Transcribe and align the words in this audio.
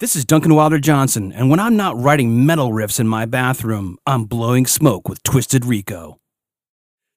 This 0.00 0.16
is 0.16 0.24
Duncan 0.24 0.54
Wilder 0.54 0.78
Johnson, 0.78 1.30
and 1.30 1.50
when 1.50 1.60
I'm 1.60 1.76
not 1.76 1.94
writing 1.94 2.46
metal 2.46 2.70
riffs 2.70 2.98
in 2.98 3.06
my 3.06 3.26
bathroom, 3.26 3.98
I'm 4.06 4.24
blowing 4.24 4.64
smoke 4.64 5.06
with 5.10 5.22
Twisted 5.22 5.66
Rico. 5.66 6.16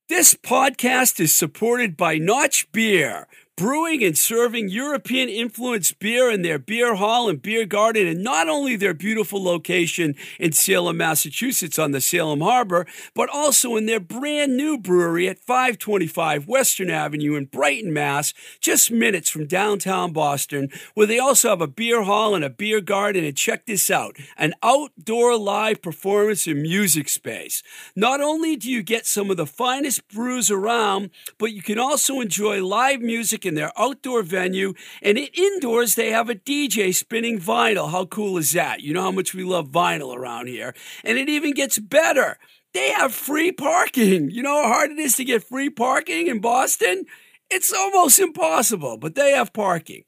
This 0.10 0.34
podcast 0.34 1.22
is 1.22 1.34
supported 1.34 1.96
by 1.96 2.18
Notch 2.18 2.70
Beer 2.74 3.30
brewing 3.56 4.04
and 4.04 4.18
serving 4.18 4.68
European 4.70 5.30
influenced 5.30 6.00
beer 6.00 6.30
in 6.30 6.42
their 6.42 6.58
beer 6.58 6.96
hall 6.96 7.30
and 7.30 7.42
beer 7.42 7.66
garden, 7.66 8.08
and 8.08 8.24
not 8.24 8.50
only 8.50 8.76
their 8.76 8.94
beautiful 8.94 9.44
location 9.44 10.16
in 10.40 10.52
Salem, 10.52 10.98
Massachusetts 10.98 11.78
on 11.78 11.92
the 11.92 12.02
Salem 12.02 12.42
Harbor, 12.42 12.88
but 13.14 13.30
also 13.30 13.76
in 13.76 13.86
their 13.86 14.00
brand 14.00 14.58
new 14.58 14.78
brewery 14.78 15.28
at 15.28 15.40
525 15.40 16.48
Western 16.48 16.90
Avenue 16.90 17.36
in 17.36 17.46
Brighton, 17.46 17.94
Mass, 17.94 18.34
just 18.60 18.92
minutes 18.92 19.30
from 19.30 19.46
downtown 19.46 20.14
Boston, 20.14 20.70
where 20.96 21.08
they 21.08 21.20
also 21.20 21.50
have 21.50 21.62
a 21.62 21.68
beer 21.68 22.04
hall 22.04 22.34
and 22.34 22.44
a 22.44 22.50
beer 22.50 22.82
garden. 22.82 23.24
And 23.24 23.38
check 23.38 23.66
this 23.66 23.92
out 23.92 24.18
an 24.38 24.54
outdoor 24.64 25.38
live 25.38 25.82
performance 25.82 26.48
and 26.48 26.62
music 26.62 27.08
space. 27.08 27.62
Not 27.96 28.22
only 28.22 28.56
do 28.56 28.70
you 28.70 28.82
get 28.82 29.06
some 29.06 29.30
of 29.30 29.38
the 29.38 29.46
finest 29.46 30.08
brews 30.08 30.50
around, 30.50 31.12
but 31.38 31.52
you 31.52 31.62
can 31.62 31.78
also 31.78 32.20
enjoy 32.20 32.64
live 32.64 33.02
music 33.02 33.43
in 33.46 33.56
their 33.56 33.72
outdoor 33.78 34.24
venue. 34.24 34.74
And 35.02 35.18
indoors, 35.18 35.96
they 35.96 36.12
have 36.12 36.30
a 36.30 36.36
DJ 36.36 36.94
spinning 36.94 37.40
vinyl. 37.40 37.92
How 37.92 38.06
cool 38.06 38.38
is 38.38 38.52
that? 38.54 38.82
You 38.82 38.94
know 38.94 39.04
how 39.04 39.12
much 39.12 39.34
we 39.34 39.44
love 39.44 39.70
vinyl 39.70 40.16
around 40.16 40.48
here. 40.48 40.74
And 41.04 41.18
it 41.18 41.30
even 41.30 41.54
gets 41.54 41.80
better. 41.80 42.38
They 42.74 42.92
have 42.92 43.14
free 43.14 43.52
parking. 43.52 44.32
You 44.32 44.42
know 44.42 44.64
how 44.64 44.74
hard 44.74 44.92
it 44.92 45.00
is 45.00 45.16
to 45.18 45.26
get 45.26 45.44
free 45.44 45.70
parking 45.70 46.28
in 46.28 46.40
Boston? 46.40 47.06
It's 47.50 47.72
almost 47.72 48.20
impossible, 48.20 48.98
but 48.98 49.16
they 49.16 49.32
have 49.32 49.54
parking. 49.54 50.06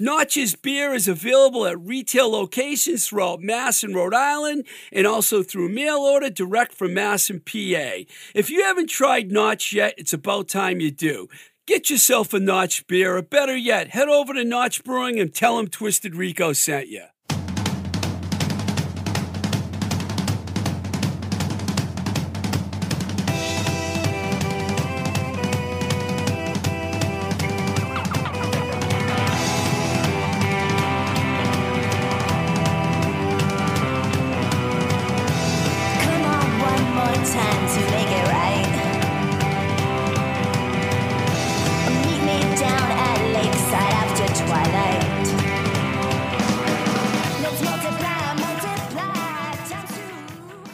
Notch's 0.00 0.54
beer 0.54 0.94
is 0.94 1.08
available 1.08 1.66
at 1.66 1.78
retail 1.80 2.30
locations 2.30 3.08
throughout 3.08 3.40
Mass 3.40 3.82
and 3.82 3.96
Rhode 3.96 4.14
Island 4.14 4.64
and 4.92 5.08
also 5.08 5.42
through 5.42 5.70
mail 5.70 5.96
order 5.96 6.30
direct 6.30 6.72
from 6.72 6.94
Mass 6.94 7.28
and 7.28 7.44
PA. 7.44 8.04
If 8.32 8.48
you 8.48 8.62
haven't 8.62 8.90
tried 8.90 9.32
Notch 9.32 9.72
yet, 9.72 9.94
it's 9.98 10.12
about 10.12 10.48
time 10.48 10.80
you 10.80 10.92
do. 10.92 11.28
Get 11.68 11.90
yourself 11.90 12.32
a 12.32 12.40
Notch 12.40 12.86
beer, 12.86 13.18
or 13.18 13.20
better 13.20 13.54
yet, 13.54 13.90
head 13.90 14.08
over 14.08 14.32
to 14.32 14.42
Notch 14.42 14.82
Brewing 14.82 15.20
and 15.20 15.34
tell 15.34 15.58
them 15.58 15.68
Twisted 15.68 16.14
Rico 16.14 16.54
sent 16.54 16.88
you. 16.88 17.04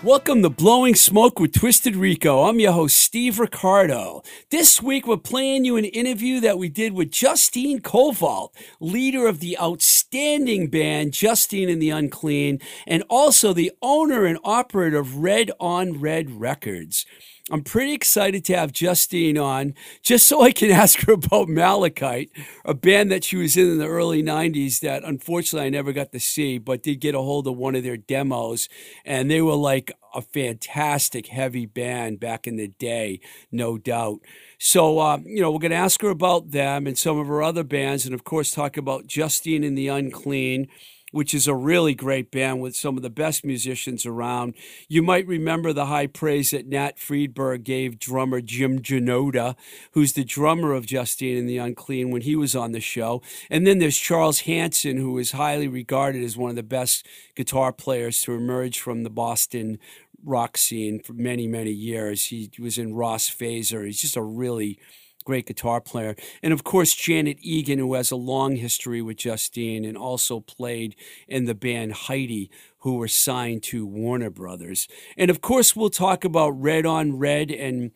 Welcome 0.04 0.42
to 0.42 0.50
Blowing 0.50 0.96
Smoke 0.96 1.40
with 1.40 1.54
Twisted 1.54 1.96
Rico. 1.96 2.42
I'm 2.42 2.60
your 2.60 2.72
host, 2.72 2.98
Steve 2.98 3.38
Ricardo. 3.38 4.22
This 4.50 4.82
week, 4.82 5.06
we're 5.06 5.16
playing 5.16 5.64
you 5.64 5.78
an 5.78 5.86
interview 5.86 6.40
that 6.40 6.58
we 6.58 6.68
did 6.68 6.92
with 6.92 7.10
Justine 7.10 7.80
Koval, 7.80 8.50
leader 8.80 9.26
of 9.26 9.40
the 9.40 9.58
outstanding 9.58 10.68
band 10.68 11.14
Justine 11.14 11.70
and 11.70 11.80
the 11.80 11.88
Unclean, 11.88 12.60
and 12.86 13.02
also 13.08 13.54
the 13.54 13.72
owner 13.80 14.26
and 14.26 14.38
operator 14.44 14.98
of 14.98 15.16
Red 15.16 15.50
on 15.58 15.98
Red 15.98 16.38
Records. 16.38 17.06
I'm 17.50 17.62
pretty 17.62 17.92
excited 17.92 18.42
to 18.46 18.56
have 18.56 18.72
Justine 18.72 19.36
on 19.36 19.74
just 20.02 20.26
so 20.26 20.40
I 20.40 20.50
can 20.50 20.70
ask 20.72 21.00
her 21.02 21.12
about 21.12 21.48
Malachite, 21.48 22.30
a 22.64 22.72
band 22.72 23.12
that 23.12 23.22
she 23.22 23.36
was 23.36 23.56
in 23.56 23.70
in 23.70 23.78
the 23.78 23.86
early 23.86 24.22
90s 24.22 24.80
that 24.80 25.04
unfortunately 25.04 25.66
I 25.66 25.70
never 25.70 25.92
got 25.92 26.12
to 26.12 26.20
see, 26.20 26.56
but 26.56 26.82
did 26.82 27.00
get 27.00 27.14
a 27.14 27.20
hold 27.20 27.46
of 27.46 27.56
one 27.56 27.74
of 27.74 27.82
their 27.82 27.98
demos. 27.98 28.68
And 29.04 29.30
they 29.30 29.42
were 29.42 29.56
like 29.56 29.92
a 30.14 30.22
fantastic 30.22 31.26
heavy 31.26 31.66
band 31.66 32.18
back 32.18 32.46
in 32.46 32.56
the 32.56 32.68
day, 32.68 33.20
no 33.52 33.76
doubt. 33.76 34.20
So, 34.58 34.98
uh, 34.98 35.18
you 35.24 35.42
know, 35.42 35.52
we're 35.52 35.58
going 35.58 35.70
to 35.70 35.76
ask 35.76 36.00
her 36.00 36.08
about 36.08 36.52
them 36.52 36.86
and 36.86 36.96
some 36.96 37.18
of 37.18 37.26
her 37.26 37.42
other 37.42 37.64
bands, 37.64 38.06
and 38.06 38.14
of 38.14 38.24
course, 38.24 38.52
talk 38.52 38.78
about 38.78 39.06
Justine 39.06 39.64
and 39.64 39.76
the 39.76 39.88
Unclean 39.88 40.68
which 41.14 41.32
is 41.32 41.46
a 41.46 41.54
really 41.54 41.94
great 41.94 42.32
band 42.32 42.60
with 42.60 42.74
some 42.74 42.96
of 42.96 43.04
the 43.04 43.08
best 43.08 43.44
musicians 43.44 44.04
around. 44.04 44.52
You 44.88 45.00
might 45.00 45.28
remember 45.28 45.72
the 45.72 45.86
high 45.86 46.08
praise 46.08 46.50
that 46.50 46.66
Nat 46.66 46.98
Freedberg 46.98 47.62
gave 47.62 48.00
drummer 48.00 48.40
Jim 48.40 48.80
Janota, 48.80 49.54
who's 49.92 50.14
the 50.14 50.24
drummer 50.24 50.72
of 50.72 50.86
Justine 50.86 51.38
and 51.38 51.48
the 51.48 51.58
Unclean, 51.58 52.10
when 52.10 52.22
he 52.22 52.34
was 52.34 52.56
on 52.56 52.72
the 52.72 52.80
show. 52.80 53.22
And 53.48 53.64
then 53.64 53.78
there's 53.78 53.96
Charles 53.96 54.40
Hanson, 54.40 54.96
who 54.96 55.16
is 55.18 55.30
highly 55.30 55.68
regarded 55.68 56.24
as 56.24 56.36
one 56.36 56.50
of 56.50 56.56
the 56.56 56.64
best 56.64 57.06
guitar 57.36 57.72
players 57.72 58.20
to 58.22 58.32
emerge 58.32 58.80
from 58.80 59.04
the 59.04 59.10
Boston 59.10 59.78
rock 60.24 60.56
scene 60.56 60.98
for 60.98 61.12
many, 61.12 61.46
many 61.46 61.70
years. 61.70 62.26
He 62.26 62.50
was 62.58 62.76
in 62.76 62.92
Ross 62.92 63.30
Phaser. 63.30 63.86
He's 63.86 64.00
just 64.00 64.16
a 64.16 64.22
really 64.22 64.80
great 65.24 65.46
guitar 65.46 65.80
player. 65.80 66.14
And 66.42 66.52
of 66.52 66.64
course, 66.64 66.94
Janet 66.94 67.38
Egan, 67.40 67.78
who 67.78 67.94
has 67.94 68.10
a 68.10 68.16
long 68.16 68.56
history 68.56 69.02
with 69.02 69.18
Justine 69.18 69.84
and 69.84 69.96
also 69.96 70.40
played 70.40 70.96
in 71.26 71.46
the 71.46 71.54
band 71.54 71.92
Heidi, 71.92 72.50
who 72.78 72.96
were 72.96 73.08
signed 73.08 73.62
to 73.64 73.86
Warner 73.86 74.30
Brothers. 74.30 74.86
And 75.16 75.30
of 75.30 75.40
course, 75.40 75.74
we'll 75.74 75.90
talk 75.90 76.24
about 76.24 76.50
Red 76.50 76.86
on 76.86 77.18
Red 77.18 77.50
and 77.50 77.92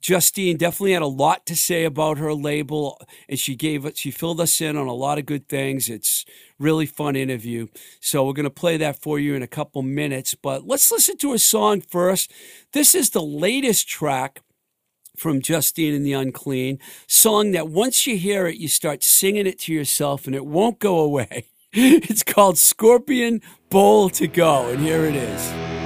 Justine 0.00 0.56
definitely 0.56 0.94
had 0.94 1.02
a 1.02 1.06
lot 1.06 1.44
to 1.46 1.54
say 1.54 1.84
about 1.84 2.16
her 2.18 2.32
label, 2.32 2.98
and 3.28 3.38
she 3.38 3.54
gave. 3.54 3.90
She 3.96 4.10
filled 4.10 4.40
us 4.40 4.60
in 4.60 4.76
on 4.76 4.86
a 4.86 4.94
lot 4.94 5.18
of 5.18 5.26
good 5.26 5.46
things. 5.48 5.90
It's 5.90 6.24
really 6.58 6.86
fun 6.86 7.16
interview. 7.16 7.66
So 8.00 8.24
we're 8.24 8.32
gonna 8.32 8.50
play 8.50 8.78
that 8.78 9.00
for 9.00 9.18
you 9.18 9.34
in 9.34 9.42
a 9.42 9.46
couple 9.46 9.82
minutes. 9.82 10.34
But 10.34 10.66
let's 10.66 10.90
listen 10.90 11.18
to 11.18 11.34
a 11.34 11.38
song 11.38 11.82
first. 11.82 12.32
This 12.72 12.94
is 12.94 13.10
the 13.10 13.22
latest 13.22 13.88
track 13.88 14.40
from 15.20 15.42
Justine 15.42 15.94
and 15.94 16.04
the 16.04 16.14
Unclean, 16.14 16.78
song 17.06 17.50
that 17.52 17.68
once 17.68 18.06
you 18.06 18.16
hear 18.16 18.46
it, 18.46 18.56
you 18.56 18.68
start 18.68 19.04
singing 19.04 19.46
it 19.46 19.58
to 19.60 19.72
yourself 19.72 20.26
and 20.26 20.34
it 20.34 20.46
won't 20.46 20.78
go 20.78 20.98
away. 20.98 21.44
It's 21.72 22.24
called 22.24 22.58
Scorpion 22.58 23.42
Bowl 23.68 24.10
to 24.10 24.26
Go, 24.26 24.70
and 24.70 24.80
here 24.80 25.04
it 25.04 25.14
is. 25.14 25.79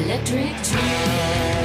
Electric 0.00 0.56
train. 0.62 1.59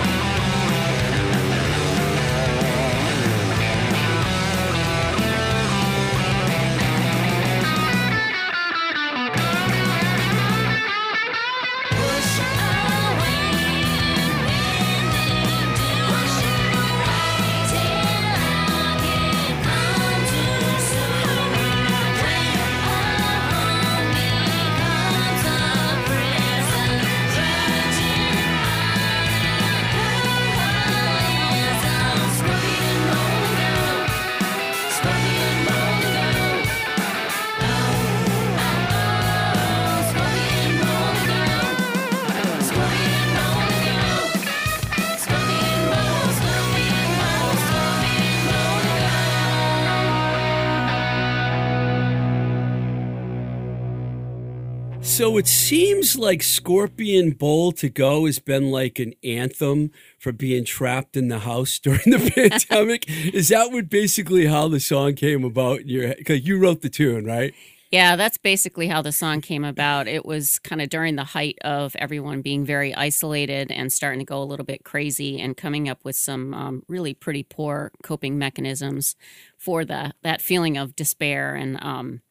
So 55.35 55.39
it 55.39 55.47
seems 55.47 56.17
like 56.17 56.41
Scorpion 56.41 57.31
Bowl 57.31 57.73
to 57.73 57.89
Go 57.89 58.25
has 58.25 58.39
been 58.39 58.71
like 58.71 58.99
an 58.99 59.15
anthem 59.21 59.91
for 60.17 60.31
being 60.31 60.63
trapped 60.63 61.17
in 61.17 61.27
the 61.27 61.39
house 61.39 61.77
during 61.83 61.99
the 62.05 62.31
pandemic. 62.33 63.03
Is 63.33 63.49
that 63.49 63.69
what 63.69 63.89
basically 63.89 64.45
how 64.45 64.69
the 64.69 64.79
song 64.79 65.13
came 65.15 65.43
about? 65.43 65.79
Because 65.79 66.47
you 66.47 66.57
wrote 66.57 66.83
the 66.83 66.89
tune, 66.89 67.25
right? 67.25 67.53
Yeah, 67.91 68.15
that's 68.15 68.37
basically 68.37 68.87
how 68.87 69.01
the 69.01 69.11
song 69.11 69.41
came 69.41 69.65
about. 69.65 70.07
It 70.07 70.25
was 70.25 70.57
kind 70.59 70.81
of 70.81 70.87
during 70.87 71.17
the 71.17 71.25
height 71.25 71.57
of 71.65 71.97
everyone 71.97 72.41
being 72.41 72.63
very 72.63 72.95
isolated 72.95 73.73
and 73.73 73.91
starting 73.91 74.19
to 74.19 74.25
go 74.25 74.41
a 74.41 74.45
little 74.45 74.65
bit 74.65 74.85
crazy 74.85 75.41
and 75.41 75.57
coming 75.57 75.89
up 75.89 76.05
with 76.05 76.15
some 76.15 76.53
um, 76.53 76.83
really 76.87 77.13
pretty 77.13 77.43
poor 77.43 77.91
coping 78.03 78.37
mechanisms 78.37 79.17
for 79.57 79.83
the, 79.83 80.13
that 80.21 80.41
feeling 80.41 80.77
of 80.77 80.95
despair 80.95 81.55
and 81.55 81.77
um, 81.83 82.21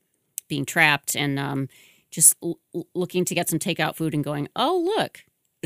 being 0.49 0.65
trapped 0.65 1.15
and 1.15 1.39
um, 1.39 1.69
just 2.15 2.35
l- 2.43 2.59
looking 2.95 3.25
to 3.25 3.35
get 3.35 3.49
some 3.49 3.59
takeout 3.59 3.97
food 3.97 4.15
and 4.15 4.23
going, 4.23 4.49
oh, 4.55 4.83
look, 4.97 5.25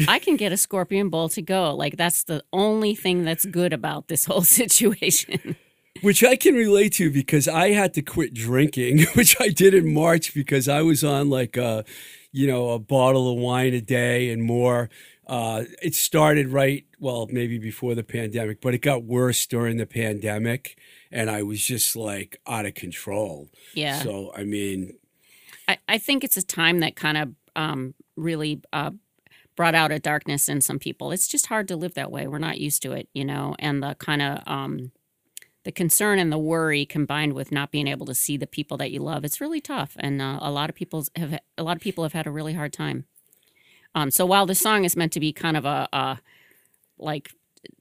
I 0.08 0.18
can 0.18 0.36
get 0.36 0.52
a 0.52 0.56
scorpion 0.66 1.10
bowl 1.10 1.28
to 1.30 1.42
go. 1.42 1.74
Like, 1.74 1.96
that's 1.96 2.24
the 2.24 2.42
only 2.52 2.94
thing 2.94 3.24
that's 3.24 3.44
good 3.44 3.72
about 3.72 4.08
this 4.08 4.24
whole 4.24 4.42
situation. 4.62 5.56
which 6.00 6.24
I 6.24 6.36
can 6.36 6.54
relate 6.54 6.94
to 6.94 7.10
because 7.10 7.48
I 7.48 7.70
had 7.70 7.94
to 7.94 8.02
quit 8.02 8.32
drinking, 8.32 9.04
which 9.14 9.36
I 9.40 9.48
did 9.48 9.74
in 9.74 9.92
March 9.92 10.34
because 10.34 10.68
I 10.68 10.82
was 10.82 11.04
on 11.04 11.28
like 11.28 11.56
a, 11.56 11.84
you 12.32 12.46
know, 12.46 12.70
a 12.70 12.78
bottle 12.78 13.32
of 13.32 13.38
wine 13.38 13.74
a 13.74 13.80
day 13.80 14.30
and 14.30 14.42
more. 14.42 14.90
Uh, 15.26 15.64
it 15.82 15.94
started 15.94 16.48
right, 16.48 16.86
well, 16.98 17.28
maybe 17.30 17.58
before 17.58 17.94
the 17.94 18.02
pandemic, 18.02 18.62
but 18.62 18.72
it 18.72 18.78
got 18.78 19.04
worse 19.04 19.46
during 19.46 19.76
the 19.76 19.84
pandemic, 19.84 20.78
and 21.12 21.28
I 21.28 21.42
was 21.42 21.62
just 21.62 21.94
like 21.94 22.40
out 22.46 22.64
of 22.64 22.72
control. 22.72 23.50
Yeah. 23.74 24.00
So 24.00 24.32
I 24.34 24.44
mean, 24.44 24.96
I, 25.68 25.78
I 25.88 25.98
think 25.98 26.24
it's 26.24 26.36
a 26.36 26.42
time 26.42 26.80
that 26.80 26.96
kind 26.96 27.16
of 27.18 27.34
um, 27.54 27.94
really 28.16 28.62
uh, 28.72 28.90
brought 29.56 29.74
out 29.74 29.92
a 29.92 29.98
darkness 29.98 30.48
in 30.48 30.60
some 30.60 30.78
people. 30.78 31.12
It's 31.12 31.28
just 31.28 31.46
hard 31.46 31.68
to 31.68 31.76
live 31.76 31.94
that 31.94 32.10
way. 32.10 32.26
We're 32.26 32.38
not 32.38 32.58
used 32.58 32.82
to 32.82 32.92
it, 32.92 33.08
you 33.12 33.24
know, 33.24 33.54
and 33.58 33.82
the 33.82 33.94
kind 33.98 34.22
of 34.22 34.42
um, 34.46 34.92
the 35.64 35.72
concern 35.72 36.18
and 36.18 36.32
the 36.32 36.38
worry 36.38 36.86
combined 36.86 37.34
with 37.34 37.52
not 37.52 37.70
being 37.70 37.88
able 37.88 38.06
to 38.06 38.14
see 38.14 38.36
the 38.36 38.46
people 38.46 38.76
that 38.78 38.90
you 38.90 39.00
love, 39.00 39.24
it's 39.24 39.40
really 39.40 39.60
tough. 39.60 39.96
And 39.98 40.22
uh, 40.22 40.38
a 40.40 40.50
lot 40.50 40.70
of 40.70 40.76
people 40.76 41.04
have 41.16 41.38
a 41.58 41.62
lot 41.62 41.76
of 41.76 41.82
people 41.82 42.04
have 42.04 42.14
had 42.14 42.26
a 42.26 42.30
really 42.30 42.54
hard 42.54 42.72
time. 42.72 43.04
Um, 43.94 44.10
so 44.10 44.24
while 44.24 44.46
the 44.46 44.54
song 44.54 44.84
is 44.84 44.96
meant 44.96 45.12
to 45.12 45.20
be 45.20 45.32
kind 45.32 45.56
of 45.56 45.64
a, 45.64 45.88
a 45.92 46.20
like 46.98 47.32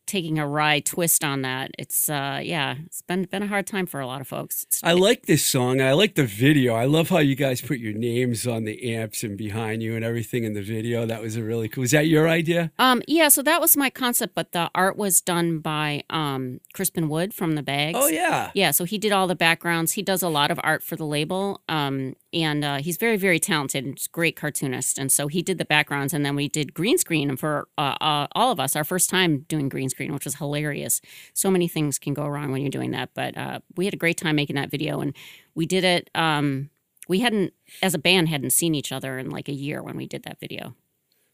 taking 0.08 0.40
a 0.40 0.48
wry 0.48 0.80
twist 0.80 1.24
on 1.24 1.42
that. 1.44 1.72
It's 1.78 2.10
uh 2.10 2.40
yeah, 2.44 2.76
it's 2.86 3.02
been 3.04 3.26
been 3.26 3.44
a 3.44 3.48
hard 3.48 3.68
time 3.68 3.86
for 3.86 4.00
a 4.00 4.08
lot 4.08 4.22
of 4.22 4.28
folks. 4.28 4.64
It's, 4.64 4.84
I 4.84 4.94
like 4.94 5.26
this 5.26 5.46
song. 5.46 5.82
I 5.82 5.94
like 5.94 6.16
the 6.16 6.26
video. 6.26 6.74
I 6.74 6.86
love 6.86 7.10
how 7.10 7.20
you 7.20 7.36
guys 7.36 7.62
put 7.62 7.80
your 7.80 7.94
names 7.94 8.48
on 8.48 8.64
the 8.64 8.96
amps 8.96 9.24
and 9.24 9.38
behind 9.38 9.84
you 9.84 9.96
and 9.96 10.04
everything 10.04 10.44
in 10.44 10.54
the 10.54 10.62
video. 10.62 11.06
That 11.06 11.22
was 11.22 11.36
a 11.36 11.44
really 11.44 11.70
cool. 11.70 11.82
Was 11.82 11.92
that 11.92 12.08
your 12.08 12.28
idea? 12.28 12.72
Um 12.80 13.02
yeah, 13.08 13.28
so 13.28 13.44
that 13.44 13.62
was 13.62 13.78
my 13.78 13.90
concept, 13.90 14.34
but 14.34 14.54
the 14.54 14.72
art 14.74 14.98
was 14.98 15.22
done 15.22 15.60
by 15.60 16.04
um 16.10 16.60
Crispin 16.74 17.10
Wood 17.10 17.34
from 17.34 17.56
the 17.56 17.64
Bags. 17.64 17.98
Oh 18.02 18.08
yeah. 18.08 18.52
Yeah, 18.54 18.72
so 18.72 18.86
he 18.86 18.98
did 18.98 19.12
all 19.12 19.28
the 19.28 19.36
backgrounds. 19.36 19.94
He 19.94 20.02
does 20.02 20.24
a 20.24 20.30
lot 20.30 20.50
of 20.50 20.60
art 20.64 20.82
for 20.84 20.96
the 20.96 21.06
label. 21.06 21.62
Um 21.70 22.16
and 22.34 22.64
uh, 22.64 22.78
he's 22.78 22.98
very 22.98 23.18
very 23.18 23.40
talented 23.40 23.86
and 23.86 23.98
great 24.12 24.36
cartoonist 24.36 24.98
and 24.98 25.12
so 25.12 25.28
he 25.28 25.42
did 25.42 25.58
the 25.58 25.66
backgrounds 25.66 26.14
and 26.14 26.26
then 26.26 26.36
we 26.36 26.48
did 26.48 26.74
green 26.74 26.98
screen 26.98 27.36
for 27.38 27.68
uh, 27.78 27.96
uh, 28.02 28.28
all 28.34 28.52
of 28.52 28.60
us 28.60 28.76
our 28.76 28.84
first 28.84 29.10
time 29.10 29.46
doing 29.48 29.70
green 29.70 29.90
screen 29.90 29.97
which 30.00 30.26
was 30.26 30.36
hilarious 30.36 31.02
so 31.34 31.50
many 31.52 31.68
things 31.68 31.98
can 32.00 32.14
go 32.14 32.28
wrong 32.28 32.52
when 32.52 32.62
you're 32.62 32.70
doing 32.70 32.92
that 32.92 33.10
but 33.14 33.36
uh, 33.38 33.60
we 33.76 33.86
had 33.86 33.94
a 33.94 33.98
great 33.98 34.18
time 34.18 34.36
making 34.36 34.56
that 34.56 34.70
video 34.72 35.00
and 35.02 35.16
we 35.56 35.66
did 35.66 35.84
it 35.84 36.10
um, 36.16 36.70
we 37.08 37.20
hadn't 37.20 37.54
as 37.82 37.94
a 37.94 38.00
band 38.00 38.30
hadn't 38.30 38.52
seen 38.52 38.76
each 38.76 38.92
other 38.92 39.18
in 39.18 39.30
like 39.30 39.48
a 39.50 39.54
year 39.54 39.82
when 39.82 39.98
we 39.98 40.06
did 40.08 40.24
that 40.24 40.40
video 40.40 40.76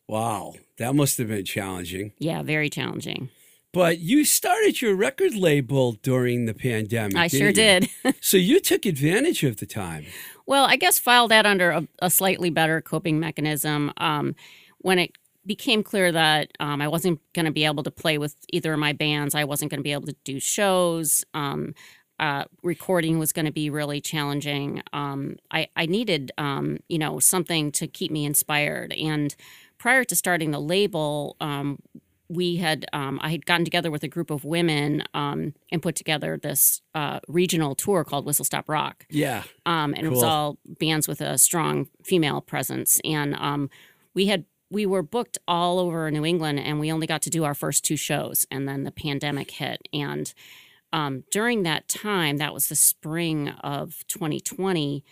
Wow, 0.07 0.55
that 0.77 0.93
must 0.95 1.17
have 1.17 1.29
been 1.29 1.45
challenging. 1.45 2.11
yeah 2.17 2.43
very 2.43 2.69
challenging 2.69 3.29
But 3.71 3.99
you 3.99 4.25
started 4.25 4.81
your 4.81 4.95
record 4.95 5.33
label 5.33 5.93
during 5.93 6.45
the 6.45 6.53
pandemic. 6.53 7.15
i 7.17 7.27
sure 7.27 7.47
you? 7.47 7.53
did 7.53 7.89
so 8.21 8.37
you 8.37 8.59
took 8.59 8.85
advantage 8.85 9.43
of 9.43 9.57
the 9.57 9.65
time. 9.65 10.05
Well, 10.45 10.65
I 10.65 10.75
guess 10.75 10.99
file 10.99 11.27
that 11.29 11.45
under 11.45 11.71
a, 11.71 11.87
a 11.99 12.09
slightly 12.09 12.49
better 12.49 12.81
coping 12.81 13.17
mechanism. 13.19 13.91
Um, 13.97 14.35
when 14.79 14.99
it 14.99 15.11
became 15.45 15.83
clear 15.83 16.11
that 16.11 16.51
um, 16.59 16.81
I 16.81 16.87
wasn't 16.87 17.19
going 17.33 17.45
to 17.45 17.51
be 17.51 17.65
able 17.65 17.83
to 17.83 17.91
play 17.91 18.17
with 18.17 18.35
either 18.51 18.73
of 18.73 18.79
my 18.79 18.93
bands, 18.93 19.35
I 19.35 19.43
wasn't 19.43 19.71
going 19.71 19.79
to 19.79 19.83
be 19.83 19.91
able 19.91 20.07
to 20.07 20.15
do 20.23 20.39
shows. 20.39 21.25
Um, 21.33 21.73
uh, 22.19 22.45
recording 22.61 23.19
was 23.19 23.33
going 23.33 23.45
to 23.45 23.51
be 23.51 23.69
really 23.69 23.99
challenging. 23.99 24.81
Um, 24.93 25.37
I, 25.51 25.67
I 25.75 25.85
needed, 25.87 26.31
um, 26.37 26.77
you 26.87 26.97
know, 26.97 27.19
something 27.19 27.71
to 27.73 27.87
keep 27.87 28.11
me 28.11 28.23
inspired. 28.25 28.93
And 28.93 29.35
prior 29.77 30.03
to 30.05 30.15
starting 30.15 30.51
the 30.51 30.61
label, 30.61 31.35
um, 31.41 31.79
we 32.29 32.55
had 32.57 32.85
um, 32.93 33.19
I 33.21 33.31
had 33.31 33.45
gotten 33.45 33.65
together 33.65 33.91
with 33.91 34.03
a 34.03 34.07
group 34.07 34.31
of 34.31 34.45
women 34.45 35.03
um, 35.13 35.53
and 35.71 35.81
put 35.81 35.95
together 35.95 36.39
this 36.41 36.81
uh, 36.95 37.19
regional 37.27 37.75
tour 37.75 38.03
called 38.03 38.25
Whistle 38.25 38.45
Stop 38.45 38.69
Rock, 38.69 39.05
Yeah. 39.09 39.43
um, 39.65 39.93
and 39.93 40.05
it 40.05 40.09
was 40.09 40.23
all 40.23 40.57
bands 40.65 41.07
with 41.07 41.19
a 41.19 41.37
strong 41.37 41.89
female 42.03 42.41
presence. 42.41 43.01
And 43.03 43.35
um, 43.35 43.69
we 44.13 44.27
had 44.27 44.45
we 44.69 44.85
were 44.85 45.03
booked 45.03 45.37
all 45.47 45.79
over 45.79 46.09
New 46.11 46.25
England, 46.25 46.59
and 46.59 46.79
we 46.79 46.91
only 46.91 47.07
got 47.07 47.21
to 47.23 47.29
do 47.29 47.43
our 47.43 47.53
first 47.53 47.85
two 47.85 47.97
shows, 47.97 48.45
and 48.49 48.67
then 48.67 48.83
the 48.83 48.91
pandemic 48.91 49.51
hit. 49.51 49.87
And 49.93 50.33
um, 50.91 51.23
during 51.31 51.63
that 51.63 51.87
time, 51.87 52.37
that 52.37 52.53
was 52.53 52.67
the 52.67 52.75
spring 52.75 53.49
of 53.49 54.03
2020. 54.07 55.03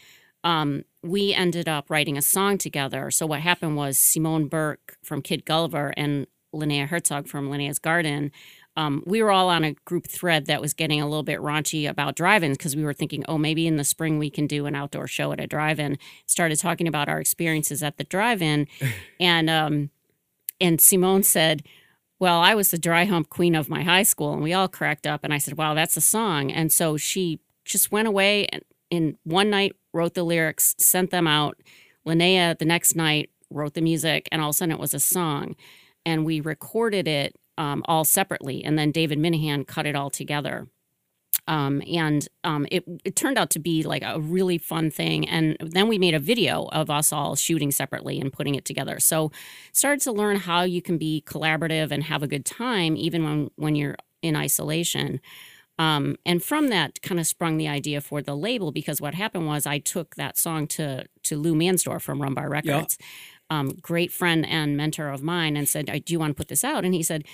Um, 0.44 0.84
we 1.04 1.34
ended 1.34 1.68
up 1.68 1.90
writing 1.90 2.18
a 2.18 2.22
song 2.22 2.58
together. 2.58 3.12
So 3.12 3.26
what 3.26 3.42
happened 3.42 3.76
was 3.76 3.98
Simone 3.98 4.48
Burke 4.48 4.98
from 5.04 5.22
Kid 5.22 5.46
Gulliver 5.46 5.94
and 5.98 6.28
Linnea 6.54 6.88
Herzog 6.88 7.28
from 7.28 7.50
Linnea's 7.50 7.80
Garden 7.80 8.32
um, 8.82 9.04
we 9.06 9.22
were 9.22 9.32
all 9.32 9.50
on 9.50 9.64
a 9.64 9.74
group 9.86 10.08
thread 10.08 10.48
that 10.48 10.60
was 10.60 10.74
getting 10.74 11.02
a 11.02 11.08
little 11.08 11.24
bit 11.24 11.40
raunchy 11.40 11.88
about 11.88 12.16
drive-ins 12.16 12.58
because 12.58 12.76
we 12.76 12.84
were 12.84 12.94
thinking, 12.94 13.24
oh, 13.28 13.38
maybe 13.38 13.68
in 13.68 13.78
the 13.78 13.84
spring 13.84 14.18
we 14.18 14.30
can 14.30 14.48
do 14.48 14.66
an 14.66 14.76
outdoor 14.76 15.08
show 15.08 15.32
at 15.32 15.40
a 15.40 15.46
drive-in. 15.46 15.98
Started 16.26 16.60
talking 16.60 16.88
about 16.88 17.08
our 17.08 17.20
experiences 17.20 17.84
at 17.84 17.98
the 17.98 18.04
drive-in, 18.04 18.68
and 19.20 19.50
um, 19.50 19.92
and 20.60 20.82
Simone 20.82 21.24
said, 21.24 21.64
"Well, 22.20 22.40
I 22.40 22.56
was 22.56 22.72
the 22.72 22.78
dry 22.80 23.06
hump 23.06 23.30
queen 23.30 23.56
of 23.56 23.70
my 23.70 23.84
high 23.84 24.04
school," 24.04 24.34
and 24.34 24.42
we 24.42 24.54
all 24.54 24.68
cracked 24.68 25.06
up. 25.06 25.24
And 25.24 25.34
I 25.34 25.38
said, 25.38 25.58
"Wow, 25.58 25.76
that's 25.76 25.98
a 25.98 26.02
song." 26.02 26.52
And 26.52 26.72
so 26.72 26.98
she 26.98 27.40
just 27.66 27.92
went 27.92 28.08
away 28.08 28.48
and 28.48 28.64
in 28.90 29.18
one 29.24 29.50
night 29.50 29.74
wrote 29.94 30.16
the 30.16 30.24
lyrics, 30.24 30.76
sent 30.78 31.12
them 31.12 31.28
out. 31.28 31.56
Linnea 32.06 32.58
the 32.58 32.66
next 32.66 32.96
night 32.96 33.30
wrote 33.52 33.76
the 33.76 33.82
music, 33.82 34.28
and 34.32 34.42
all 34.42 34.50
of 34.50 34.56
a 34.56 34.58
sudden 34.58 34.72
it 34.72 34.80
was 34.80 34.96
a 34.96 35.00
song, 35.00 35.56
and 36.04 36.26
we 36.26 36.42
recorded 36.42 37.08
it 37.08 37.36
um, 37.58 37.84
all 37.88 38.06
separately, 38.06 38.64
and 38.64 38.78
then 38.78 38.92
David 38.92 39.20
Minehan 39.20 39.66
cut 39.66 39.86
it 39.86 39.96
all 39.96 40.10
together. 40.10 40.68
Um, 41.48 41.82
and 41.92 42.28
um, 42.44 42.68
it 42.72 42.84
it 43.04 43.16
turned 43.16 43.38
out 43.38 43.50
to 43.52 43.60
be 43.60 43.84
like 43.84 44.04
a 44.04 44.20
really 44.20 44.58
fun 44.58 44.92
thing. 44.92 45.28
And 45.28 45.58
then 45.60 45.88
we 45.88 45.98
made 45.98 46.14
a 46.14 46.20
video 46.20 46.66
of 46.72 46.90
us 46.90 47.12
all 47.12 47.36
shooting 47.36 47.72
separately 47.72 48.20
and 48.20 48.32
putting 48.32 48.56
it 48.56 48.66
together. 48.66 49.00
So 49.00 49.32
started 49.74 50.02
to 50.02 50.12
learn 50.12 50.38
how 50.38 50.64
you 50.64 50.82
can 50.82 50.98
be 50.98 51.24
collaborative 51.26 51.92
and 51.92 52.04
have 52.04 52.22
a 52.22 52.28
good 52.28 52.46
time 52.46 52.96
even 52.96 53.24
when 53.24 53.52
when 53.56 53.76
you're 53.76 53.96
in 54.22 54.36
isolation. 54.36 55.20
Um, 55.80 56.18
and 56.28 56.44
from 56.44 56.68
that 56.70 57.02
kind 57.02 57.20
of 57.20 57.26
sprung 57.26 57.58
the 57.58 57.68
idea 57.68 58.02
for 58.02 58.22
the 58.22 58.36
label 58.36 58.72
because 58.72 59.02
what 59.02 59.16
happened 59.16 59.48
was 59.48 59.66
I 59.66 59.80
took 59.80 60.16
that 60.16 60.38
song 60.38 60.68
to 60.68 61.06
to 61.24 61.38
Lou 61.38 61.56
Mansdorf 61.56 62.02
from 62.02 62.20
Rumbar 62.20 62.50
Records, 62.50 62.98
um, 63.52 63.78
great 63.82 64.14
friend 64.14 64.46
and 64.48 64.78
mentor 64.78 65.10
of 65.10 65.22
mine, 65.22 65.58
and 65.58 65.68
said, 65.68 65.90
I 65.90 66.00
"Do 66.00 66.14
you 66.14 66.20
want 66.20 66.32
to 66.32 66.36
put 66.36 66.48
this 66.48 66.64
out?" 66.64 66.86
And 66.86 66.94
he 66.94 67.04
said, 67.04 67.26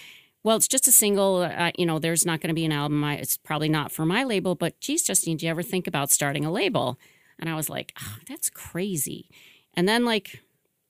"Well, 0.43 0.57
it's 0.57 0.67
just 0.67 0.87
a 0.87 0.91
single. 0.91 1.43
Uh, 1.43 1.71
you 1.77 1.85
know, 1.85 1.99
there's 1.99 2.25
not 2.25 2.41
going 2.41 2.49
to 2.49 2.55
be 2.55 2.65
an 2.65 2.71
album. 2.71 3.03
I, 3.03 3.13
it's 3.13 3.37
probably 3.37 3.69
not 3.69 3.91
for 3.91 4.05
my 4.05 4.23
label. 4.23 4.55
But 4.55 4.79
geez, 4.81 5.03
Justine, 5.03 5.37
do 5.37 5.45
you 5.45 5.51
ever 5.51 5.63
think 5.63 5.85
about 5.87 6.09
starting 6.11 6.43
a 6.43 6.51
label?" 6.51 6.99
And 7.39 7.47
I 7.49 7.55
was 7.55 7.69
like, 7.69 7.93
oh, 8.01 8.17
"That's 8.27 8.49
crazy." 8.49 9.29
And 9.75 9.87
then 9.87 10.05
like 10.05 10.41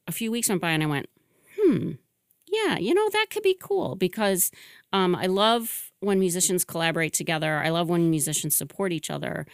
a 0.08 0.14
few 0.14 0.32
weeks 0.32 0.48
went 0.48 0.62
by, 0.62 0.72
and 0.72 0.82
I 0.82 0.88
went, 0.88 1.10
"Hmm." 1.60 1.92
Yeah, 2.50 2.78
you 2.78 2.94
know, 2.94 3.10
that 3.10 3.28
could 3.30 3.44
be 3.44 3.58
cool 3.60 3.96
because 3.96 4.52
um, 4.94 5.14
I 5.14 5.26
love 5.26 5.92
when 6.00 6.20
musicians 6.20 6.64
collaborate 6.64 7.12
together. 7.12 7.58
I 7.58 7.68
love 7.70 7.90
when 7.90 8.10
musicians 8.10 8.56
support 8.56 8.94
each 8.94 9.10
other. 9.10 9.46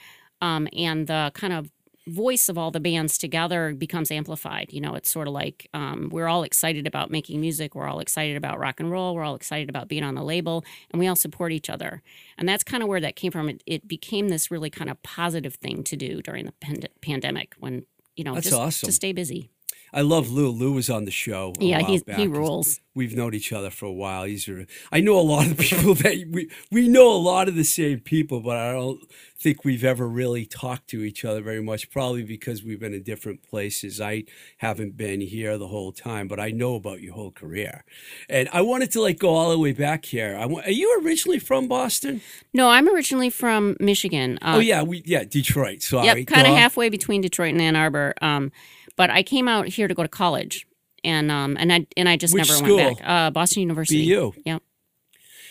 Um, 0.42 0.68
and 0.74 1.08
the 1.08 1.32
kind 1.34 1.54
of 1.54 1.72
voice 2.08 2.50
of 2.50 2.58
all 2.58 2.72
the 2.72 2.80
bands 2.80 3.18
together 3.18 3.74
becomes 3.74 4.12
amplified. 4.12 4.72
You 4.72 4.82
know, 4.82 4.96
it's 4.96 5.10
sort 5.10 5.28
of 5.28 5.34
like 5.34 5.70
um, 5.74 6.10
we're 6.12 6.28
all 6.28 6.44
excited 6.44 6.86
about 6.86 7.12
making 7.12 7.40
music. 7.40 7.76
We're 7.76 7.88
all 7.88 8.00
excited 8.00 8.36
about 8.36 8.60
rock 8.60 8.80
and 8.80 8.92
roll. 8.92 9.16
We're 9.16 9.24
all 9.24 9.36
excited 9.36 9.70
about 9.70 9.88
being 9.88 10.04
on 10.04 10.16
the 10.16 10.24
label, 10.24 10.66
and 10.92 11.00
we 11.00 11.08
all 11.08 11.16
support 11.16 11.52
each 11.52 11.70
other. 11.70 12.02
And 12.38 12.48
that's 12.48 12.64
kind 12.64 12.84
of 12.84 12.90
where 12.90 13.00
that 13.02 13.16
came 13.16 13.32
from. 13.32 13.50
It, 13.50 13.64
it 13.66 13.88
became 13.88 14.30
this 14.30 14.52
really 14.52 14.70
kind 14.70 14.90
of 14.90 15.02
positive 15.04 15.56
thing 15.56 15.84
to 15.86 15.96
do 15.96 16.22
during 16.22 16.46
the 16.46 16.54
pand- 16.54 16.90
pandemic 17.02 17.54
when, 17.60 17.86
you 18.16 18.24
know, 18.24 18.34
That's 18.36 18.48
just 18.48 18.60
awesome. 18.60 18.88
to 18.88 18.92
stay 18.92 19.14
busy. 19.14 19.50
I 19.94 20.02
love 20.02 20.32
Lou. 20.32 20.50
Lou 20.50 20.74
was 20.74 20.90
on 20.90 21.06
the 21.06 21.12
show. 21.12 21.54
Yeah, 21.60 21.80
he's, 21.80 22.04
back. 22.04 22.18
he 22.18 22.28
rules. 22.28 22.80
We've 22.96 23.16
known 23.16 23.34
each 23.34 23.52
other 23.52 23.70
for 23.70 23.86
a 23.86 23.92
while. 23.92 24.24
He's 24.24 24.48
a, 24.48 24.66
I 24.92 25.00
know 25.02 25.18
a 25.18 25.22
lot 25.22 25.48
of 25.48 25.58
people 25.58 25.94
that 25.96 26.28
we 26.30 26.50
we 26.72 26.88
know 26.88 27.10
a 27.10 27.18
lot 27.18 27.48
of 27.48 27.56
the 27.56 27.64
same 27.64 28.00
people, 28.00 28.40
but 28.40 28.58
I 28.58 28.74
don't 28.74 29.02
think 29.40 29.66
we've 29.66 29.84
ever 29.84 30.08
really 30.08 30.46
talked 30.46 30.90
to 30.90 31.02
each 31.02 31.26
other 31.26 31.42
very 31.42 31.62
much. 31.62 31.90
Probably 31.90 32.24
because 32.24 32.64
we've 32.64 32.80
been 32.80 32.94
in 32.94 33.04
different 33.04 33.42
places. 33.44 34.00
I 34.00 34.26
haven't 34.58 34.96
been 34.96 35.22
here 35.22 35.58
the 35.58 35.68
whole 35.68 35.92
time, 35.92 36.28
but 36.28 36.40
I 36.40 36.52
know 36.52 36.76
about 36.76 37.02
your 37.02 37.14
whole 37.14 37.32
career. 37.32 37.84
And 38.30 38.48
I 38.54 38.62
wanted 38.62 38.92
to 38.92 39.02
like 39.02 39.20
go 39.20 39.30
all 39.30 39.50
the 39.50 39.60
way 39.60 39.72
back 39.72 40.06
here. 40.06 40.38
I, 40.40 40.46
are 40.46 40.72
you 40.72 41.02
originally 41.04 41.40
from 41.40 41.68
Boston? 41.68 42.22
No, 42.54 42.70
I'm 42.70 42.88
originally 42.88 43.30
from 43.30 43.76
Michigan. 43.80 44.38
Uh, 44.42 44.54
oh 44.56 44.60
yeah, 44.60 44.84
we 44.84 45.02
yeah 45.06 45.24
Detroit. 45.24 45.82
Sorry, 45.82 46.06
Yep, 46.06 46.28
kind 46.28 46.48
of 46.48 46.54
halfway 46.54 46.90
between 46.90 47.22
Detroit 47.22 47.54
and 47.54 47.62
Ann 47.62 47.76
Arbor. 47.76 48.14
Um, 48.22 48.52
but 48.96 49.10
I 49.10 49.24
came 49.24 49.48
out 49.48 49.68
here 49.68 49.88
to 49.88 49.94
go 49.94 50.04
to 50.04 50.10
college, 50.10 50.68
and 51.04 51.32
um, 51.32 51.58
and 51.60 51.72
I 51.74 51.86
and 51.98 52.08
I 52.10 52.18
just 52.18 52.34
Which 52.34 52.48
never 52.48 52.58
school? 52.58 52.76
went 52.78 53.00
back. 53.00 53.08
Uh, 53.08 53.32
Boston 53.32 53.62
University. 53.62 54.06
BU. 54.08 54.34
Yep. 54.46 54.64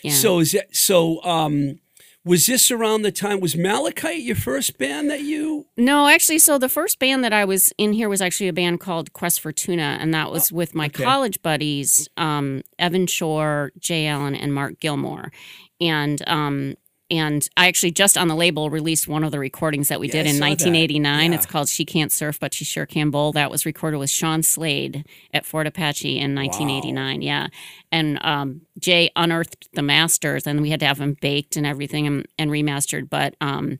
Yeah. 0.03 0.13
So 0.13 0.41
is 0.41 0.53
that 0.53 0.75
so? 0.75 1.23
Um, 1.23 1.79
was 2.25 2.47
this 2.47 2.71
around 2.71 3.03
the 3.03 3.11
time? 3.11 3.41
Was 3.41 3.57
Malachite 3.57 4.23
your 4.23 4.37
first 4.37 4.79
band 4.79 5.11
that 5.11 5.23
you? 5.23 5.67
No, 5.77 6.07
actually, 6.07 6.39
so 6.39 6.57
the 6.57 6.69
first 6.69 7.01
band 7.01 7.25
that 7.25 7.33
I 7.33 7.45
was 7.45 7.73
in 7.79 7.93
here 7.93 8.09
was 8.09 8.23
actually 8.23 8.47
a 8.47 8.53
band 8.53 8.79
called 8.79 9.13
Quest 9.13 9.41
for 9.41 9.51
Tuna, 9.51 9.99
and 10.01 10.15
that 10.15 10.31
was 10.31 10.53
with 10.53 10.73
my 10.75 10.85
Oh, 10.85 10.87
okay. 10.87 11.03
college 11.03 11.43
buddies, 11.43 12.09
um, 12.17 12.63
Evan 12.79 13.09
Shore, 13.09 13.73
Jay 13.81 14.07
Allen, 14.07 14.37
and 14.37 14.55
Mark 14.55 14.79
Gilmore. 14.79 15.33
And 15.81 16.23
um, 16.29 16.75
and 17.13 17.47
I 17.57 17.69
actually 17.69 17.93
just 17.93 18.17
on 18.17 18.27
the 18.29 18.35
label 18.35 18.71
released 18.71 19.07
one 19.07 19.23
of 19.23 19.31
the 19.31 19.39
recordings 19.39 19.89
that 19.89 20.01
we 20.01 20.09
Yeah, 20.09 20.13
did 20.13 20.27
I 20.27 20.31
in 20.31 20.35
saw 20.37 20.41
that. 20.41 20.49
1989. 20.51 21.33
It's 21.35 21.47
called 21.47 21.69
"She 21.69 21.85
Can't 21.85 22.11
Surf, 22.11 22.41
but 22.41 22.55
She 22.55 22.65
Sure 22.65 22.87
Can 22.87 23.11
Bowl." 23.11 23.33
That 23.33 23.51
was 23.51 23.67
recorded 23.67 23.99
with 23.99 24.11
Sean 24.11 24.43
Slade 24.43 25.05
at 25.35 25.45
Fort 25.47 25.67
Apache 25.67 26.19
in 26.19 26.35
1989. 26.35 27.23
Yeah, 27.23 27.49
and 27.93 28.19
um, 28.25 28.63
Jay 28.79 29.11
unearthed 29.15 29.69
the 29.75 29.83
masters, 29.83 30.47
and 30.47 30.63
we 30.63 30.71
had 30.71 30.81
to 30.81 30.87
have 30.87 30.99
them 30.99 31.17
baked 31.21 31.57
and 31.57 31.67
everything 31.67 32.07
and, 32.07 32.27
and 32.39 32.51
remastered. 32.51 33.11
But 33.11 33.37
um, 33.41 33.79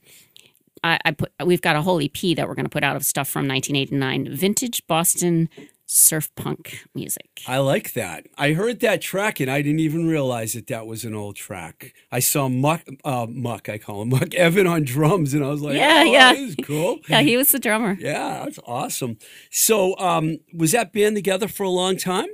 I, 0.83 0.99
I 1.03 1.11
put 1.11 1.31
we've 1.43 1.61
got 1.61 1.75
a 1.75 1.81
whole 1.81 1.99
EP 2.01 2.35
that 2.35 2.47
we're 2.47 2.55
going 2.55 2.65
to 2.65 2.69
put 2.69 2.83
out 2.83 2.95
of 2.95 3.03
stuff 3.03 3.27
from 3.27 3.47
1989, 3.47 4.35
vintage 4.35 4.85
Boston 4.87 5.49
surf 5.95 6.33
punk 6.35 6.85
music. 6.95 7.41
I 7.47 7.59
like 7.59 7.93
that. 7.93 8.25
I 8.35 8.53
heard 8.53 8.79
that 8.79 8.99
track 8.99 9.39
and 9.39 9.49
I 9.49 9.61
didn't 9.61 9.79
even 9.79 10.07
realize 10.07 10.53
that 10.53 10.65
that 10.67 10.87
was 10.87 11.03
an 11.05 11.13
old 11.13 11.35
track. 11.35 11.93
I 12.11 12.19
saw 12.19 12.49
Muck, 12.49 12.81
uh, 13.05 13.27
Muck, 13.29 13.69
I 13.69 13.77
call 13.77 14.01
him 14.01 14.09
Muck 14.13 14.33
Evan 14.33 14.65
on 14.65 14.83
drums, 14.85 15.33
and 15.35 15.43
I 15.45 15.49
was 15.49 15.61
like, 15.61 15.75
Yeah, 15.75 16.03
oh, 16.05 16.11
yeah. 16.11 16.33
this 16.33 16.49
is 16.49 16.55
cool. 16.65 16.97
Yeah, 17.09 17.21
he 17.21 17.37
was 17.37 17.51
the 17.51 17.59
drummer. 17.59 17.95
Yeah, 17.99 18.43
that's 18.43 18.59
awesome. 18.65 19.17
So, 19.51 19.95
um, 19.99 20.37
was 20.53 20.71
that 20.71 20.93
band 20.93 21.15
together 21.15 21.47
for 21.47 21.63
a 21.63 21.69
long 21.69 21.97
time? 21.97 22.27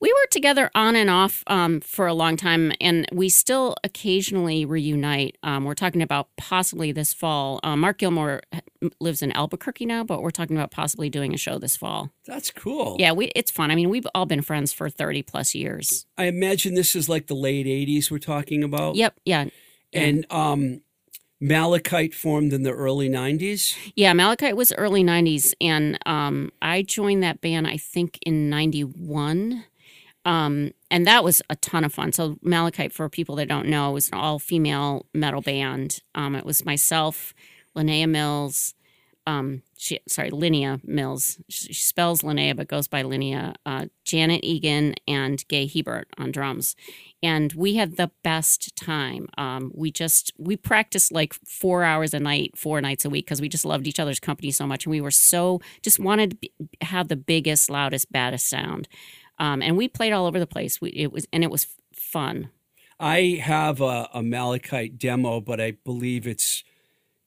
We 0.00 0.12
were 0.12 0.26
together 0.30 0.70
on 0.74 0.96
and 0.96 1.08
off 1.08 1.44
um, 1.46 1.80
for 1.80 2.06
a 2.06 2.14
long 2.14 2.36
time, 2.36 2.72
and 2.80 3.06
we 3.12 3.28
still 3.28 3.76
occasionally 3.84 4.64
reunite. 4.64 5.36
Um, 5.42 5.64
we're 5.64 5.74
talking 5.74 6.02
about 6.02 6.28
possibly 6.36 6.90
this 6.92 7.14
fall. 7.14 7.60
Uh, 7.62 7.76
Mark 7.76 7.98
Gilmore 7.98 8.42
lives 9.00 9.22
in 9.22 9.32
Albuquerque 9.32 9.86
now, 9.86 10.04
but 10.04 10.20
we're 10.22 10.30
talking 10.30 10.56
about 10.56 10.70
possibly 10.70 11.08
doing 11.08 11.32
a 11.32 11.38
show 11.38 11.58
this 11.58 11.76
fall. 11.76 12.10
That's 12.26 12.50
cool. 12.50 12.96
Yeah, 12.98 13.03
we, 13.12 13.32
it's 13.34 13.50
fun. 13.50 13.70
I 13.70 13.74
mean, 13.74 13.90
we've 13.90 14.06
all 14.14 14.26
been 14.26 14.42
friends 14.42 14.72
for 14.72 14.88
30 14.88 15.22
plus 15.22 15.54
years. 15.54 16.06
I 16.16 16.24
imagine 16.24 16.74
this 16.74 16.94
is 16.94 17.08
like 17.08 17.26
the 17.26 17.34
late 17.34 17.66
80s 17.66 18.10
we're 18.10 18.18
talking 18.18 18.62
about. 18.62 18.96
Yep, 18.96 19.20
yeah. 19.24 19.46
And 19.92 20.26
um, 20.30 20.80
Malachite 21.40 22.14
formed 22.14 22.52
in 22.52 22.62
the 22.62 22.72
early 22.72 23.08
90s. 23.08 23.76
Yeah, 23.94 24.12
Malachite 24.12 24.56
was 24.56 24.72
early 24.72 25.04
90s, 25.04 25.54
and 25.60 25.98
um, 26.06 26.50
I 26.62 26.82
joined 26.82 27.22
that 27.22 27.40
band, 27.40 27.66
I 27.66 27.76
think, 27.76 28.18
in 28.22 28.48
91. 28.48 29.64
Um, 30.24 30.70
and 30.90 31.06
that 31.06 31.22
was 31.22 31.42
a 31.50 31.56
ton 31.56 31.84
of 31.84 31.92
fun. 31.92 32.12
So, 32.12 32.38
Malachite, 32.40 32.92
for 32.92 33.08
people 33.08 33.36
that 33.36 33.48
don't 33.48 33.68
know, 33.68 33.92
was 33.92 34.08
an 34.08 34.14
all 34.14 34.38
female 34.38 35.06
metal 35.12 35.42
band. 35.42 36.00
Um, 36.14 36.34
it 36.34 36.46
was 36.46 36.64
myself, 36.64 37.34
Linnea 37.76 38.08
Mills, 38.08 38.74
um, 39.26 39.62
she, 39.76 40.00
sorry, 40.06 40.30
Linnea 40.30 40.82
Mills. 40.84 41.38
She, 41.48 41.72
she 41.72 41.84
spells 41.84 42.22
Linnea, 42.22 42.54
but 42.56 42.68
goes 42.68 42.88
by 42.88 43.02
Linnea, 43.02 43.54
uh, 43.64 43.86
Janet 44.04 44.44
Egan, 44.44 44.94
and 45.08 45.46
Gay 45.48 45.66
Hebert 45.66 46.08
on 46.18 46.30
drums. 46.30 46.76
And 47.22 47.52
we 47.54 47.76
had 47.76 47.96
the 47.96 48.10
best 48.22 48.76
time. 48.76 49.28
Um, 49.38 49.72
we 49.74 49.90
just, 49.90 50.32
we 50.38 50.56
practiced 50.56 51.10
like 51.10 51.34
four 51.46 51.84
hours 51.84 52.12
a 52.12 52.20
night, 52.20 52.56
four 52.56 52.80
nights 52.80 53.04
a 53.04 53.10
week, 53.10 53.24
because 53.24 53.40
we 53.40 53.48
just 53.48 53.64
loved 53.64 53.86
each 53.86 54.00
other's 54.00 54.20
company 54.20 54.50
so 54.50 54.66
much. 54.66 54.84
And 54.84 54.90
we 54.90 55.00
were 55.00 55.10
so, 55.10 55.60
just 55.82 55.98
wanted 55.98 56.30
to 56.30 56.36
be, 56.36 56.52
have 56.82 57.08
the 57.08 57.16
biggest, 57.16 57.70
loudest, 57.70 58.12
baddest 58.12 58.48
sound. 58.48 58.88
Um, 59.38 59.62
and 59.62 59.76
we 59.76 59.88
played 59.88 60.12
all 60.12 60.26
over 60.26 60.38
the 60.38 60.46
place. 60.46 60.80
We, 60.80 60.90
it 60.90 61.12
was, 61.12 61.26
and 61.32 61.42
it 61.42 61.50
was 61.50 61.66
fun. 61.92 62.50
I 63.00 63.40
have 63.42 63.80
a, 63.80 64.08
a 64.14 64.22
Malachite 64.22 64.98
demo, 64.98 65.40
but 65.40 65.60
I 65.60 65.72
believe 65.84 66.26
it's 66.26 66.62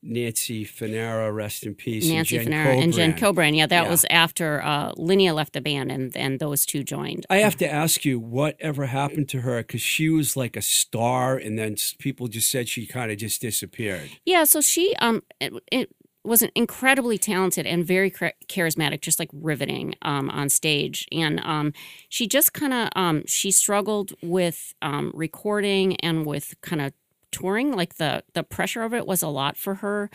Nancy 0.07 0.65
Finera, 0.65 1.33
rest 1.33 1.65
in 1.65 1.75
peace. 1.75 2.07
Nancy 2.07 2.37
and 2.37 2.45
Jen 2.49 2.53
Finera 2.53 2.81
and 2.83 2.93
Jen 2.93 3.13
Cobran. 3.13 3.19
Cobran. 3.35 3.55
Yeah, 3.55 3.67
that 3.67 3.83
Yeah. 3.83 3.89
was 3.89 4.05
after 4.09 4.61
uh, 4.63 4.93
Linnea 4.93 5.35
left 5.35 5.53
the 5.53 5.61
band, 5.61 5.91
and 5.91 6.15
and 6.15 6.39
those 6.39 6.65
two 6.65 6.83
joined. 6.83 7.25
I 7.29 7.37
have 7.37 7.57
to 7.57 7.69
ask 7.71 8.05
you, 8.05 8.19
whatever 8.19 8.85
happened 8.87 9.29
to 9.29 9.41
her? 9.41 9.57
Because 9.61 9.81
she 9.81 10.09
was 10.09 10.37
like 10.37 10.55
a 10.55 10.61
star, 10.61 11.35
and 11.37 11.59
then 11.59 11.75
people 11.99 12.27
just 12.27 12.49
said 12.49 12.67
she 12.69 12.85
kind 12.85 13.11
of 13.11 13.17
just 13.17 13.41
disappeared. 13.41 14.09
Yeah, 14.25 14.45
so 14.45 14.61
she 14.61 14.95
um 14.99 15.23
it, 15.39 15.53
it 15.71 15.89
was 16.23 16.41
an 16.41 16.51
incredibly 16.55 17.17
talented 17.17 17.65
and 17.65 17.85
very 17.85 18.11
charismatic, 18.11 19.01
just 19.01 19.19
like 19.19 19.29
riveting 19.33 19.95
um 20.01 20.29
on 20.29 20.49
stage, 20.49 21.07
and 21.11 21.39
um 21.41 21.73
she 22.09 22.27
just 22.27 22.53
kind 22.53 22.73
of 22.73 22.89
um 22.95 23.23
she 23.27 23.51
struggled 23.51 24.13
with 24.21 24.73
um 24.81 25.11
recording 25.13 25.95
and 25.97 26.25
with 26.25 26.55
kind 26.61 26.81
of 26.81 26.93
touring. 27.31 27.73
Like 27.73 27.95
the 27.95 28.23
the 28.33 28.43
pressure 28.43 28.83
of 28.83 28.93
it 28.93 29.05
was 29.05 29.21
a 29.21 29.27
lot 29.27 29.57
for 29.57 29.75
her. 29.75 30.09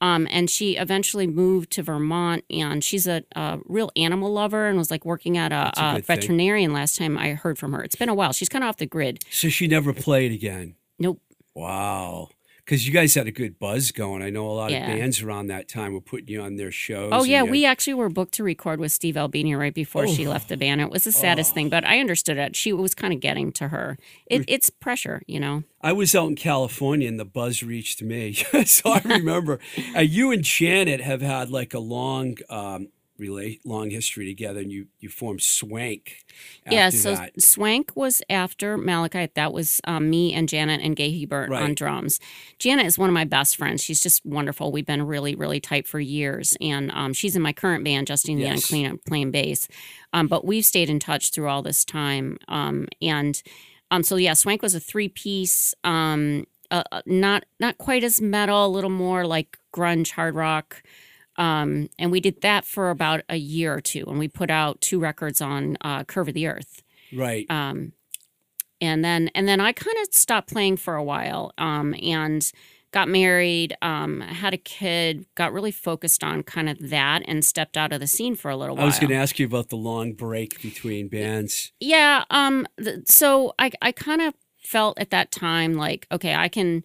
Um, 0.00 0.28
and 0.30 0.48
she 0.48 0.76
eventually 0.76 1.26
moved 1.26 1.72
to 1.72 1.82
Vermont, 1.82 2.44
and 2.50 2.84
she's 2.84 3.08
a, 3.08 3.24
a 3.34 3.58
real 3.64 3.90
animal 3.96 4.32
lover, 4.32 4.68
and 4.68 4.78
was 4.78 4.92
like 4.92 5.04
working 5.04 5.36
at 5.36 5.50
a, 5.50 5.72
a 5.76 5.90
a 5.90 5.94
good 5.94 6.06
thing. 6.06 6.16
veterinarian. 6.16 6.72
Last 6.72 6.96
time 6.96 7.18
I 7.18 7.30
heard 7.30 7.58
from 7.58 7.72
her, 7.72 7.82
it's 7.82 7.96
been 7.96 8.08
a 8.08 8.14
while. 8.14 8.32
She's 8.32 8.48
kind 8.48 8.62
of 8.62 8.68
off 8.68 8.76
the 8.76 8.86
grid. 8.86 9.24
So 9.30 9.48
she 9.48 9.66
never 9.66 9.92
played 9.92 10.30
again. 10.30 10.76
Nope. 11.00 11.20
Wow. 11.54 12.28
Because 12.68 12.86
you 12.86 12.92
guys 12.92 13.14
had 13.14 13.26
a 13.26 13.30
good 13.32 13.58
buzz 13.58 13.92
going. 13.92 14.20
I 14.22 14.28
know 14.28 14.46
a 14.46 14.52
lot 14.52 14.70
Yeah. 14.70 14.90
of 14.92 14.98
bands 14.98 15.22
around 15.22 15.46
that 15.46 15.68
time 15.68 15.94
were 15.94 16.02
putting 16.02 16.28
you 16.28 16.42
on 16.42 16.56
their 16.56 16.70
shows. 16.70 17.08
Oh 17.14 17.24
yeah, 17.24 17.42
we 17.42 17.64
actually 17.64 17.94
were 17.94 18.10
booked 18.10 18.34
to 18.34 18.42
record 18.42 18.78
with 18.78 18.92
Steve 18.92 19.16
Albini 19.16 19.54
right 19.54 19.72
before 19.72 20.06
she 20.06 20.26
Oh. 20.26 20.30
left 20.32 20.50
the 20.50 20.56
band. 20.58 20.82
It 20.82 20.90
was 20.90 21.04
the 21.04 21.12
saddest 21.12 21.54
thing, 21.54 21.70
but 21.70 21.86
I 21.86 21.98
understood 21.98 22.36
it. 22.36 22.54
She 22.56 22.74
was 22.74 22.94
kind 22.94 23.14
of 23.14 23.20
getting 23.20 23.52
to 23.52 23.68
her. 23.68 23.96
It, 24.26 24.44
it's 24.48 24.68
pressure, 24.68 25.22
you 25.26 25.40
know. 25.40 25.62
I 25.80 25.92
was 25.94 26.14
out 26.14 26.28
in 26.28 26.36
California 26.36 27.08
and 27.08 27.18
the 27.18 27.24
buzz 27.24 27.62
reached 27.62 28.02
me. 28.02 28.34
so 28.66 28.90
I 28.90 29.00
remember 29.02 29.60
uh, 29.96 30.00
you 30.00 30.30
and 30.30 30.42
Janet 30.44 31.00
have 31.00 31.22
had 31.22 31.48
like 31.48 31.72
a 31.72 31.78
long 31.78 32.36
um, 32.50 32.88
relate 33.18 33.64
long 33.64 33.90
history 33.90 34.26
together, 34.26 34.60
and 34.60 34.70
you 34.70 34.86
you 35.00 35.08
formed 35.08 35.42
Swank. 35.42 36.24
Yeah, 36.70 36.90
so 36.90 37.14
that. 37.14 37.40
Swank 37.40 37.92
was 37.94 38.22
after 38.30 38.76
Malachite. 38.76 39.34
That 39.34 39.52
was 39.52 39.80
um, 39.84 40.08
me 40.10 40.32
and 40.32 40.48
Janet 40.48 40.80
and 40.82 40.94
Gay 40.94 41.18
Hebert 41.18 41.50
on 41.52 41.74
drums. 41.74 42.20
Janet 42.58 42.86
is 42.86 42.98
one 42.98 43.10
of 43.10 43.14
my 43.14 43.24
best 43.24 43.56
friends. 43.56 43.82
She's 43.82 44.00
just 44.00 44.24
wonderful. 44.24 44.72
We've 44.72 44.86
been 44.86 45.06
really, 45.06 45.34
really 45.34 45.60
tight 45.60 45.86
for 45.86 46.00
years, 46.00 46.56
and 46.60 46.90
um, 46.92 47.12
she's 47.12 47.36
in 47.36 47.42
my 47.42 47.52
current 47.52 47.84
band, 47.84 48.06
Justine 48.06 48.38
the 48.38 48.46
Unclean, 48.46 48.98
playing 49.06 49.30
bass. 49.30 49.68
Um, 50.12 50.26
but 50.26 50.44
we've 50.44 50.64
stayed 50.64 50.88
in 50.88 50.98
touch 50.98 51.30
through 51.30 51.48
all 51.48 51.62
this 51.62 51.84
time, 51.84 52.38
um, 52.48 52.88
and 53.02 53.42
um, 53.90 54.02
so 54.02 54.16
yeah, 54.16 54.34
Swank 54.34 54.62
was 54.62 54.74
a 54.74 54.80
three 54.80 55.08
piece. 55.08 55.74
Um, 55.84 56.46
uh, 56.70 56.82
uh, 56.92 57.02
not 57.06 57.44
not 57.58 57.78
quite 57.78 58.04
as 58.04 58.20
metal, 58.20 58.66
a 58.66 58.68
little 58.68 58.90
more 58.90 59.26
like 59.26 59.58
grunge, 59.74 60.12
hard 60.12 60.34
rock. 60.34 60.82
Um, 61.38 61.88
and 61.98 62.10
we 62.10 62.20
did 62.20 62.42
that 62.42 62.64
for 62.64 62.90
about 62.90 63.22
a 63.28 63.36
year 63.36 63.72
or 63.72 63.80
two, 63.80 64.04
and 64.08 64.18
we 64.18 64.28
put 64.28 64.50
out 64.50 64.80
two 64.80 64.98
records 64.98 65.40
on 65.40 65.78
uh, 65.80 66.04
Curve 66.04 66.28
of 66.28 66.34
the 66.34 66.48
Earth. 66.48 66.82
right. 67.14 67.46
Um, 67.48 67.92
and 68.80 69.04
then 69.04 69.28
and 69.34 69.48
then 69.48 69.60
I 69.60 69.72
kind 69.72 69.96
of 70.02 70.14
stopped 70.14 70.52
playing 70.52 70.76
for 70.76 70.94
a 70.94 71.02
while, 71.02 71.52
um, 71.58 71.94
and 72.00 72.50
got 72.90 73.08
married, 73.08 73.76
um, 73.82 74.20
had 74.20 74.54
a 74.54 74.58
kid, 74.58 75.26
got 75.34 75.52
really 75.52 75.70
focused 75.72 76.24
on 76.24 76.42
kind 76.42 76.68
of 76.68 76.90
that, 76.90 77.22
and 77.26 77.44
stepped 77.44 77.76
out 77.76 77.92
of 77.92 78.00
the 78.00 78.06
scene 78.06 78.34
for 78.34 78.50
a 78.50 78.56
little 78.56 78.76
while. 78.76 78.84
I 78.84 78.86
was 78.86 78.98
going 78.98 79.10
to 79.10 79.16
ask 79.16 79.38
you 79.38 79.46
about 79.46 79.68
the 79.68 79.76
long 79.76 80.12
break 80.12 80.60
between 80.62 81.08
bands. 81.08 81.72
Yeah. 81.80 82.24
Um. 82.30 82.66
th- 82.82 83.06
so 83.06 83.54
I 83.58 83.70
I 83.82 83.92
kind 83.92 84.22
of 84.22 84.34
felt 84.56 84.98
at 84.98 85.10
that 85.10 85.30
time 85.30 85.74
like 85.74 86.06
okay, 86.12 86.34
I 86.34 86.48
can 86.48 86.84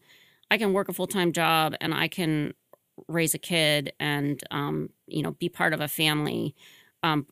I 0.50 0.57
can 0.57 0.74
work 0.74 0.89
a 0.89 0.93
full 0.93 1.07
time 1.07 1.31
job 1.31 1.75
and 1.81 1.93
I 1.93 2.07
can 2.07 2.53
raise 3.08 3.34
a 3.34 3.40
kid 3.40 3.94
and 4.00 4.42
um 4.52 4.90
you 5.08 5.22
know 5.24 5.32
be 5.32 5.50
part 5.50 5.74
of 5.74 5.82
a 5.82 5.88
family. 5.88 6.56
Um, 7.04 7.28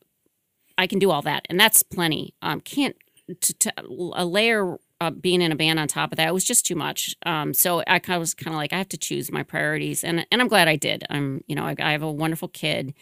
I 0.77 0.87
can 0.87 0.99
do 0.99 1.11
all 1.11 1.21
that 1.23 1.45
and 1.49 1.59
that's 1.59 1.83
plenty. 1.83 2.33
Um, 2.41 2.59
can't 2.61 2.95
to, 3.41 3.53
to 3.53 3.73
a 4.15 4.25
layer. 4.25 4.77
Uh, 4.99 5.09
being 5.09 5.41
in 5.41 5.51
a 5.51 5.55
band 5.55 5.79
on 5.79 5.87
top 5.87 6.11
of 6.11 6.17
that 6.17 6.31
was 6.31 6.43
just 6.43 6.63
too 6.63 6.75
much. 6.75 7.15
Um, 7.25 7.55
so 7.55 7.81
I 7.87 7.97
kind 7.97 8.17
of 8.17 8.19
was 8.19 8.35
kind 8.35 8.53
of 8.53 8.59
like 8.59 8.71
I 8.71 8.77
have 8.77 8.89
to 8.89 8.97
choose 8.99 9.31
my 9.31 9.41
priorities, 9.41 10.03
and 10.03 10.27
and 10.31 10.39
I'm 10.39 10.47
glad 10.47 10.67
I 10.67 10.75
did. 10.75 11.03
I'm 11.09 11.43
you 11.47 11.55
know 11.55 11.65
I, 11.65 11.75
I 11.79 11.91
have 11.93 12.03
a 12.03 12.11
wonderful 12.11 12.47
kid, 12.49 12.93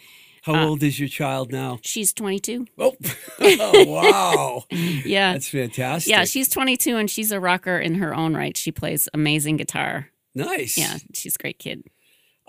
How 0.44 0.54
Uh, 0.54 0.66
old 0.68 0.82
is 0.82 0.98
your 0.98 1.10
child 1.10 1.52
now? 1.52 1.78
She's 1.82 2.14
22. 2.14 2.66
Oh, 2.78 2.94
oh 3.40 3.84
wow. 3.86 4.64
Yeah. 5.04 5.34
That's 5.34 5.48
fantastic. 5.48 6.10
yeah, 6.10 6.24
she's 6.24 6.48
22 6.48 6.96
and 6.96 7.10
she's 7.10 7.32
a 7.32 7.38
rocker 7.38 7.78
in 7.78 7.96
her 7.96 8.14
own 8.14 8.34
right. 8.34 8.56
She 8.56 8.72
plays 8.72 9.06
amazing 9.12 9.58
guitar. 9.58 10.08
nice. 10.34 10.78
Yeah, 10.78 10.96
she's 11.12 11.34
a 11.34 11.38
great 11.38 11.58
kid. 11.58 11.84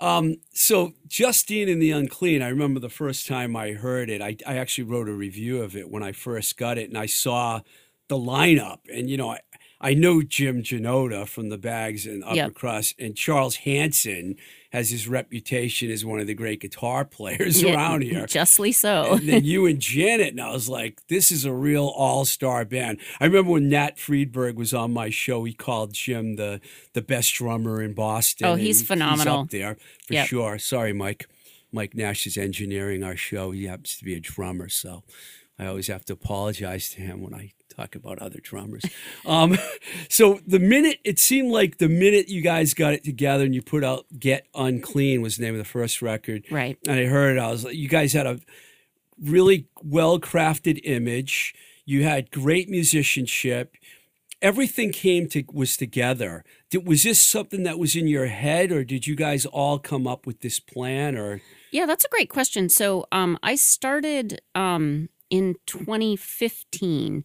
Um, 0.02 0.38
so 0.52 0.94
Justine 1.06 1.68
and 1.68 1.80
the 1.80 1.92
Unclean, 1.92 2.42
I 2.42 2.48
remember 2.48 2.80
the 2.80 2.88
first 2.88 3.28
time 3.28 3.54
I 3.54 3.70
heard 3.70 4.10
it, 4.10 4.20
I, 4.20 4.36
I 4.44 4.56
actually 4.56 4.82
wrote 4.82 5.08
a 5.08 5.12
review 5.12 5.62
of 5.62 5.76
it 5.76 5.88
when 5.88 6.02
I 6.02 6.10
first 6.10 6.56
got 6.56 6.76
it 6.76 6.88
and 6.88 6.98
I 6.98 7.06
saw 7.06 7.60
the 8.08 8.16
lineup. 8.16 8.80
And, 8.92 9.08
you 9.08 9.16
know, 9.16 9.30
I, 9.30 9.38
I 9.82 9.94
know 9.94 10.22
Jim 10.22 10.62
Janota 10.62 11.26
from 11.26 11.48
the 11.48 11.58
Bags 11.58 12.06
and 12.06 12.22
Upper 12.22 12.36
Yep. 12.36 12.54
Crust 12.54 12.94
and 13.00 13.16
Charles 13.16 13.56
Hanson 13.56 14.36
has 14.70 14.90
his 14.90 15.06
reputation 15.08 15.90
as 15.90 16.04
one 16.04 16.20
of 16.20 16.26
the 16.26 16.34
great 16.34 16.60
guitar 16.60 17.04
players 17.04 17.62
Yeah, 17.62 17.74
around 17.74 18.02
here. 18.04 18.24
Justly 18.26 18.72
so. 18.72 19.14
and 19.14 19.28
then 19.28 19.44
you 19.52 19.66
and 19.66 19.80
Janet, 19.80 20.28
and 20.28 20.40
I 20.40 20.52
was 20.52 20.68
like, 20.68 21.06
this 21.08 21.30
is 21.32 21.44
a 21.44 21.52
real 21.52 21.88
all 21.88 22.24
star 22.24 22.64
band. 22.64 22.98
I 23.20 23.24
remember 23.26 23.50
when 23.50 23.68
Nat 23.68 23.96
Freedberg 23.98 24.54
was 24.54 24.72
on 24.72 24.92
my 24.92 25.10
show, 25.10 25.44
he 25.44 25.52
called 25.52 25.92
Jim 25.92 26.36
the 26.36 26.60
the 26.94 27.02
best 27.02 27.34
drummer 27.34 27.82
in 27.82 27.92
Boston. 27.92 28.46
Oh, 28.46 28.54
he's 28.54 28.82
phenomenal. 28.82 29.42
He's 29.42 29.44
up 29.46 29.50
there 29.50 29.76
for 30.06 30.14
Yep. 30.14 30.26
sure. 30.28 30.58
Sorry, 30.58 30.92
Mike. 30.92 31.26
Mike 31.74 31.94
Nash 31.94 32.26
is 32.26 32.36
engineering 32.36 33.02
our 33.02 33.16
show. 33.16 33.50
He 33.50 33.64
happens 33.64 33.96
to 33.96 34.04
be 34.04 34.14
a 34.14 34.20
drummer, 34.20 34.68
so 34.68 35.02
I 35.58 35.66
always 35.66 35.88
have 35.88 36.04
to 36.06 36.14
apologize 36.14 36.90
to 36.90 37.00
him 37.02 37.20
when 37.20 37.34
I 37.34 37.52
talk 37.74 37.94
about 37.94 38.18
other 38.18 38.40
drummers. 38.42 38.82
um, 39.26 39.56
so 40.08 40.40
the 40.46 40.58
minute 40.58 40.98
it 41.04 41.18
seemed 41.18 41.50
like 41.50 41.78
the 41.78 41.88
minute 41.88 42.28
you 42.28 42.42
guys 42.42 42.74
got 42.74 42.92
it 42.94 43.04
together 43.04 43.44
and 43.44 43.54
you 43.54 43.62
put 43.62 43.84
out 43.84 44.06
"Get 44.18 44.46
Unclean" 44.54 45.22
was 45.22 45.36
the 45.36 45.44
name 45.44 45.54
of 45.54 45.58
the 45.58 45.64
first 45.64 46.02
record 46.02 46.44
right. 46.50 46.78
and 46.86 46.98
I 46.98 47.06
heard 47.06 47.36
it, 47.36 47.40
I 47.40 47.50
was 47.50 47.64
like, 47.64 47.74
you 47.74 47.88
guys 47.88 48.12
had 48.12 48.26
a 48.26 48.40
really 49.20 49.68
well 49.82 50.18
crafted 50.18 50.80
image. 50.84 51.54
You 51.84 52.04
had 52.04 52.30
great 52.30 52.68
musicianship. 52.68 53.76
Everything 54.40 54.90
came 54.90 55.28
to 55.28 55.44
was 55.52 55.76
together. 55.76 56.44
Did, 56.70 56.86
was 56.86 57.04
this 57.04 57.20
something 57.20 57.62
that 57.62 57.78
was 57.78 57.94
in 57.94 58.08
your 58.08 58.26
head, 58.26 58.72
or 58.72 58.82
did 58.82 59.06
you 59.06 59.14
guys 59.14 59.46
all 59.46 59.78
come 59.78 60.06
up 60.06 60.26
with 60.26 60.40
this 60.40 60.58
plan? 60.58 61.16
Or 61.16 61.40
Yeah, 61.70 61.86
that's 61.86 62.04
a 62.04 62.08
great 62.08 62.28
question. 62.28 62.68
So 62.68 63.06
um, 63.12 63.38
I 63.42 63.54
started 63.54 64.40
um, 64.54 65.08
in 65.32 65.56
2015. 65.66 67.24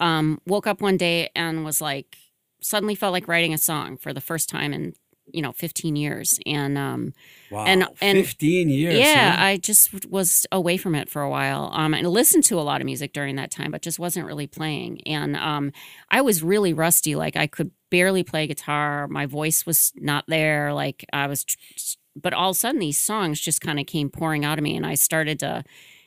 Um, 0.00 0.40
woke 0.46 0.66
up 0.66 0.80
one 0.80 0.96
day 0.96 1.30
and 1.36 1.64
was 1.64 1.80
like, 1.80 2.16
suddenly 2.60 2.94
felt 2.96 3.12
like 3.12 3.28
writing 3.28 3.54
a 3.54 3.58
song 3.58 3.96
for 3.96 4.12
the 4.12 4.20
first 4.20 4.48
time 4.48 4.72
in 4.72 4.94
you 5.32 5.40
know 5.40 5.52
15 5.52 5.94
years, 5.94 6.40
and 6.44 6.76
um, 6.76 7.12
wow, 7.50 7.64
And- 7.64 7.86
and- 8.00 8.18
fifteen 8.18 8.68
years. 8.68 8.98
yeah, 8.98 9.36
huh? 9.36 9.44
I 9.44 9.56
just 9.56 10.04
was 10.10 10.44
away 10.50 10.76
from 10.76 10.96
it 10.96 11.08
for 11.08 11.22
a 11.22 11.30
while. 11.30 11.70
Um, 11.72 11.94
and 11.94 12.06
listened 12.08 12.42
to 12.46 12.58
a 12.58 12.62
lot 12.62 12.80
of 12.80 12.84
music 12.86 13.12
during 13.12 13.36
that 13.36 13.50
time, 13.52 13.70
but 13.70 13.82
just 13.82 14.00
wasn't 14.00 14.26
really 14.26 14.48
playing. 14.48 15.00
And 15.06 15.36
um, 15.36 15.72
I 16.10 16.20
was 16.22 16.42
really 16.42 16.72
rusty. 16.72 17.14
Like 17.14 17.36
I 17.36 17.46
could 17.46 17.70
barely 17.90 18.24
play 18.24 18.46
guitar. 18.48 19.06
My 19.06 19.26
voice 19.26 19.64
was 19.64 19.92
not 19.96 20.24
there. 20.26 20.74
Like 20.74 21.06
I 21.12 21.28
was, 21.28 21.46
but 22.20 22.32
all 22.34 22.50
of 22.50 22.56
a 22.56 22.58
sudden 22.58 22.80
these 22.80 22.98
songs 22.98 23.40
just 23.40 23.60
kind 23.60 23.78
of 23.78 23.86
came 23.86 24.10
pouring 24.10 24.44
out 24.44 24.58
of 24.58 24.64
me, 24.64 24.76
and 24.76 24.84
I 24.84 24.94
started 24.96 25.38
to 25.40 25.62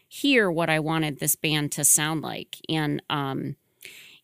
hear 0.08 0.50
what 0.52 0.70
I 0.70 0.80
wanted 0.80 1.20
this 1.20 1.36
band 1.36 1.72
to 1.74 1.84
sound 1.84 2.22
like. 2.22 2.58
And 2.70 3.02
um, 3.10 3.56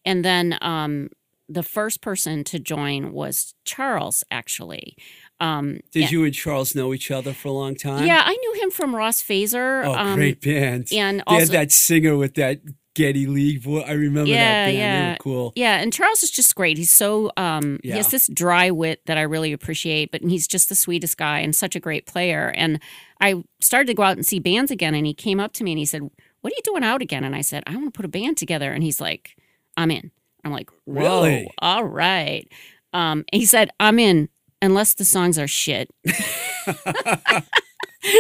and 0.06 0.26
then 0.26 0.58
um, 0.62 1.10
the 1.48 1.64
first 1.64 2.02
person 2.02 2.44
to 2.46 2.60
join 2.60 3.12
was 3.12 3.54
Charles, 3.66 4.24
actually. 4.32 4.96
Um, 5.40 5.80
Did 5.92 6.04
and- 6.04 6.12
you 6.12 6.24
and 6.24 6.34
Charles 6.34 6.76
know 6.76 6.94
each 6.94 7.12
other 7.12 7.34
for 7.34 7.48
a 7.50 7.52
long 7.52 7.76
time? 7.76 8.06
yeah, 8.06 8.22
I 8.26 8.36
knew 8.36 8.62
him 8.62 8.72
from 8.72 8.96
Ross 8.96 9.22
Phaser. 9.22 9.86
Oh, 9.86 9.94
um, 9.94 10.16
great 10.16 10.42
band. 10.42 10.88
And 10.92 11.20
they 11.20 11.24
also, 11.26 11.40
had 11.40 11.50
that 11.50 11.72
singer 11.72 12.16
with 12.16 12.36
that 12.36 12.62
Geddy 12.94 13.26
Lee 13.26 13.58
voice. 13.58 13.86
I 13.88 13.94
remember 13.94 14.30
Yeah, 14.30 14.66
that 14.68 14.72
band. 14.74 15.08
They 15.08 15.12
were 15.12 15.18
cool. 15.40 15.54
yeah, 15.56 15.82
and 15.82 15.94
Charles 15.94 16.24
is 16.24 16.32
just 16.32 16.56
great. 16.56 16.78
He's 16.78 16.92
so 16.92 17.32
um, 17.38 17.80
he 17.84 17.90
has 17.92 18.10
this 18.12 18.28
dry 18.28 18.70
wit 18.72 19.02
that 19.06 19.18
I 19.18 19.22
really 19.22 19.54
appreciate, 19.54 20.12
but 20.12 20.22
he's 20.22 20.48
just 20.48 20.70
the 20.70 20.76
sweetest 20.76 21.18
guy 21.18 21.40
and 21.40 21.56
such 21.56 21.76
a 21.76 21.80
great 21.80 22.06
player. 22.06 22.50
And 22.56 22.80
I 23.22 23.44
started 23.60 23.88
to 23.88 23.94
go 23.94 24.04
out 24.04 24.18
and 24.18 24.26
see 24.26 24.40
bands 24.40 24.72
again, 24.72 24.94
and 24.96 25.06
he 25.06 25.14
came 25.14 25.40
up 25.40 25.54
to 25.54 25.64
me 25.64 25.72
and 25.72 25.80
he 25.80 25.86
said, 25.86 26.02
"What 26.42 26.52
are 26.52 26.56
you 26.56 26.62
doing 26.64 26.84
out 26.84 27.02
again?" 27.02 27.24
And 27.24 27.36
I 27.36 27.42
said, 27.42 27.64
"I 27.68 27.74
want 27.76 27.86
to 27.86 27.92
put 27.98 28.06
a 28.06 28.10
band 28.10 28.38
together." 28.38 28.72
And 28.74 28.84
he's 28.84 29.00
like, 29.00 29.36
"I'm 29.78 29.92
in." 29.92 30.12
I'm 30.44 30.52
like, 30.52 30.70
"Whoa, 30.86 31.24
Really? 31.24 31.50
all 31.60 31.84
right." 31.86 32.48
Um, 32.94 33.24
and 33.32 33.40
he 33.40 33.46
said, 33.46 33.70
"I'm 33.80 34.00
in." 34.00 34.28
Unless 34.64 34.96
the 34.96 35.06
songs 35.06 35.40
are 35.40 35.48
shit. 35.48 35.90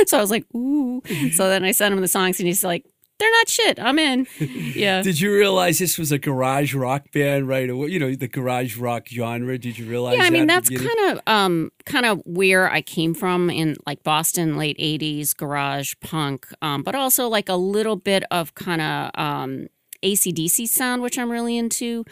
so 0.07 0.17
I 0.17 0.21
was 0.21 0.31
like, 0.31 0.45
ooh. 0.55 1.01
So 1.33 1.49
then 1.49 1.63
I 1.63 1.71
sent 1.71 1.93
him 1.93 2.01
the 2.01 2.07
songs 2.07 2.39
and 2.39 2.47
he's 2.47 2.63
like, 2.63 2.85
they're 3.21 3.31
not 3.31 3.49
shit. 3.49 3.79
I'm 3.79 3.99
in. 3.99 4.27
Yeah. 4.71 5.01
Did 5.01 5.19
you 5.19 5.33
realize 5.33 5.79
this 5.79 5.97
was 5.97 6.11
a 6.11 6.17
garage 6.17 6.73
rock 6.73 7.11
band 7.11 7.47
right 7.47 7.69
away? 7.69 7.89
You 7.89 7.99
know, 7.99 8.15
the 8.15 8.27
garage 8.27 8.77
rock 8.77 9.07
genre. 9.07 9.57
Did 9.57 9.77
you 9.77 9.85
realize 9.85 10.17
yeah, 10.17 10.23
I 10.23 10.29
mean 10.29 10.47
that 10.47 10.65
that's 10.65 10.69
kind 10.69 11.11
of 11.11 11.19
um 11.27 11.71
kind 11.85 12.05
of 12.05 12.21
where 12.25 12.71
I 12.71 12.81
came 12.81 13.13
from 13.13 13.49
in 13.49 13.75
like 13.85 14.01
Boston 14.03 14.57
late 14.57 14.77
80s 14.77 15.35
garage 15.35 15.93
punk 16.01 16.47
um 16.61 16.83
but 16.83 16.95
also 16.95 17.27
like 17.27 17.49
a 17.49 17.55
little 17.55 17.95
bit 17.95 18.23
of 18.31 18.55
kind 18.55 18.81
of 18.81 19.11
um 19.15 19.67
ACDC 20.03 20.67
sound 20.67 21.01
which 21.01 21.19
I'm 21.19 21.29
really 21.31 21.57
into 21.57 22.05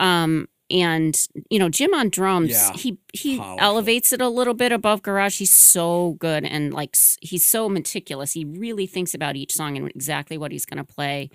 um 0.00 0.48
and 0.70 1.26
you 1.50 1.58
know 1.58 1.68
Jim 1.68 1.92
on 1.94 2.08
drums 2.08 2.50
Yeah, 2.50 2.72
he 2.74 2.98
he 3.12 3.38
powerful. 3.38 3.64
elevates 3.64 4.12
it 4.12 4.20
a 4.20 4.28
little 4.28 4.54
bit 4.54 4.72
above 4.72 5.02
garage. 5.02 5.38
He's 5.38 5.52
so 5.52 6.16
good 6.18 6.44
and 6.44 6.72
like 6.72 6.96
he's 7.20 7.44
so 7.44 7.68
meticulous. 7.68 8.32
He 8.32 8.44
really 8.44 8.86
thinks 8.86 9.14
about 9.14 9.36
each 9.36 9.52
song 9.54 9.76
and 9.76 9.88
exactly 9.90 10.38
what 10.38 10.52
he's 10.52 10.64
going 10.64 10.84
to 10.84 10.94
play 10.94 11.30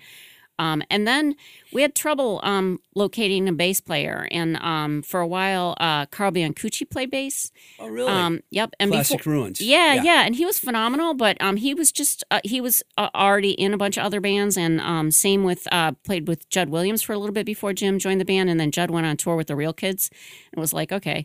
um, 0.60 0.82
and 0.90 1.08
then 1.08 1.36
we 1.72 1.80
had 1.80 1.94
trouble 1.94 2.38
um, 2.42 2.80
locating 2.94 3.48
a 3.48 3.52
bass 3.52 3.80
player, 3.80 4.28
and 4.30 4.58
um, 4.58 5.00
for 5.00 5.20
a 5.20 5.26
while, 5.26 5.74
uh, 5.80 6.04
Carl 6.06 6.32
Biancucci 6.32 6.88
played 6.88 7.10
bass. 7.10 7.50
Oh, 7.78 7.88
really? 7.88 8.12
Um, 8.12 8.40
yep, 8.50 8.74
and 8.78 8.90
Classic 8.90 9.16
before, 9.16 9.32
Ruins. 9.32 9.62
yeah, 9.62 9.94
yeah, 9.94 10.26
and 10.26 10.36
he 10.36 10.44
was 10.44 10.58
phenomenal. 10.58 11.14
But 11.14 11.40
um, 11.40 11.56
he 11.56 11.72
was 11.72 11.90
just 11.90 12.24
uh, 12.30 12.40
he 12.44 12.60
was 12.60 12.82
uh, 12.98 13.08
already 13.14 13.52
in 13.52 13.72
a 13.72 13.78
bunch 13.78 13.96
of 13.96 14.04
other 14.04 14.20
bands, 14.20 14.58
and 14.58 14.82
um, 14.82 15.10
same 15.10 15.44
with 15.44 15.66
uh, 15.72 15.92
played 16.04 16.28
with 16.28 16.46
Judd 16.50 16.68
Williams 16.68 17.00
for 17.00 17.14
a 17.14 17.18
little 17.18 17.32
bit 17.32 17.46
before 17.46 17.72
Jim 17.72 17.98
joined 17.98 18.20
the 18.20 18.26
band, 18.26 18.50
and 18.50 18.60
then 18.60 18.70
Judd 18.70 18.90
went 18.90 19.06
on 19.06 19.16
tour 19.16 19.36
with 19.36 19.46
the 19.46 19.56
Real 19.56 19.72
Kids, 19.72 20.10
and 20.52 20.60
was 20.60 20.74
like, 20.74 20.92
okay. 20.92 21.24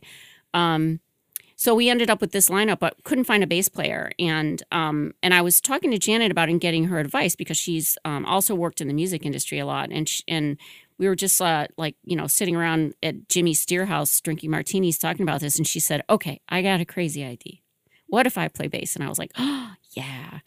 Um, 0.54 1.02
so 1.56 1.74
we 1.74 1.90
ended 1.90 2.10
up 2.10 2.20
with 2.22 2.32
this 2.32 2.50
lineup, 2.50 2.80
but 2.80 3.04
couldn't 3.04 3.24
find 3.24 3.44
a 3.44 3.48
bass 3.48 3.70
player. 3.70 4.12
And 4.20 4.62
um, 4.72 5.14
and 5.24 5.34
I 5.34 5.42
was 5.42 5.62
talking 5.62 5.92
to 5.92 5.98
Janet 5.98 6.32
about 6.32 6.50
it 6.50 6.54
and 6.54 6.62
getting 6.62 6.86
her 6.86 7.00
advice 7.00 7.36
because 7.36 7.58
she's 7.58 7.98
um, 8.04 8.26
also 8.26 8.54
worked 8.54 8.82
in 8.82 8.88
the 8.88 8.94
music 8.94 9.26
industry 9.26 9.60
a 9.60 9.66
lot. 9.66 9.90
And 9.92 10.08
sh 10.08 10.22
and 10.28 10.58
we 10.98 11.08
were 11.08 11.16
just 11.16 11.42
uh, 11.42 11.68
like 11.78 11.96
you 12.04 12.16
know 12.16 12.28
sitting 12.28 12.56
around 12.56 12.94
at 13.02 13.30
Jimmy's 13.30 13.62
Steer 13.62 13.86
House 13.86 14.20
drinking 14.22 14.52
martinis, 14.52 14.98
talking 14.98 15.24
about 15.24 15.42
this. 15.42 15.58
And 15.58 15.66
she 15.68 15.80
said, 15.80 16.04
"Okay, 16.10 16.42
I 16.50 16.62
got 16.62 16.82
a 16.82 16.86
crazy 16.86 17.24
idea. 17.24 17.56
What 18.08 18.28
if 18.28 18.38
I 18.38 18.48
play 18.50 18.68
bass?" 18.68 18.96
And 18.96 19.04
I 19.04 19.10
was 19.10 19.18
like, 19.20 19.32
"Oh 19.38 19.74
yeah." 19.92 20.40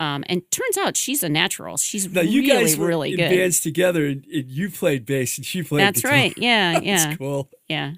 Um, 0.00 0.22
and 0.28 0.48
turns 0.52 0.78
out 0.78 0.96
she's 0.96 1.24
a 1.24 1.28
natural. 1.28 1.76
She's 1.76 2.12
Now 2.12 2.20
you 2.20 2.42
really, 2.42 2.64
guys 2.64 2.76
were 2.76 2.86
really 2.86 3.16
good. 3.16 3.30
bands 3.30 3.60
together, 3.60 4.06
and, 4.06 4.24
and 4.26 4.48
you 4.48 4.70
played 4.70 5.04
bass, 5.04 5.36
and 5.38 5.44
she 5.44 5.62
played. 5.64 5.82
That's 5.82 6.00
guitar. 6.02 6.16
right. 6.16 6.34
Yeah, 6.38 6.72
That's 6.74 6.84
yeah. 6.84 7.16
cool. 7.16 7.48
Yeah. 7.68 7.94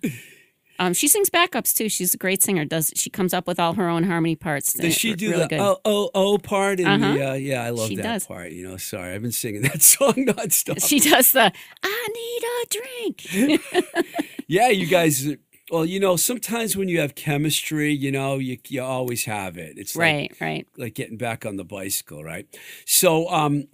Um, 0.80 0.94
she 0.94 1.06
sings 1.08 1.28
backups 1.30 1.74
too. 1.76 1.88
She's 1.90 2.14
a 2.14 2.16
great 2.16 2.42
singer. 2.42 2.64
Does 2.64 2.90
she 2.96 3.10
comes 3.10 3.32
up 3.34 3.46
with 3.46 3.60
all 3.60 3.74
her 3.74 3.88
own 3.88 4.02
harmony 4.02 4.34
parts? 4.34 4.72
Does 4.72 4.94
she 4.94 5.14
do 5.14 5.30
really 5.30 5.42
the 5.42 5.48
good. 5.48 5.60
oh 5.60 5.78
oh 5.84 6.10
oh 6.14 6.38
part? 6.38 6.80
In 6.80 6.86
the, 7.00 7.06
Uh-huh. 7.06 7.30
uh, 7.30 7.34
yeah, 7.34 7.62
I 7.62 7.70
love 7.70 7.88
She 7.88 7.96
that 7.96 8.02
does. 8.02 8.26
part. 8.26 8.50
You 8.52 8.66
know, 8.66 8.76
sorry, 8.78 9.12
I've 9.14 9.22
been 9.22 9.30
singing 9.30 9.62
that 9.68 9.82
song 9.82 10.14
nonstop. 10.14 10.84
She 10.86 10.98
does 10.98 11.32
the 11.32 11.52
I 11.82 12.08
need 12.14 12.42
a 12.56 13.58
drink. 13.60 13.94
yeah, 14.48 14.68
you 14.68 14.86
guys. 14.86 15.28
Well, 15.70 15.84
you 15.84 16.00
know, 16.00 16.16
sometimes 16.16 16.76
when 16.76 16.88
you 16.88 16.98
have 17.00 17.14
chemistry, 17.14 17.92
you 17.92 18.10
know, 18.10 18.38
you 18.38 18.58
you 18.68 18.82
always 18.82 19.24
have 19.26 19.56
it. 19.56 19.78
It's 19.78 19.94
like 19.94 20.02
right, 20.02 20.32
right. 20.40 20.66
like 20.76 20.94
getting 20.94 21.16
back 21.16 21.46
on 21.46 21.56
the 21.56 21.64
bicycle, 21.64 22.24
right? 22.24 22.46
So, 22.86 23.28
um, 23.28 23.68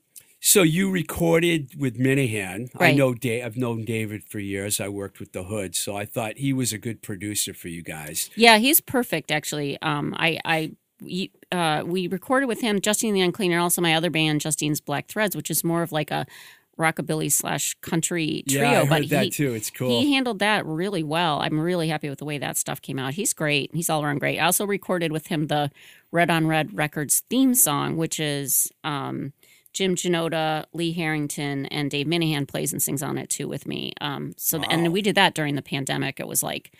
so 0.46 0.62
you 0.62 0.88
recorded 0.88 1.74
with 1.76 1.98
Minehan. 1.98 2.70
I 2.78 2.92
know 2.92 3.14
Dave. 3.14 3.44
I've 3.44 3.56
known 3.56 3.84
David 3.84 4.22
for 4.22 4.38
years. 4.38 4.80
I 4.80 4.86
worked 4.86 5.18
with 5.18 5.32
the 5.32 5.42
Hood, 5.42 5.74
so 5.74 5.96
I 5.96 6.04
thought 6.04 6.38
he 6.38 6.52
was 6.52 6.72
a 6.72 6.78
good 6.78 7.02
producer 7.02 7.52
for 7.52 7.66
you 7.66 7.82
guys. 7.82 8.30
Yeah, 8.36 8.58
he's 8.58 8.80
perfect 8.80 9.32
actually. 9.32 9.76
Um, 9.82 10.14
I, 10.16 10.38
I, 10.44 10.70
we, 11.02 11.32
uh, 11.50 11.82
we 11.84 12.06
recorded 12.06 12.46
with 12.46 12.60
him, 12.60 12.80
Justine 12.80 13.12
the 13.12 13.22
Unclean, 13.22 13.50
and 13.50 13.60
also 13.60 13.82
my 13.82 13.94
other 13.94 14.08
band, 14.08 14.40
Justine's 14.40 14.80
Black 14.80 15.08
Threads, 15.08 15.34
which 15.34 15.50
is 15.50 15.64
more 15.64 15.82
of 15.82 15.90
like 15.90 16.12
a 16.12 16.26
rockabilly 16.78 17.32
slash 17.32 17.74
country 17.80 18.44
trio. 18.48 18.62
yeah, 18.62 18.70
I 18.70 18.74
heard 18.84 18.88
but 18.88 19.08
that 19.08 19.24
he, 19.24 19.30
too. 19.30 19.52
It's 19.52 19.70
cool. 19.70 19.88
He 19.88 20.12
handled 20.12 20.38
that 20.38 20.64
really 20.64 21.02
well. 21.02 21.40
I'm 21.40 21.58
really 21.58 21.88
happy 21.88 22.08
with 22.08 22.20
the 22.20 22.24
way 22.24 22.38
that 22.38 22.56
stuff 22.56 22.80
came 22.80 23.00
out. 23.00 23.14
He's 23.14 23.32
great. 23.32 23.74
He's 23.74 23.90
all 23.90 24.04
around 24.04 24.18
great. 24.18 24.38
I 24.38 24.44
also 24.44 24.64
recorded 24.64 25.10
with 25.10 25.26
him 25.26 25.48
the 25.48 25.72
Red 26.12 26.30
on 26.30 26.46
Red 26.46 26.76
Records 26.76 27.24
theme 27.28 27.54
song, 27.54 27.96
which 27.96 28.20
is 28.20 28.70
um, 28.84 29.32
Jim 29.76 29.94
Janota, 29.94 30.64
Lee 30.72 30.92
Harrington, 30.92 31.66
and 31.66 31.90
Dave 31.90 32.06
Minehan 32.06 32.46
plays 32.46 32.72
and 32.72 32.82
sings 32.82 33.02
on 33.02 33.18
it 33.18 33.28
too 33.28 33.46
with 33.46 33.66
me. 33.66 33.92
Um, 34.00 34.32
so 34.38 34.58
Wow. 34.58 34.64
and 34.70 34.92
we 34.92 35.02
did 35.02 35.14
that 35.16 35.34
during 35.34 35.54
the 35.54 35.62
pandemic. 35.62 36.18
It 36.18 36.26
was 36.26 36.42
like 36.42 36.72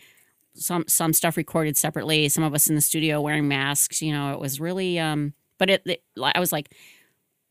some 0.55 0.85
some 0.89 1.13
stuff 1.13 1.37
recorded 1.37 1.77
separately. 1.77 2.29
Some 2.31 2.43
of 2.43 2.55
us 2.55 2.69
in 2.69 2.75
the 2.75 2.81
studio 2.81 3.21
wearing 3.21 3.47
masks. 3.49 4.01
You 4.01 4.13
know, 4.13 4.33
it 4.33 4.41
was 4.41 4.59
really 4.61 4.99
um, 4.99 5.35
but 5.59 5.69
it, 5.69 5.83
it 5.85 6.03
I 6.23 6.41
was 6.41 6.53
like, 6.53 6.73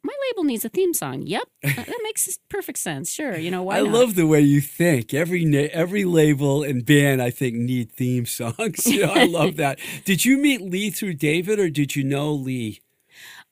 my 0.04 0.14
label 0.32 0.44
needs 0.44 0.66
a 0.66 0.70
theme 0.70 0.94
song. 0.94 1.22
Yep, 1.28 1.44
that 1.64 1.76
that 1.86 2.00
makes 2.04 2.40
perfect 2.50 2.80
sense. 2.80 3.12
Sure, 3.12 3.38
you 3.38 3.52
know 3.52 3.62
why 3.64 3.78
I 3.78 3.82
not? 3.82 3.92
love 3.92 4.16
the 4.16 4.26
way 4.26 4.42
you 4.42 4.62
think. 4.62 5.14
Every 5.14 5.46
every 5.72 6.06
label 6.06 6.64
and 6.64 6.84
band, 6.86 7.22
I 7.22 7.30
think, 7.30 7.56
need 7.56 7.92
theme 7.92 8.26
songs. 8.26 8.86
You 8.88 9.06
know, 9.06 9.14
I 9.14 9.26
love 9.26 9.56
that. 9.64 9.78
Did 10.06 10.26
you 10.26 10.38
meet 10.40 10.62
Lee 10.62 10.90
through 10.90 11.14
David, 11.16 11.60
or 11.60 11.70
did 11.70 11.96
you 11.96 12.04
know 12.04 12.34
Lee? 12.34 12.82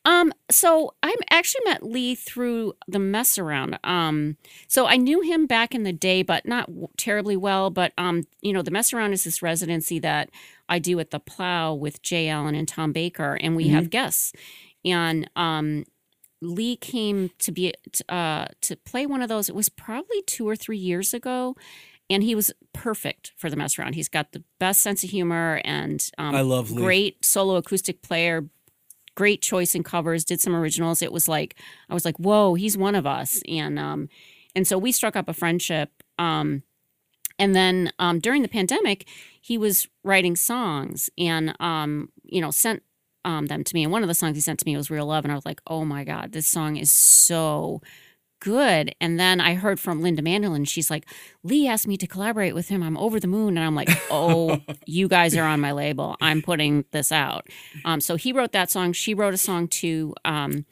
Um, 0.05 0.33
so 0.51 0.93
I 1.01 1.15
actually 1.29 1.61
met 1.65 1.83
Lee 1.83 2.13
through 2.15 2.73
the 2.87 2.99
mess 2.99 3.37
around. 3.37 3.79
Um, 3.83 4.35
so 4.67 4.85
I 4.85 4.97
knew 4.97 5.21
him 5.21 5.45
back 5.45 5.73
in 5.73 5.83
the 5.83 5.93
day, 5.93 6.23
but 6.23 6.45
not 6.45 6.67
w- 6.67 6.87
terribly 6.97 7.37
well. 7.37 7.69
But 7.69 7.93
um, 7.97 8.23
you 8.41 8.51
know, 8.51 8.61
the 8.61 8.71
mess 8.71 8.91
around 8.91 9.13
is 9.13 9.23
this 9.23 9.41
residency 9.41 9.99
that 9.99 10.29
I 10.67 10.79
do 10.79 10.99
at 10.99 11.11
the 11.11 11.19
Plow 11.19 11.73
with 11.73 12.01
Jay 12.01 12.27
Allen 12.27 12.55
and 12.55 12.67
Tom 12.67 12.91
Baker, 12.91 13.37
and 13.39 13.55
we 13.55 13.69
have 13.69 13.89
guests. 13.89 14.33
And 14.83 15.29
um, 15.37 15.85
Lee 16.41 16.75
came 16.75 17.31
to 17.39 17.51
be 17.53 17.73
t- 17.91 18.03
uh 18.09 18.47
to 18.61 18.75
play 18.75 19.05
one 19.05 19.21
of 19.21 19.29
those. 19.29 19.47
It 19.47 19.55
was 19.55 19.69
probably 19.69 20.21
two 20.23 20.47
or 20.47 20.55
three 20.57 20.77
years 20.77 21.13
ago. 21.13 21.55
And 22.09 22.21
he 22.21 22.35
was 22.35 22.51
perfect 22.73 23.31
for 23.37 23.49
the 23.49 23.55
mess 23.55 23.79
around. 23.79 23.93
He's 23.95 24.09
got 24.09 24.33
the 24.33 24.43
best 24.59 24.81
sense 24.81 25.05
of 25.05 25.09
humor 25.09 25.61
and 25.63 26.05
um, 26.17 26.35
I 26.35 26.41
love 26.41 26.69
Lee. 26.69 26.81
great 26.83 27.23
solo 27.23 27.55
acoustic 27.55 28.01
player, 28.01 28.45
great 29.15 29.41
choice 29.41 29.76
in 29.76 29.84
covers, 29.84 30.26
did 30.26 30.41
some 30.41 30.56
originals. 30.56 31.02
It 31.02 31.12
was 31.12 31.28
like 31.28 31.56
I 31.89 31.93
was 31.93 32.06
like, 32.06 32.17
whoa, 32.17 32.56
he's 32.56 32.78
one 32.78 32.95
of 32.95 33.06
us. 33.06 33.41
And 33.47 33.80
um 33.80 34.10
and 34.56 34.67
so 34.67 34.78
we 34.78 34.91
struck 34.91 35.15
up 35.15 35.30
a 35.30 35.34
friendship. 35.34 35.89
Um 36.19 36.63
and 37.39 37.56
then 37.56 37.91
um 37.99 38.19
during 38.19 38.41
the 38.41 38.47
pandemic, 38.47 39.08
he 39.41 39.58
was 39.58 39.88
writing 40.04 40.36
songs 40.36 41.10
and 41.17 41.56
um, 41.60 42.10
you 42.23 42.41
know, 42.41 42.52
sent 42.52 42.84
um 43.26 43.47
them 43.47 43.63
to 43.63 43.73
me. 43.76 43.84
And 43.84 43.91
one 43.91 44.04
of 44.04 44.08
the 44.08 44.15
songs 44.15 44.36
he 44.36 44.41
sent 44.41 44.60
to 44.60 44.65
me 44.65 44.78
was 44.78 44.89
Real 44.89 45.08
Love. 45.08 45.26
And 45.26 45.32
I 45.32 45.36
was 45.36 45.45
like, 45.45 45.62
oh 45.67 45.86
my 45.86 46.04
God, 46.04 46.32
this 46.32 46.47
song 46.47 46.78
is 46.78 46.91
so 46.91 47.82
good. 48.43 48.93
And 48.99 49.17
then 49.17 49.39
I 49.39 49.56
heard 49.56 49.79
from 49.79 50.01
Linda 50.01 50.21
Mandolin. 50.21 50.65
She's 50.65 50.91
like, 50.91 51.06
Lee 51.43 51.67
asked 51.67 51.88
me 51.88 51.95
to 51.97 52.06
collaborate 52.06 52.53
with 52.53 52.67
him. 52.67 52.84
I'm 52.84 52.97
over 52.97 53.19
the 53.19 53.27
moon. 53.27 53.58
And 53.58 53.65
I'm 53.65 53.73
like, 53.73 53.89
oh, 54.12 54.62
you 54.86 55.08
guys 55.08 55.36
are 55.36 55.45
on 55.45 55.62
my 55.62 55.71
label. 55.71 56.17
I'm 56.21 56.41
putting 56.41 56.84
this 56.91 57.12
out. 57.12 57.47
Um, 57.86 58.01
so 58.01 58.15
he 58.15 58.34
wrote 58.34 58.51
that 58.51 58.69
song. 58.69 58.91
She 58.91 59.13
wrote 59.13 59.34
a 59.34 59.38
song 59.38 59.69
too. 59.69 60.13
Um, 60.25 60.65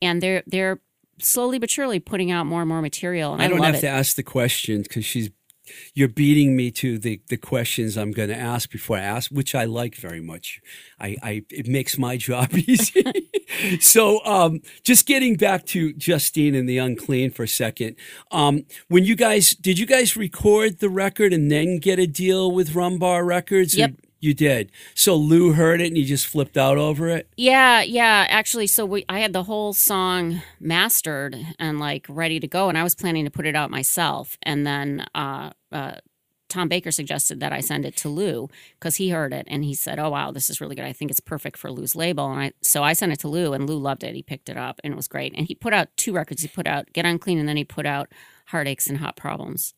and 0.00 0.22
they're 0.22 0.42
they're 0.46 0.80
slowly 1.20 1.58
but 1.58 1.70
surely 1.70 2.00
putting 2.00 2.30
out 2.30 2.46
more 2.46 2.62
and 2.62 2.68
more 2.68 2.80
material. 2.80 3.34
And 3.34 3.42
I, 3.42 3.44
I 3.44 3.48
don't 3.48 3.62
have 3.62 3.74
it. 3.74 3.80
to 3.80 3.88
ask 3.88 4.16
the 4.16 4.22
questions 4.22 4.88
because 4.88 5.04
she's 5.04 5.30
you're 5.94 6.08
beating 6.08 6.56
me 6.56 6.70
to 6.72 6.98
the 6.98 7.20
the 7.28 7.36
questions 7.36 7.96
I'm 7.96 8.12
going 8.12 8.28
to 8.28 8.36
ask 8.36 8.70
before 8.70 8.98
I 8.98 9.02
ask, 9.02 9.30
which 9.30 9.54
I 9.54 9.64
like 9.64 9.96
very 9.96 10.20
much. 10.20 10.60
I, 11.00 11.16
I 11.22 11.44
it 11.50 11.66
makes 11.66 11.98
my 11.98 12.16
job 12.16 12.52
easy. 12.54 13.04
so 13.80 14.24
um, 14.24 14.60
just 14.82 15.06
getting 15.06 15.36
back 15.36 15.66
to 15.66 15.92
Justine 15.94 16.54
and 16.54 16.68
the 16.68 16.78
Unclean 16.78 17.30
for 17.30 17.44
a 17.44 17.48
second. 17.48 17.96
Um, 18.30 18.64
when 18.88 19.04
you 19.04 19.16
guys 19.16 19.50
did 19.50 19.78
you 19.78 19.86
guys 19.86 20.16
record 20.16 20.78
the 20.78 20.88
record 20.88 21.32
and 21.32 21.50
then 21.50 21.78
get 21.78 21.98
a 21.98 22.06
deal 22.06 22.50
with 22.50 22.70
Rumbar 22.70 23.26
Records? 23.26 23.74
or 23.74 23.78
Yep. 23.78 23.92
You 24.20 24.34
did. 24.34 24.72
So 24.94 25.14
Lou 25.14 25.52
heard 25.52 25.80
it 25.80 25.88
and 25.88 25.96
he 25.96 26.04
just 26.04 26.26
flipped 26.26 26.56
out 26.56 26.76
over 26.76 27.08
it. 27.08 27.28
Yeah, 27.36 27.82
yeah. 27.82 28.26
Actually, 28.28 28.66
so 28.66 28.84
we 28.84 29.04
I 29.08 29.20
had 29.20 29.32
the 29.32 29.44
whole 29.44 29.72
song 29.72 30.42
mastered 30.58 31.36
and 31.58 31.78
like 31.78 32.06
ready 32.08 32.40
to 32.40 32.48
go, 32.48 32.68
and 32.68 32.76
I 32.76 32.82
was 32.82 32.94
planning 32.94 33.24
to 33.24 33.30
put 33.30 33.46
it 33.46 33.54
out 33.54 33.70
myself. 33.70 34.36
And 34.42 34.66
then 34.66 35.06
uh, 35.14 35.50
uh, 35.70 35.96
Tom 36.48 36.68
Baker 36.68 36.90
suggested 36.90 37.40
that 37.40 37.52
I 37.52 37.60
send 37.60 37.84
it 37.84 37.96
to 37.98 38.08
Lou 38.08 38.48
because 38.78 38.96
he 38.96 39.10
heard 39.10 39.32
it 39.32 39.46
and 39.48 39.64
he 39.64 39.74
said, 39.74 40.00
"Oh 40.00 40.10
wow, 40.10 40.32
this 40.32 40.50
is 40.50 40.60
really 40.60 40.74
good. 40.74 40.84
I 40.84 40.92
think 40.92 41.10
it's 41.10 41.20
perfect 41.20 41.56
for 41.56 41.70
Lou's 41.70 41.94
label." 41.94 42.30
And 42.32 42.40
I 42.40 42.52
so 42.62 42.82
I 42.82 42.94
sent 42.94 43.12
it 43.12 43.20
to 43.20 43.28
Lou, 43.28 43.52
and 43.52 43.68
Lou 43.68 43.78
loved 43.78 44.02
it. 44.02 44.16
He 44.16 44.22
picked 44.22 44.48
it 44.48 44.56
up, 44.56 44.80
and 44.82 44.92
it 44.92 44.96
was 44.96 45.08
great. 45.08 45.32
And 45.36 45.46
he 45.46 45.54
put 45.54 45.72
out 45.72 45.88
two 45.96 46.12
records. 46.12 46.42
He 46.42 46.48
put 46.48 46.66
out 46.66 46.92
"Get 46.92 47.04
Unclean," 47.06 47.38
and 47.38 47.48
then 47.48 47.56
he 47.56 47.64
put 47.64 47.86
out 47.86 48.10
"Heartaches 48.46 48.88
and 48.88 48.98
Hot 48.98 49.16
Problems." 49.16 49.74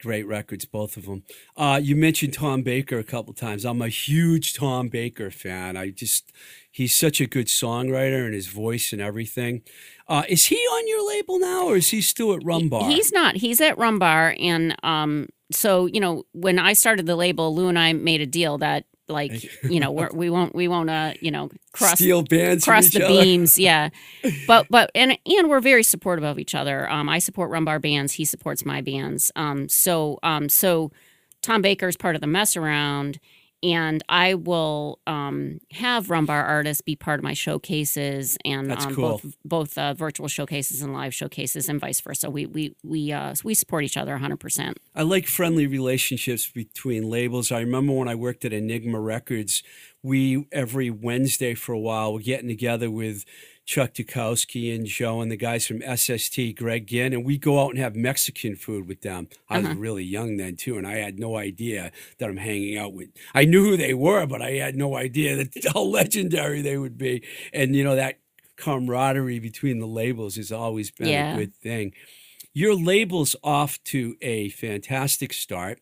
Great 0.00 0.26
records, 0.26 0.64
both 0.64 0.96
of 0.96 1.06
them. 1.06 1.24
Uh, 1.56 1.80
you 1.82 1.96
mentioned 1.96 2.32
Tom 2.32 2.62
Baker 2.62 2.98
a 2.98 3.04
couple 3.04 3.34
times. 3.34 3.64
I'm 3.64 3.82
a 3.82 3.88
huge 3.88 4.54
Tom 4.54 4.88
Baker 4.88 5.30
fan. 5.30 5.76
I 5.76 5.90
just, 5.90 6.32
he's 6.70 6.94
such 6.94 7.20
a 7.20 7.26
good 7.26 7.46
songwriter 7.46 8.24
and 8.24 8.32
his 8.32 8.46
voice 8.46 8.92
and 8.92 9.02
everything. 9.02 9.62
Uh, 10.06 10.22
is 10.28 10.46
he 10.46 10.56
on 10.56 10.88
your 10.88 11.08
label 11.08 11.38
now 11.40 11.66
or 11.66 11.76
is 11.76 11.88
he 11.88 12.00
still 12.00 12.32
at 12.32 12.40
Rumbar? 12.40 12.88
He's 12.90 13.12
not. 13.12 13.36
He's 13.36 13.60
at 13.60 13.76
Rumbar, 13.76 14.36
and 14.40 14.74
um, 14.82 15.28
so 15.50 15.86
you 15.86 16.00
know, 16.00 16.24
when 16.32 16.58
I 16.58 16.72
started 16.72 17.06
the 17.06 17.16
label, 17.16 17.54
Lou 17.54 17.68
and 17.68 17.78
I 17.78 17.92
made 17.92 18.20
a 18.20 18.26
deal 18.26 18.56
that, 18.58 18.84
like, 19.08 19.62
you 19.62 19.80
know, 19.80 19.90
we're, 19.90 20.10
we 20.12 20.30
won't, 20.30 20.54
we 20.54 20.68
won't, 20.68 20.90
uh, 20.90 21.14
you 21.20 21.30
know, 21.30 21.50
cross 21.72 21.94
Steel 21.94 22.22
bands 22.22 22.64
cross 22.64 22.90
the 22.90 23.04
other? 23.04 23.22
beams. 23.22 23.58
Yeah, 23.68 23.90
but 24.46 24.66
but 24.70 24.90
and 24.94 25.18
and 25.26 25.48
we're 25.48 25.60
very 25.60 25.82
supportive 25.82 26.24
of 26.24 26.38
each 26.38 26.54
other. 26.54 26.90
Um, 26.90 27.08
I 27.08 27.18
support 27.18 27.50
Rumbar 27.50 27.80
bands. 27.80 28.14
He 28.14 28.24
supports 28.24 28.64
my 28.64 28.80
bands. 28.80 29.30
Um, 29.36 29.68
so 29.68 30.18
um, 30.22 30.48
so 30.48 30.90
Tom 31.42 31.62
Baker 31.62 31.88
is 31.88 31.96
part 31.96 32.14
of 32.14 32.20
the 32.20 32.26
mess 32.26 32.56
around. 32.56 33.18
And 33.62 34.02
I 34.08 34.34
will 34.34 35.00
um, 35.06 35.58
have 35.72 36.06
Rumbar 36.06 36.44
artists 36.44 36.80
be 36.80 36.94
part 36.94 37.18
of 37.18 37.24
my 37.24 37.34
showcases 37.34 38.38
and 38.44 38.70
um, 38.72 38.94
cool. 38.94 39.10
both 39.10 39.36
both 39.44 39.78
uh, 39.78 39.94
virtual 39.94 40.28
showcases 40.28 40.80
and 40.82 40.92
live 40.92 41.12
showcases 41.12 41.68
and 41.68 41.80
vice 41.80 42.00
versa. 42.00 42.30
We 42.30 42.46
we 42.46 42.76
we 42.84 43.12
uh, 43.12 43.34
we 43.42 43.54
support 43.54 43.84
each 43.84 43.96
other 43.96 44.12
100. 44.12 44.38
percent 44.38 44.78
I 44.94 45.02
like 45.02 45.26
friendly 45.26 45.66
relationships 45.66 46.46
between 46.48 47.10
labels. 47.10 47.50
I 47.50 47.60
remember 47.60 47.94
when 47.94 48.08
I 48.08 48.14
worked 48.14 48.44
at 48.44 48.52
Enigma 48.52 49.00
Records, 49.00 49.62
we 50.02 50.46
every 50.52 50.90
Wednesday 50.90 51.54
for 51.54 51.72
a 51.72 51.78
while 51.78 52.12
were 52.12 52.20
getting 52.20 52.48
together 52.48 52.90
with 52.90 53.24
Chuck 53.68 53.92
Dukowski 53.92 54.74
and 54.74 54.86
Joe 54.86 55.20
and 55.20 55.30
the 55.30 55.36
guys 55.36 55.66
from 55.66 55.82
SST, 55.82 56.56
Greg 56.56 56.86
Ginn, 56.86 57.12
and 57.12 57.22
we 57.22 57.36
go 57.36 57.60
out 57.60 57.68
and 57.68 57.78
have 57.78 57.94
Mexican 57.94 58.56
food 58.56 58.88
with 58.88 59.02
them. 59.02 59.28
I 59.46 59.58
was 59.58 59.66
uh-huh. 59.66 59.74
really 59.76 60.04
young 60.04 60.38
then 60.38 60.56
too, 60.56 60.78
and 60.78 60.86
I 60.86 60.94
had 60.94 61.18
no 61.18 61.36
idea 61.36 61.92
that 62.16 62.30
I'm 62.30 62.38
hanging 62.38 62.78
out 62.78 62.94
with. 62.94 63.10
I 63.34 63.44
knew 63.44 63.62
who 63.62 63.76
they 63.76 63.92
were, 63.92 64.24
but 64.24 64.40
I 64.40 64.52
had 64.52 64.74
no 64.74 64.96
idea 64.96 65.36
that 65.36 65.54
how 65.74 65.82
legendary 65.82 66.62
they 66.62 66.78
would 66.78 66.96
be. 66.96 67.22
And 67.52 67.76
you 67.76 67.84
know 67.84 67.94
that 67.94 68.20
camaraderie 68.56 69.38
between 69.38 69.80
the 69.80 69.86
labels 69.86 70.36
has 70.36 70.50
always 70.50 70.90
been 70.90 71.08
Yeah. 71.08 71.34
a 71.34 71.36
good 71.36 71.54
thing. 71.56 71.92
Your 72.54 72.74
label's 72.74 73.36
off 73.44 73.84
to 73.84 74.16
a 74.22 74.48
fantastic 74.48 75.34
start. 75.34 75.80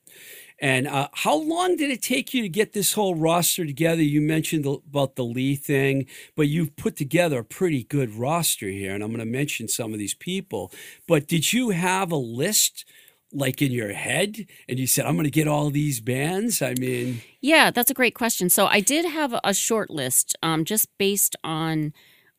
And 0.58 0.86
uh, 0.86 1.08
how 1.12 1.36
long 1.36 1.76
did 1.76 1.90
it 1.90 2.02
take 2.02 2.32
you 2.32 2.42
to 2.42 2.48
get 2.48 2.72
this 2.72 2.94
whole 2.94 3.14
roster 3.14 3.66
together? 3.66 4.02
You 4.02 4.20
mentioned 4.20 4.64
about 4.66 5.16
the 5.16 5.24
Lee 5.24 5.54
thing, 5.54 6.06
but 6.34 6.48
you've 6.48 6.76
put 6.76 6.96
together 6.96 7.40
a 7.40 7.44
pretty 7.44 7.84
good 7.84 8.14
roster 8.14 8.68
here. 8.68 8.94
And 8.94 9.02
I'm 9.02 9.10
going 9.10 9.20
to 9.20 9.26
mention 9.26 9.68
some 9.68 9.92
of 9.92 9.98
these 9.98 10.14
people. 10.14 10.72
But 11.06 11.28
did 11.28 11.52
you 11.52 11.70
have 11.70 12.10
a 12.10 12.16
list 12.16 12.86
like 13.32 13.60
in 13.60 13.70
your 13.70 13.92
head 13.92 14.46
and 14.68 14.78
you 14.78 14.86
said, 14.86 15.04
I'm 15.04 15.14
going 15.14 15.24
to 15.24 15.30
get 15.30 15.48
all 15.48 15.70
these 15.70 16.00
bands? 16.00 16.62
I 16.62 16.74
mean, 16.78 17.20
Yeah, 17.40 17.70
that's 17.70 17.90
a 17.90 17.94
great 17.94 18.14
question. 18.14 18.48
So 18.48 18.66
I 18.66 18.80
did 18.80 19.04
have 19.04 19.38
a 19.44 19.52
short 19.52 19.90
list, 19.90 20.36
um, 20.42 20.64
just 20.64 20.88
based 20.96 21.36
on 21.44 21.92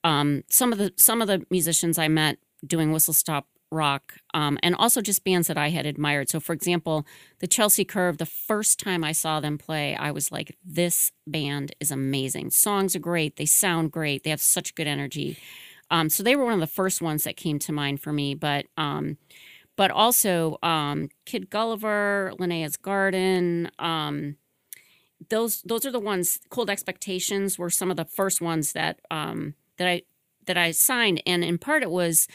um, 0.03 0.43
some 0.49 0.71
of 0.71 0.79
the 0.79 0.93
some 0.95 1.21
of 1.21 1.27
the 1.27 1.45
musicians 1.51 1.97
I 1.97 2.07
met 2.07 2.37
doing 2.65 2.91
whistle 2.91 3.13
stop 3.13 3.47
rock, 3.71 4.13
um, 4.33 4.57
and 4.63 4.75
also 4.75 5.01
just 5.01 5.23
bands 5.23 5.47
that 5.47 5.57
I 5.57 5.69
had 5.69 5.85
admired. 5.85 6.29
So, 6.29 6.39
for 6.39 6.53
example, 6.53 7.05
the 7.39 7.47
Chelsea 7.47 7.85
Curve. 7.85 8.17
The 8.17 8.25
first 8.25 8.79
time 8.79 9.03
I 9.03 9.11
saw 9.11 9.39
them 9.39 9.57
play, 9.57 9.95
I 9.95 10.11
was 10.11 10.31
like, 10.31 10.55
"This 10.63 11.11
band 11.25 11.73
is 11.79 11.91
amazing. 11.91 12.51
Songs 12.51 12.95
are 12.95 12.99
great. 12.99 13.35
They 13.35 13.45
sound 13.45 13.91
great. 13.91 14.23
They 14.23 14.29
have 14.29 14.41
such 14.41 14.75
good 14.75 14.87
energy." 14.87 15.37
Um, 15.89 16.09
so 16.09 16.23
they 16.23 16.35
were 16.35 16.43
one 16.43 16.53
of 16.53 16.59
the 16.59 16.67
first 16.67 17.01
ones 17.01 17.23
that 17.23 17.37
came 17.37 17.59
to 17.59 17.71
mind 17.71 18.01
for 18.01 18.11
me. 18.11 18.35
But 18.35 18.65
um, 18.77 19.17
but 19.75 19.91
also 19.91 20.57
um, 20.63 21.09
Kid 21.25 21.49
Gulliver, 21.49 22.33
Linnea's 22.39 22.77
Garden. 22.77 23.71
Um, 23.79 24.37
those 25.29 25.61
those 25.61 25.85
are 25.85 25.91
the 25.91 25.99
ones. 25.99 26.39
Cold 26.49 26.69
Expectations 26.69 27.57
were 27.57 27.69
some 27.69 27.91
of 27.91 27.97
the 27.97 28.05
first 28.05 28.41
ones 28.41 28.73
that 28.73 28.99
um, 29.11 29.55
that 29.77 29.87
I 29.87 30.01
that 30.45 30.57
I 30.57 30.71
signed, 30.71 31.21
and 31.25 31.43
in 31.43 31.57
part 31.57 31.83
it 31.83 31.91
was 31.91 32.27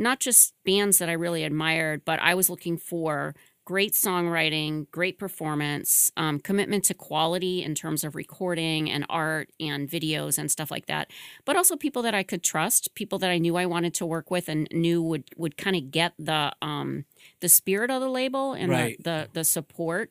not 0.00 0.20
just 0.20 0.54
bands 0.64 0.98
that 0.98 1.08
I 1.08 1.12
really 1.12 1.44
admired, 1.44 2.04
but 2.04 2.20
I 2.20 2.34
was 2.34 2.50
looking 2.50 2.76
for 2.78 3.34
great 3.64 3.92
songwriting, 3.92 4.90
great 4.90 5.16
performance, 5.18 6.10
um, 6.16 6.40
commitment 6.40 6.82
to 6.84 6.94
quality 6.94 7.62
in 7.62 7.74
terms 7.74 8.02
of 8.02 8.16
recording 8.16 8.90
and 8.90 9.06
art 9.08 9.50
and 9.60 9.88
videos 9.88 10.38
and 10.38 10.50
stuff 10.50 10.72
like 10.72 10.86
that. 10.86 11.10
But 11.44 11.56
also 11.56 11.76
people 11.76 12.02
that 12.02 12.14
I 12.14 12.24
could 12.24 12.42
trust, 12.42 12.94
people 12.96 13.18
that 13.20 13.30
I 13.30 13.38
knew 13.38 13.56
I 13.56 13.66
wanted 13.66 13.94
to 13.94 14.06
work 14.06 14.30
with 14.30 14.48
and 14.48 14.66
knew 14.72 15.00
would 15.02 15.24
would 15.36 15.56
kind 15.56 15.76
of 15.76 15.90
get 15.92 16.14
the 16.18 16.52
um, 16.62 17.04
the 17.40 17.48
spirit 17.48 17.90
of 17.90 18.00
the 18.00 18.08
label 18.08 18.54
and 18.54 18.70
Right. 18.70 18.96
the, 18.98 19.04
the 19.04 19.28
the 19.34 19.44
support. 19.44 20.10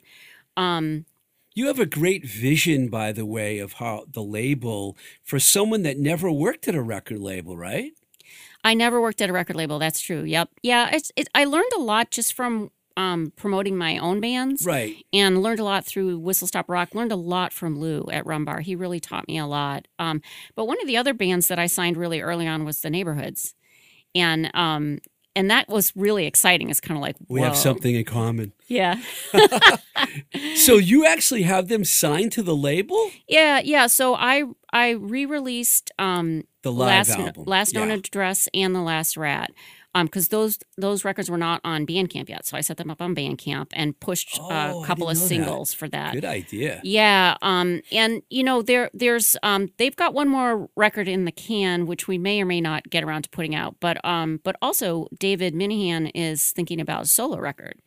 Um, 0.56 1.06
you 1.56 1.68
have 1.68 1.80
a 1.80 1.86
great 1.86 2.26
vision, 2.26 2.88
by 2.90 3.12
the 3.12 3.26
way, 3.26 3.60
of 3.60 3.74
how 3.74 4.06
the 4.08 4.24
label 4.24 4.96
for 5.24 5.40
someone 5.40 5.82
that 5.84 5.98
never 5.98 6.32
worked 6.32 6.68
at 6.68 6.76
a 6.76 6.82
record 6.82 7.20
label, 7.20 7.58
right? 7.58 7.92
I 8.64 8.74
never 8.74 9.02
worked 9.02 9.22
at 9.22 9.30
a 9.30 9.34
record 9.34 9.56
label. 9.56 9.80
That's 9.80 10.00
true. 10.02 10.24
Yep. 10.24 10.50
Yeah. 10.64 10.90
It's. 10.94 11.12
It, 11.16 11.28
I 11.34 11.46
learned 11.46 11.72
a 11.78 11.82
lot 11.82 12.12
just 12.12 12.34
from 12.34 12.72
um, 12.98 13.32
promoting 13.38 13.78
my 13.78 13.98
own 13.98 14.20
bands 14.20 14.66
Right. 14.66 14.98
and 15.14 15.42
learned 15.42 15.60
a 15.62 15.64
lot 15.64 15.86
through 15.86 16.20
Whistle 16.20 16.48
Stop 16.48 16.70
Rock. 16.70 16.94
Learned 16.94 17.14
a 17.14 17.16
lot 17.16 17.54
from 17.54 17.80
Lou 17.80 18.06
at 18.12 18.26
Rumbar. 18.26 18.62
He 18.62 18.76
really 18.76 19.00
taught 19.00 19.28
me 19.28 19.38
a 19.38 19.46
lot. 19.46 19.88
Um, 19.98 20.22
but 20.56 20.66
one 20.66 20.82
of 20.82 20.88
the 20.88 20.98
other 20.98 21.14
bands 21.14 21.48
that 21.48 21.58
I 21.60 21.68
signed 21.68 21.96
really 21.96 22.20
early 22.20 22.46
on 22.48 22.66
was 22.66 22.82
the 22.82 22.90
Neighborhoods, 22.90 23.56
and 24.14 24.52
um, 24.54 25.00
and 25.40 25.50
that 25.50 25.70
was 25.70 25.94
really 25.96 26.26
exciting. 26.26 26.70
It's 26.70 26.82
kind 26.82 26.98
of 26.98 27.02
like 27.02 27.16
We 27.30 27.40
have 27.42 27.56
something 27.56 27.96
in 27.96 28.04
common. 28.06 28.52
Yeah, 28.68 28.96
So 30.56 30.76
you 30.78 31.06
actually 31.06 31.44
have 31.44 31.68
them 31.68 31.84
signed 31.84 32.32
to 32.34 32.44
the 32.44 32.56
label? 32.56 33.10
yeah, 33.28 33.60
yeah. 33.64 33.88
So 33.88 34.16
I 34.16 34.44
I 34.72 34.92
re-released 34.92 35.92
um, 36.00 36.44
The 36.62 36.72
last 36.72 37.12
album. 37.12 37.44
last 37.46 37.74
known 37.74 37.90
Yeah. 37.90 37.96
address 37.96 38.48
and 38.54 38.76
the 38.76 38.82
last 38.82 39.18
rat. 39.18 39.52
Um, 40.00 40.06
because 40.06 40.30
those 40.30 40.60
those 40.78 41.04
records 41.06 41.30
were 41.30 41.38
not 41.38 41.62
on 41.64 41.86
Bandcamp 41.86 42.30
yet, 42.30 42.46
so 42.46 42.58
I 42.58 42.62
set 42.62 42.78
them 42.78 42.90
up 42.90 43.02
on 43.02 43.16
Bandcamp 43.16 43.68
and 43.74 44.00
pushed 44.00 44.40
Oh, 44.42 44.84
a 44.84 44.86
couple 44.86 45.10
of 45.10 45.16
didn't 45.18 45.24
that. 45.24 45.36
singles 45.36 45.74
for 45.74 45.88
that. 45.90 46.14
Good 46.14 46.26
idea. 46.26 46.80
Yeah, 46.84 47.38
um, 47.42 47.82
and 47.92 48.22
you 48.30 48.44
know 48.44 48.62
there 48.62 48.90
there's 48.94 49.36
um, 49.44 49.70
they've 49.78 49.96
got 49.96 50.14
one 50.14 50.30
more 50.30 50.70
record 50.76 51.08
in 51.08 51.26
the 51.26 51.32
can, 51.32 51.86
which 51.86 52.08
we 52.08 52.18
may 52.18 52.42
or 52.42 52.46
may 52.46 52.62
not 52.62 52.90
get 52.90 53.04
around 53.04 53.24
to 53.24 53.30
putting 53.30 53.56
out. 53.56 53.76
But 53.80 54.04
um, 54.06 54.40
but 54.44 54.56
also 54.62 55.08
David 55.18 55.54
Minehan 55.54 56.08
is 56.16 56.52
thinking 56.52 56.80
about 56.82 57.04
a 57.04 57.08
solo 57.08 57.38
record. 57.40 57.80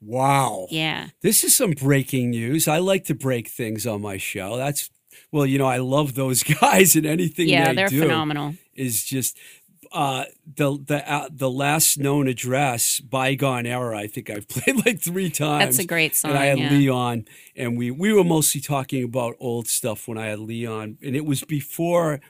Wow. 0.00 0.66
Yeah, 0.70 1.08
This 1.20 1.44
is 1.44 1.54
some 1.54 1.72
breaking 1.72 2.30
news. 2.30 2.66
I 2.66 2.78
like 2.78 3.04
to 3.04 3.14
break 3.14 3.46
things 3.48 3.86
on 3.86 4.02
my 4.02 4.16
show. 4.16 4.56
That's 4.56 4.90
well, 5.30 5.46
you 5.46 5.58
know, 5.58 5.66
I 5.66 5.76
love 5.78 6.14
those 6.14 6.42
guys 6.60 6.96
and 6.96 7.06
anything 7.06 7.48
yeah, 7.48 7.68
they 7.68 7.74
they're 7.76 7.88
do 7.88 8.00
phenomenal. 8.00 8.54
is 8.74 9.04
just 9.04 9.38
uh, 9.92 10.24
the 10.56 10.78
the 10.84 11.12
uh, 11.12 11.28
the 11.30 11.50
last 11.50 11.98
known 11.98 12.28
address, 12.28 13.00
bygone 13.00 13.66
era. 13.66 13.98
I 13.98 14.06
think 14.06 14.30
I've 14.30 14.48
played 14.54 14.84
like 14.84 15.00
three 15.00 15.30
times. 15.30 15.76
That's 15.76 15.78
a 15.84 15.86
great 15.86 16.16
song. 16.16 16.30
and 16.32 16.38
I 16.40 16.46
had 16.46 16.58
yeah. 16.58 16.70
Leon, 16.70 17.26
and 17.56 17.76
we 17.76 17.90
we 17.90 18.12
were 18.12 18.24
mostly 18.24 18.60
talking 18.60 19.04
about 19.04 19.34
old 19.40 19.68
stuff 19.68 20.08
when 20.08 20.18
I 20.18 20.26
had 20.26 20.38
Leon, 20.38 20.98
and 21.02 21.14
it 21.16 21.24
was 21.26 21.42
before 21.44 22.20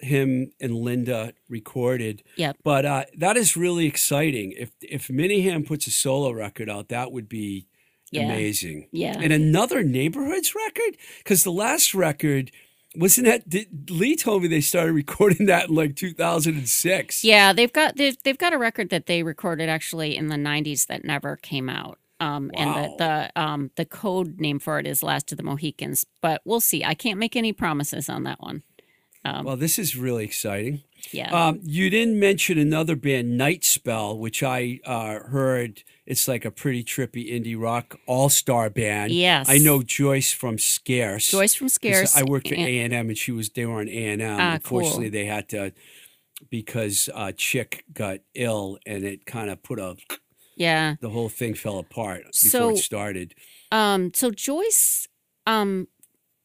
him 0.00 0.52
and 0.60 0.76
Linda 0.76 1.32
recorded. 1.48 2.22
Yep. 2.36 2.58
But 2.62 2.84
uh, 2.84 3.04
that 3.16 3.36
is 3.36 3.56
really 3.56 3.86
exciting. 3.86 4.52
If 4.52 4.70
if 4.80 5.08
Minehan 5.10 5.64
puts 5.66 5.86
a 5.86 5.90
solo 5.90 6.30
record 6.30 6.70
out, 6.70 6.88
that 6.88 7.10
would 7.12 7.28
be 7.28 7.66
Yeah. 8.12 8.22
amazing. 8.24 8.88
Yeah. 8.92 9.18
And 9.20 9.32
another 9.32 9.82
neighborhoods 9.82 10.54
record 10.54 10.96
because 11.18 11.44
the 11.44 11.52
last 11.52 11.94
record. 11.94 12.50
Wasn't 12.98 13.26
that 13.26 13.48
did, 13.48 13.90
Lee 13.90 14.16
told 14.16 14.42
me 14.42 14.48
they 14.48 14.60
started 14.60 14.92
recording 14.92 15.46
that 15.46 15.68
in 15.68 15.74
like 15.74 15.94
2006? 15.94 17.22
Yeah, 17.22 17.52
they've 17.52 17.72
got 17.72 17.96
they've, 17.96 18.20
they've 18.24 18.36
got 18.36 18.52
a 18.52 18.58
record 18.58 18.90
that 18.90 19.06
they 19.06 19.22
recorded 19.22 19.68
actually 19.68 20.16
in 20.16 20.26
the 20.26 20.36
'90s 20.36 20.86
that 20.86 21.04
never 21.04 21.36
came 21.36 21.68
out. 21.68 21.98
Um, 22.20 22.50
Wow. 22.52 22.62
And 22.62 22.74
the 22.74 22.96
the 22.98 23.40
um, 23.40 23.70
the 23.76 23.84
code 23.84 24.40
name 24.40 24.58
for 24.58 24.80
it 24.80 24.86
is 24.86 25.04
"Last 25.04 25.30
of 25.30 25.38
the 25.38 25.44
Mohicans," 25.44 26.04
but 26.20 26.42
we'll 26.44 26.60
see. 26.60 26.84
I 26.84 26.94
can't 26.94 27.20
make 27.20 27.36
any 27.36 27.52
promises 27.52 28.08
on 28.08 28.24
that 28.24 28.40
one. 28.40 28.64
Well, 29.24 29.56
this 29.56 29.78
is 29.78 29.94
really 29.96 30.24
exciting. 30.24 30.82
Yeah. 31.12 31.30
Um, 31.32 31.60
you 31.62 31.90
didn't 31.90 32.18
mention 32.18 32.58
another 32.58 32.96
band, 32.96 33.36
Night 33.36 33.64
Spell, 33.64 34.18
which 34.18 34.42
I 34.42 34.80
uh, 34.84 35.20
heard. 35.20 35.82
It's 36.06 36.26
like 36.26 36.44
a 36.46 36.50
pretty 36.50 36.82
trippy 36.82 37.30
indie 37.30 37.60
rock 37.60 37.98
all 38.06 38.28
star 38.30 38.70
band. 38.70 39.12
Yes. 39.12 39.48
I 39.48 39.58
know 39.58 39.82
Joyce 39.82 40.32
from 40.32 40.58
Scarce. 40.58 41.30
Joyce 41.30 41.54
from 41.54 41.68
Scarce. 41.68 42.16
I 42.16 42.22
worked 42.22 42.50
and- 42.50 42.60
A 42.60 42.80
and 42.80 42.92
M, 42.94 43.08
and 43.08 43.18
she 43.18 43.30
was 43.32 43.50
they 43.50 43.66
were 43.66 43.80
on 43.80 43.88
A 43.88 44.06
and 44.08 44.22
M. 44.22 44.36
Ah, 44.40 44.54
Unfortunately, 44.54 45.04
cool. 45.04 45.12
they 45.12 45.24
had 45.26 45.48
to 45.50 45.72
because 46.50 47.08
uh, 47.14 47.32
Chick 47.36 47.84
got 47.92 48.18
ill, 48.34 48.78
and 48.86 49.04
it 49.04 49.26
kind 49.26 49.50
of 49.50 49.62
put 49.62 49.78
a 49.78 49.96
Yeah. 50.56 50.96
the 51.00 51.10
whole 51.10 51.28
thing 51.28 51.54
fell 51.54 51.78
apart 51.78 52.22
before 52.24 52.32
So- 52.50 52.70
it 52.70 52.78
started. 52.78 53.34
Um, 53.70 54.12
so 54.14 54.30
Joyce 54.30 55.06
um, 55.46 55.88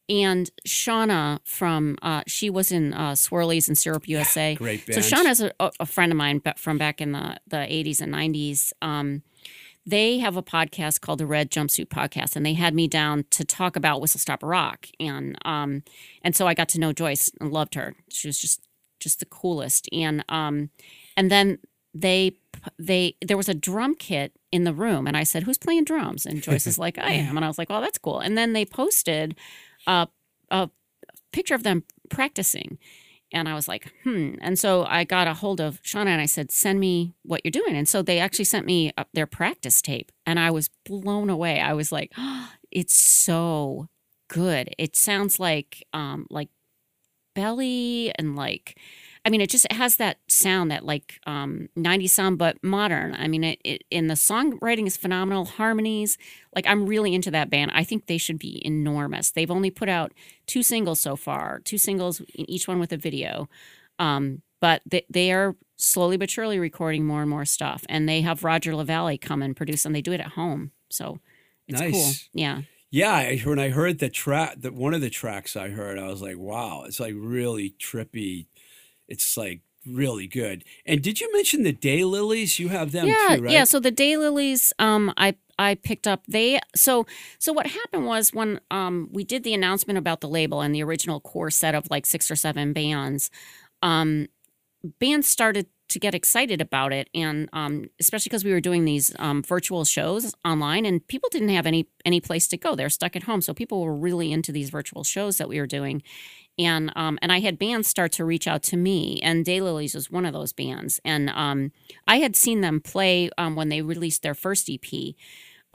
and 0.09 0.49
Shauna 0.67 1.39
from 1.45 1.97
uh, 2.01 2.23
she 2.27 2.49
was 2.49 2.71
in 2.71 2.93
uh, 2.93 3.11
Swirlies 3.11 3.67
and 3.67 3.77
Syrup 3.77 4.07
USA. 4.07 4.55
Great 4.55 4.85
So 4.93 5.01
band. 5.01 5.05
Shauna's 5.05 5.41
a, 5.41 5.71
a 5.79 5.85
friend 5.85 6.11
of 6.11 6.17
mine 6.17 6.41
from 6.57 6.77
back 6.77 7.01
in 7.01 7.11
the 7.11 7.37
the 7.47 7.71
eighties 7.73 8.01
and 8.01 8.11
nineties. 8.11 8.73
Um, 8.81 9.23
they 9.85 10.19
have 10.19 10.37
a 10.37 10.43
podcast 10.43 11.01
called 11.01 11.19
the 11.19 11.25
Red 11.25 11.51
Jumpsuit 11.51 11.87
Podcast, 11.87 12.35
and 12.35 12.45
they 12.45 12.53
had 12.53 12.73
me 12.73 12.87
down 12.87 13.25
to 13.31 13.43
talk 13.43 13.75
about 13.75 13.99
Whistle 13.99 14.19
Stop 14.19 14.41
Rock, 14.41 14.87
and 14.99 15.37
um, 15.45 15.83
and 16.21 16.35
so 16.35 16.47
I 16.47 16.53
got 16.53 16.69
to 16.69 16.79
know 16.79 16.93
Joyce 16.93 17.31
and 17.41 17.51
loved 17.51 17.75
her. 17.75 17.95
She 18.09 18.27
was 18.27 18.39
just 18.39 18.61
just 18.99 19.19
the 19.19 19.25
coolest, 19.25 19.89
and 19.91 20.23
um, 20.29 20.69
and 21.17 21.29
then 21.29 21.59
they 21.93 22.37
they 22.79 23.15
there 23.21 23.37
was 23.37 23.49
a 23.49 23.53
drum 23.53 23.95
kit 23.95 24.31
in 24.51 24.63
the 24.63 24.73
room, 24.73 25.05
and 25.05 25.17
I 25.17 25.23
said, 25.23 25.43
"Who's 25.43 25.57
playing 25.57 25.83
drums?" 25.83 26.25
And 26.25 26.41
Joyce 26.41 26.65
is 26.65 26.77
like, 26.85 26.97
"I 26.97 27.11
am," 27.11 27.35
and 27.35 27.43
I 27.43 27.49
was 27.49 27.57
like, 27.57 27.67
"Oh, 27.69 27.81
that's 27.81 27.97
cool." 27.97 28.19
And 28.19 28.37
then 28.37 28.53
they 28.53 28.65
posted 28.65 29.35
a 29.87 30.07
a 30.49 30.69
picture 31.31 31.55
of 31.55 31.63
them 31.63 31.83
practicing. 32.09 32.77
And 33.31 33.49
I 33.49 33.55
was 33.55 33.67
like, 33.67 33.91
hmm. 34.03 34.35
And 34.41 34.59
so 34.59 34.85
I 34.85 35.03
got 35.05 35.27
a 35.27 35.33
hold 35.33 35.59
of 35.59 35.81
Shauna 35.81 36.07
and 36.07 36.21
I 36.21 36.27
said, 36.27 36.51
send 36.51 36.79
me 36.79 37.15
what 37.23 37.41
you're 37.43 37.51
doing. 37.51 37.75
And 37.75 37.89
so 37.89 38.03
they 38.03 38.19
actually 38.19 38.45
sent 38.45 38.67
me 38.67 38.91
their 39.13 39.25
practice 39.25 39.81
tape. 39.81 40.11
And 40.25 40.39
I 40.39 40.51
was 40.51 40.69
blown 40.85 41.31
away. 41.31 41.59
I 41.59 41.73
was 41.73 41.91
like, 41.91 42.11
oh, 42.17 42.51
it's 42.71 42.93
so 42.95 43.89
good. 44.27 44.73
It 44.77 44.95
sounds 44.95 45.39
like 45.39 45.85
um 45.93 46.27
like 46.29 46.49
belly 47.35 48.11
and 48.17 48.35
like 48.35 48.77
I 49.25 49.29
mean, 49.29 49.39
it 49.39 49.49
just 49.49 49.65
it 49.65 49.73
has 49.73 49.95
that 49.97 50.17
sound 50.27 50.69
that 50.71 50.85
like 50.85 51.19
um 51.25 51.69
90s 51.77 52.09
sound, 52.09 52.37
but 52.37 52.57
modern. 52.61 53.15
I 53.15 53.27
mean, 53.27 53.43
it, 53.43 53.59
it 53.63 53.83
and 53.91 54.09
the 54.09 54.15
songwriting 54.15 54.85
is 54.85 54.97
phenomenal. 54.97 55.45
Harmonies, 55.45 56.17
like 56.55 56.67
I'm 56.67 56.85
really 56.85 57.13
into 57.13 57.31
that 57.31 57.49
band. 57.49 57.71
I 57.73 57.83
think 57.83 58.07
they 58.07 58.17
should 58.17 58.39
be 58.39 58.61
enormous. 58.65 59.31
They've 59.31 59.51
only 59.51 59.71
put 59.71 59.89
out 59.89 60.13
two 60.45 60.63
singles 60.63 60.99
so 60.99 61.15
far, 61.15 61.61
two 61.63 61.77
singles, 61.77 62.21
each 62.35 62.67
one 62.67 62.79
with 62.79 62.91
a 62.91 62.97
video. 62.97 63.47
Um, 63.99 64.41
but 64.59 64.81
they, 64.85 65.05
they 65.09 65.31
are 65.31 65.55
slowly 65.75 66.17
but 66.17 66.29
surely 66.29 66.57
recording 66.59 67.05
more 67.05 67.21
and 67.21 67.29
more 67.29 67.45
stuff. 67.45 67.83
And 67.89 68.07
they 68.07 68.21
have 68.21 68.43
Roger 68.43 68.75
LaValle 68.75 69.17
come 69.17 69.41
and 69.41 69.55
produce, 69.55 69.85
and 69.85 69.93
they 69.93 70.01
do 70.01 70.13
it 70.13 70.21
at 70.21 70.27
home. 70.27 70.71
So 70.89 71.19
it's 71.67 71.79
cool. 71.81 71.91
Nice. 71.91 72.29
Yeah. 72.33 72.61
Yeah, 72.89 73.11
I, 73.11 73.37
when 73.43 73.57
I 73.57 73.69
heard 73.69 73.97
the 73.97 74.09
track, 74.09 74.61
that 74.61 74.73
one 74.73 74.93
of 74.93 75.01
the 75.01 75.09
tracks 75.09 75.55
I 75.55 75.69
heard, 75.69 75.97
I 75.97 76.07
was 76.07 76.21
like, 76.21 76.37
"Wow, 76.37 76.83
it's 76.85 76.99
like 76.99 77.15
really 77.17 77.71
trippy. 77.79 78.45
It's 79.07 79.37
like 79.37 79.61
really 79.85 80.27
good." 80.27 80.63
And 80.85 81.01
did 81.01 81.19
you 81.19 81.31
mention 81.33 81.63
the 81.63 81.73
Daylilies? 81.73 82.59
You 82.59 82.69
have 82.69 82.91
them 82.91 83.07
yeah, 83.07 83.35
too, 83.35 83.43
right? 83.43 83.51
yeah. 83.51 83.63
So 83.63 83.79
the 83.79 83.91
Daylilies, 83.91 84.71
um, 84.79 85.13
I 85.17 85.35
I 85.57 85.75
picked 85.75 86.07
up. 86.07 86.23
They 86.27 86.59
so 86.75 87.05
so 87.39 87.53
what 87.53 87.67
happened 87.67 88.05
was 88.05 88.33
when 88.33 88.59
um 88.71 89.09
we 89.11 89.23
did 89.23 89.43
the 89.43 89.53
announcement 89.53 89.97
about 89.97 90.21
the 90.21 90.29
label 90.29 90.61
and 90.61 90.73
the 90.73 90.83
original 90.83 91.19
core 91.19 91.51
set 91.51 91.75
of 91.75 91.89
like 91.89 92.05
six 92.05 92.29
or 92.31 92.35
seven 92.35 92.73
bands, 92.73 93.29
um, 93.81 94.27
bands 94.99 95.27
started 95.27 95.67
to 95.89 95.99
get 95.99 96.15
excited 96.15 96.59
about 96.59 96.91
it, 96.91 97.07
and 97.13 97.49
um, 97.53 97.85
especially 97.99 98.29
because 98.29 98.43
we 98.43 98.51
were 98.51 98.61
doing 98.61 98.83
these 98.83 99.15
um, 99.19 99.43
virtual 99.43 99.85
shows 99.85 100.33
online, 100.43 100.85
and 100.85 101.05
people 101.07 101.29
didn't 101.31 101.49
have 101.49 101.67
any 101.67 101.87
any 102.05 102.19
place 102.19 102.47
to 102.47 102.57
go. 102.57 102.75
They're 102.75 102.89
stuck 102.89 103.15
at 103.15 103.23
home, 103.23 103.41
so 103.41 103.53
people 103.53 103.81
were 103.81 103.95
really 103.95 104.31
into 104.31 104.51
these 104.51 104.69
virtual 104.69 105.03
shows 105.03 105.37
that 105.37 105.47
we 105.47 105.59
were 105.59 105.67
doing. 105.67 106.01
And 106.59 106.91
um, 106.95 107.17
and 107.21 107.31
I 107.31 107.39
had 107.39 107.57
bands 107.57 107.87
start 107.87 108.11
to 108.13 108.25
reach 108.25 108.47
out 108.47 108.61
to 108.63 108.77
me, 108.77 109.19
and 109.23 109.45
Daylilies 109.45 109.95
was 109.95 110.11
one 110.11 110.25
of 110.25 110.33
those 110.33 110.53
bands. 110.53 110.99
And 111.03 111.29
um, 111.31 111.71
I 112.07 112.17
had 112.17 112.35
seen 112.35 112.61
them 112.61 112.79
play 112.79 113.29
um, 113.37 113.55
when 113.55 113.69
they 113.69 113.81
released 113.81 114.21
their 114.21 114.35
first 114.35 114.69
EP. 114.69 115.15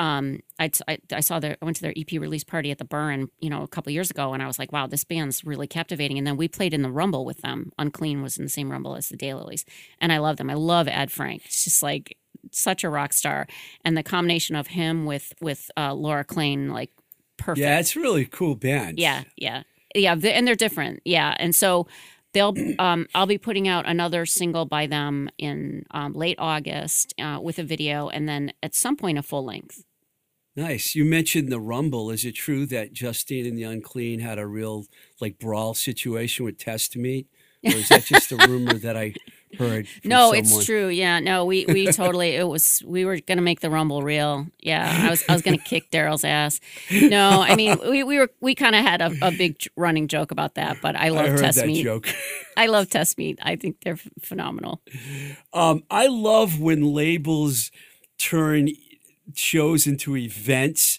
Um, 0.01 0.41
I, 0.61 0.71
I, 0.87 0.99
I 1.13 1.21
saw 1.21 1.41
their 1.41 1.57
I 1.61 1.65
went 1.65 1.77
to 1.79 1.83
their 1.83 1.95
EP 1.97 2.13
release 2.13 2.45
party 2.45 2.71
at 2.71 2.79
the 2.79 2.85
Burren, 2.85 3.31
you 3.41 3.51
know, 3.51 3.63
a 3.65 3.69
couple 3.69 3.91
years 3.93 4.11
ago, 4.11 4.33
and 4.33 4.43
I 4.43 4.47
was 4.47 4.59
like, 4.59 4.71
wow, 4.71 4.87
this 4.87 5.03
band's 5.03 5.45
really 5.45 5.67
captivating. 5.67 6.19
And 6.19 6.27
then 6.27 6.37
we 6.37 6.47
played 6.47 6.73
in 6.73 6.83
the 6.83 6.91
Rumble 6.91 7.25
with 7.25 7.39
them. 7.39 7.73
Unclean 7.79 8.23
was 8.23 8.39
in 8.39 8.45
the 8.45 8.51
same 8.51 8.71
Rumble 8.71 8.95
as 8.95 9.09
the 9.09 9.17
Daylilies, 9.17 9.65
and 10.01 10.13
I 10.13 10.19
love 10.19 10.37
them. 10.37 10.51
I 10.51 10.55
love 10.55 10.87
Ed 10.87 11.11
Frank. 11.11 11.47
It's 11.47 11.65
just 11.65 11.83
like 11.83 12.17
such 12.53 12.85
a 12.85 12.89
rock 12.89 13.13
star, 13.13 13.49
and 13.85 13.97
the 13.97 14.05
combination 14.05 14.55
of 14.55 14.69
him 14.69 15.05
with 15.05 15.33
with 15.41 15.73
uh, 15.77 15.93
Laura 15.95 16.23
Klein, 16.23 16.69
like 16.69 16.91
perfect. 17.37 17.65
yeah, 17.65 17.81
it's 17.81 17.97
a 17.97 18.01
really 18.01 18.27
cool 18.27 18.55
band. 18.55 19.01
Yeah, 19.01 19.25
yeah, 19.37 19.65
yeah, 20.03 20.15
and 20.15 20.47
they're 20.47 20.55
different. 20.55 21.01
Yeah, 21.05 21.35
and 21.39 21.55
so 21.55 21.87
they'll. 22.33 22.55
Um, 22.79 23.07
I'll 23.15 23.27
be 23.27 23.39
putting 23.39 23.69
out 23.69 23.87
another 23.87 24.27
single 24.27 24.65
by 24.65 24.87
them 24.87 25.29
in 25.39 25.85
um, 25.91 26.13
late 26.13 26.37
August 26.39 27.15
uh, 27.21 27.39
with 27.43 27.59
a 27.59 27.65
video, 27.65 28.09
and 28.09 28.29
then 28.29 28.53
at 28.63 28.75
some 28.75 28.97
point 28.97 29.19
a 29.19 29.23
full 29.23 29.45
length. 29.45 29.85
nice. 30.57 30.95
You 30.95 31.05
mentioned 31.05 31.51
the 31.51 31.61
Rumble. 31.61 32.11
Is 32.11 32.25
it 32.25 32.33
true 32.33 32.67
that 32.67 32.93
Justine 32.93 33.47
and 33.47 33.57
the 33.57 33.63
Unclean 33.63 34.21
had 34.21 34.39
a 34.39 34.47
real 34.47 34.87
like 35.21 35.39
brawl 35.39 35.75
situation 35.75 36.45
with 36.45 36.59
Test 36.59 36.97
Meat, 36.97 37.27
or 37.65 37.73
is 37.73 37.89
that 37.89 38.05
just 38.05 38.33
a 38.33 38.37
rumor 38.49 38.75
that 38.75 38.97
I 38.97 39.15
No, 40.05 40.33
someone? 40.33 40.39
it's 40.39 40.65
true. 40.65 40.89
Yeah, 40.89 41.21
no, 41.21 41.45
we 41.45 41.65
we 41.67 41.87
totally. 41.93 42.31
It 42.31 42.47
was 42.49 42.83
we 42.87 43.05
were 43.05 43.19
gonna 43.21 43.43
make 43.43 43.61
the 43.61 43.71
rumble 43.71 44.03
real. 44.03 44.47
Yeah, 44.61 45.07
I 45.07 45.11
was 45.11 45.25
I 45.29 45.33
was 45.33 45.43
gonna 45.43 45.59
kick 45.59 45.91
Daryl's 45.93 46.25
ass. 46.25 46.61
No, 46.91 47.43
I 47.43 47.57
mean 47.57 47.79
we 47.89 48.03
we 48.03 48.19
were 48.19 48.31
we 48.41 48.55
kind 48.55 48.75
of 48.75 48.83
had 48.85 49.01
a, 49.01 49.13
a 49.23 49.31
big 49.31 49.57
running 49.77 50.09
joke 50.09 50.31
about 50.31 50.55
that, 50.55 50.79
but 50.83 50.97
I 50.97 51.07
I 51.07 51.09
love 51.11 51.27
heard 51.29 51.39
test 51.41 51.59
that 51.59 51.67
meat. 51.67 51.83
joke. 51.85 52.09
I 52.57 52.67
love 52.67 52.91
test 52.91 53.17
meat. 53.19 53.39
I 53.43 53.57
think 53.57 53.77
they're 53.83 53.99
phenomenal. 54.23 54.83
Um, 55.53 55.83
I 55.91 56.07
love 56.09 56.61
when 56.61 56.83
labels 56.83 57.71
turn 58.19 58.69
shows 59.35 59.87
into 59.87 60.17
events. 60.17 60.99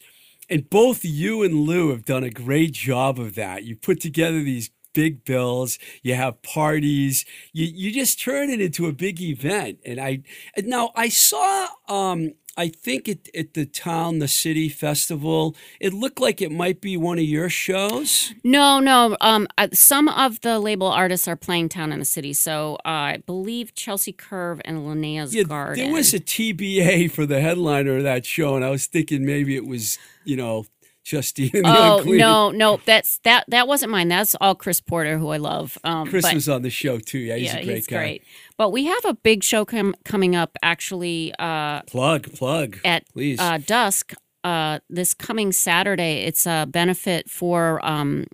And 0.51 0.67
both 0.67 1.05
you 1.05 1.43
and 1.43 1.53
Lou 1.53 1.91
have 1.91 2.05
done 2.05 2.23
a 2.23 2.31
great 2.31 2.71
job 2.71 3.19
of 3.19 3.35
that. 3.35 3.65
You 3.65 3.75
put 3.75 4.01
together 4.01 4.41
these 4.41 4.71
big 4.93 5.23
bills, 5.25 5.80
you 6.04 6.15
have 6.15 6.41
parties, 6.41 7.25
you, 7.54 7.65
you 7.65 7.91
just 7.91 8.19
turn 8.21 8.49
it 8.49 8.62
into 8.62 8.88
a 8.88 8.93
big 8.93 9.21
event. 9.21 9.80
And 9.86 9.99
I 9.99 10.21
now 10.63 10.91
I 10.95 11.10
saw 11.10 11.67
um 11.88 12.34
I 12.58 12.67
think 12.67 13.08
at, 13.08 13.30
at 13.34 13.54
the 13.54 13.65
town, 13.65 14.19
the 14.19 14.28
city 14.28 14.67
festival, 14.67 15.56
it 15.80 15.93
looked 15.93 16.19
like 16.19 16.41
it 16.41 16.52
might 16.52 16.82
be 16.82 16.97
one 16.97 17.17
of 17.17 17.23
your 17.23 17.47
shows. 17.47 18.34
No, 18.43 18.80
no. 18.82 19.15
Um, 19.21 19.47
uh, 19.58 19.69
some 19.71 20.10
of 20.10 20.41
the 20.41 20.60
label 20.60 20.88
artists 20.88 21.25
are 21.25 21.38
playing 21.38 21.69
Town 21.69 21.93
in 21.93 21.99
the 21.99 22.06
City. 22.06 22.34
So 22.34 22.75
uh, 22.84 22.89
I 23.15 23.23
believe 23.25 23.75
Chelsea 23.75 24.12
Curve 24.12 24.60
and 24.65 24.86
Linnea's 24.86 25.34
Yeah, 25.34 25.43
Garden. 25.43 25.86
there 25.86 25.93
was 25.93 26.13
a 26.13 26.19
TBA 26.19 27.12
for 27.12 27.25
the 27.25 27.39
headliner 27.39 27.95
of 27.97 28.04
that 28.04 28.25
show, 28.25 28.58
and 28.58 28.65
I 28.65 28.71
was 28.71 28.88
thinking 28.88 29.25
maybe 29.25 29.56
it 29.56 29.65
was, 29.65 29.97
you 30.25 30.36
know, 30.36 30.65
Justine 31.10 31.50
Oh 31.65 32.04
no, 32.06 32.52
no, 32.52 32.80
that's 32.86 33.17
that 33.19 33.45
that 33.50 33.67
wasn't 33.67 33.91
mine. 33.91 34.08
That's 34.10 34.36
all 34.39 34.54
Chris 34.56 34.80
Porter, 34.80 35.17
who 35.17 35.30
I 35.30 35.38
love. 35.38 35.78
Um, 35.84 36.08
Chris 36.08 36.32
was 36.34 36.48
on 36.48 36.62
the 36.62 36.69
show 36.69 37.00
too. 37.00 37.17
Yeah, 37.19 37.36
he's 37.38 37.48
yeah, 37.54 37.60
a 37.60 37.65
great 37.65 37.76
he's 37.76 37.88
guy. 37.88 37.98
great. 37.98 38.24
But 38.58 38.69
we 38.72 38.86
have 38.86 39.06
a 39.06 39.13
big 39.15 39.43
show 39.43 39.65
com- 39.65 39.95
coming 40.06 40.36
up 40.36 40.56
actually 40.62 41.34
uh, 41.39 41.82
Plug, 41.84 42.32
plug. 42.34 42.78
at 42.86 43.08
please. 43.12 43.39
uh, 43.39 43.58
dusk 43.65 44.13
uh, 44.43 44.80
this 44.89 45.13
coming 45.13 45.52
Saturday. 45.52 46.24
It's 46.26 46.45
a 46.45 46.67
benefit 46.69 47.30
for 47.30 47.84
um, 47.86 48.26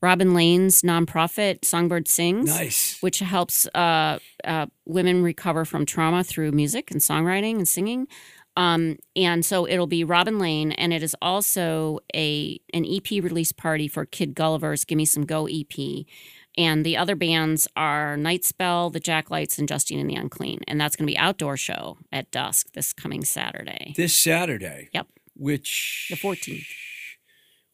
Robin 0.00 0.32
Lane's 0.32 0.82
nonprofit 0.82 1.64
Songbird 1.64 2.08
Sings. 2.08 2.46
nice. 2.46 3.00
which 3.02 3.18
helps 3.18 3.66
uh, 3.74 4.18
uh, 4.44 4.66
women 4.86 5.22
recover 5.22 5.64
from 5.64 5.84
trauma 5.84 6.22
through 6.24 6.52
music 6.52 6.90
and 6.90 7.00
songwriting 7.00 7.56
and 7.56 7.68
singing. 7.68 8.06
Um, 8.58 8.96
and 9.14 9.44
so 9.44 9.68
it'll 9.68 9.86
be 9.86 10.02
Robin 10.02 10.40
Lane, 10.40 10.72
and 10.72 10.92
it 10.92 11.02
is 11.02 11.14
also 11.22 12.00
a 12.14 12.60
an 12.74 12.84
EP 12.84 13.08
release 13.22 13.52
party 13.52 13.86
for 13.86 14.04
Kid 14.04 14.34
Gulliver's 14.34 14.84
"Give 14.84 14.98
Me 14.98 15.04
Some 15.04 15.24
Go" 15.24 15.46
EP. 15.46 16.04
And 16.56 16.84
the 16.84 16.96
other 16.96 17.14
bands 17.14 17.68
are 17.76 18.16
Night 18.16 18.44
Spell, 18.44 18.90
the 18.90 18.98
Jacklights, 18.98 19.60
and 19.60 19.68
Justine 19.68 20.00
and 20.00 20.10
the 20.10 20.16
Unclean. 20.16 20.58
And 20.66 20.80
that's 20.80 20.96
going 20.96 21.06
to 21.06 21.12
be 21.12 21.16
outdoor 21.16 21.56
show 21.56 21.98
at 22.10 22.32
dusk 22.32 22.72
this 22.72 22.92
coming 22.92 23.24
Saturday, 23.24 23.94
This 23.96 24.18
Saturday. 24.18 24.88
Yep. 24.92 25.06
Which 25.36 26.08
the 26.10 26.16
14th. 26.16 26.66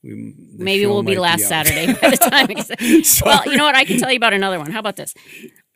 we, 0.02 0.34
Maybe 0.58 0.84
we'll 0.84 1.02
be 1.02 1.16
last 1.16 1.44
out. 1.44 1.66
Saturday 1.66 1.94
by 1.94 2.10
the 2.10 2.16
time. 2.18 2.46
well, 3.24 3.50
you 3.50 3.56
know 3.56 3.64
what? 3.64 3.74
I 3.74 3.86
can 3.86 3.98
tell 3.98 4.10
you 4.10 4.18
about 4.18 4.34
another 4.34 4.58
one. 4.58 4.70
How 4.70 4.80
about 4.80 4.96
this? 4.96 5.14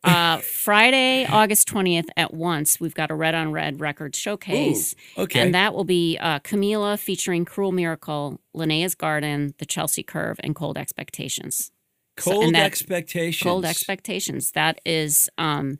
Uh, 0.04 0.38
Friday, 0.38 1.26
August 1.26 1.68
20th 1.68 2.08
at 2.16 2.32
once, 2.32 2.78
we've 2.80 2.94
got 2.94 3.10
a 3.10 3.14
Red 3.14 3.34
on 3.34 3.50
Red 3.52 3.80
record 3.80 4.14
showcase. 4.14 4.94
Ooh, 5.18 5.22
okay. 5.22 5.40
And 5.40 5.54
that 5.54 5.74
will 5.74 5.84
be 5.84 6.16
uh, 6.18 6.38
Camila 6.40 6.98
featuring 6.98 7.44
Cruel 7.44 7.72
Miracle, 7.72 8.40
Linnea's 8.54 8.94
Garden, 8.94 9.54
The 9.58 9.66
Chelsea 9.66 10.02
Curve, 10.02 10.38
and 10.42 10.54
Cold 10.54 10.78
Expectations. 10.78 11.72
Cold 12.16 12.54
that- 12.54 12.64
expectations. 12.64 13.42
Cold 13.42 13.64
Expectations. 13.64 14.52
That 14.52 14.80
is 14.84 15.28
um, 15.38 15.78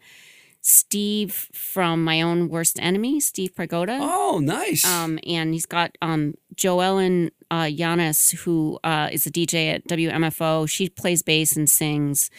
Steve 0.61 1.49
from 1.53 2.03
My 2.05 2.21
Own 2.21 2.49
Worst 2.49 2.79
Enemy, 2.81 3.21
Steve 3.21 3.55
Pregoda. 3.55 3.99
Oh, 4.01 4.41
nice. 4.43 4.85
Um, 4.85 5.19
and 5.27 5.53
he's 5.53 5.67
got 5.67 5.97
um, 6.03 6.35
Joellen 6.57 7.31
uh, 7.51 7.63
Yanis, 7.65 8.35
who 8.41 8.79
uh, 8.85 9.09
is 9.13 9.27
a 9.27 9.31
DJ 9.31 9.75
at 9.75 9.87
WMFO. 9.89 10.69
She 10.69 10.89
plays 10.89 11.23
bass 11.23 11.57
and 11.57 11.71
sings. 11.71 12.31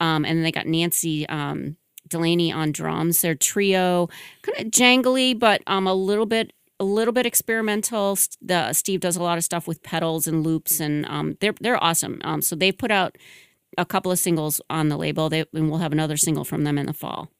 Um, 0.00 0.24
and 0.24 0.36
then 0.36 0.42
they 0.42 0.52
got 0.52 0.66
Nancy 0.66 1.28
um, 1.28 1.76
Delaney 2.08 2.52
on 2.52 2.72
drums. 2.72 3.20
Their 3.20 3.34
trio, 3.34 4.08
kind 4.42 4.66
of 4.66 4.72
jangly, 4.72 5.38
but 5.38 5.62
um, 5.66 5.86
a 5.86 5.94
little 5.94 6.26
bit. 6.26 6.52
A 6.80 6.84
little 6.84 7.12
bit 7.12 7.24
experimental. 7.24 8.18
The 8.42 8.72
Steve 8.72 8.98
does 8.98 9.16
a 9.16 9.22
lot 9.22 9.38
of 9.38 9.44
stuff 9.44 9.68
with 9.68 9.84
pedals 9.84 10.26
and 10.26 10.42
loops, 10.42 10.80
and 10.80 11.06
um, 11.06 11.36
they're 11.40 11.54
they're 11.60 11.82
awesome. 11.82 12.20
Um, 12.24 12.42
so 12.42 12.56
they've 12.56 12.76
put 12.76 12.90
out 12.90 13.16
a 13.78 13.84
couple 13.84 14.10
of 14.10 14.18
singles 14.18 14.60
on 14.68 14.88
the 14.88 14.96
label. 14.96 15.28
They 15.28 15.44
and 15.54 15.70
we'll 15.70 15.78
have 15.78 15.92
another 15.92 16.16
single 16.16 16.44
from 16.44 16.64
them 16.64 16.76
in 16.76 16.86
the 16.86 16.92
fall. 16.92 17.30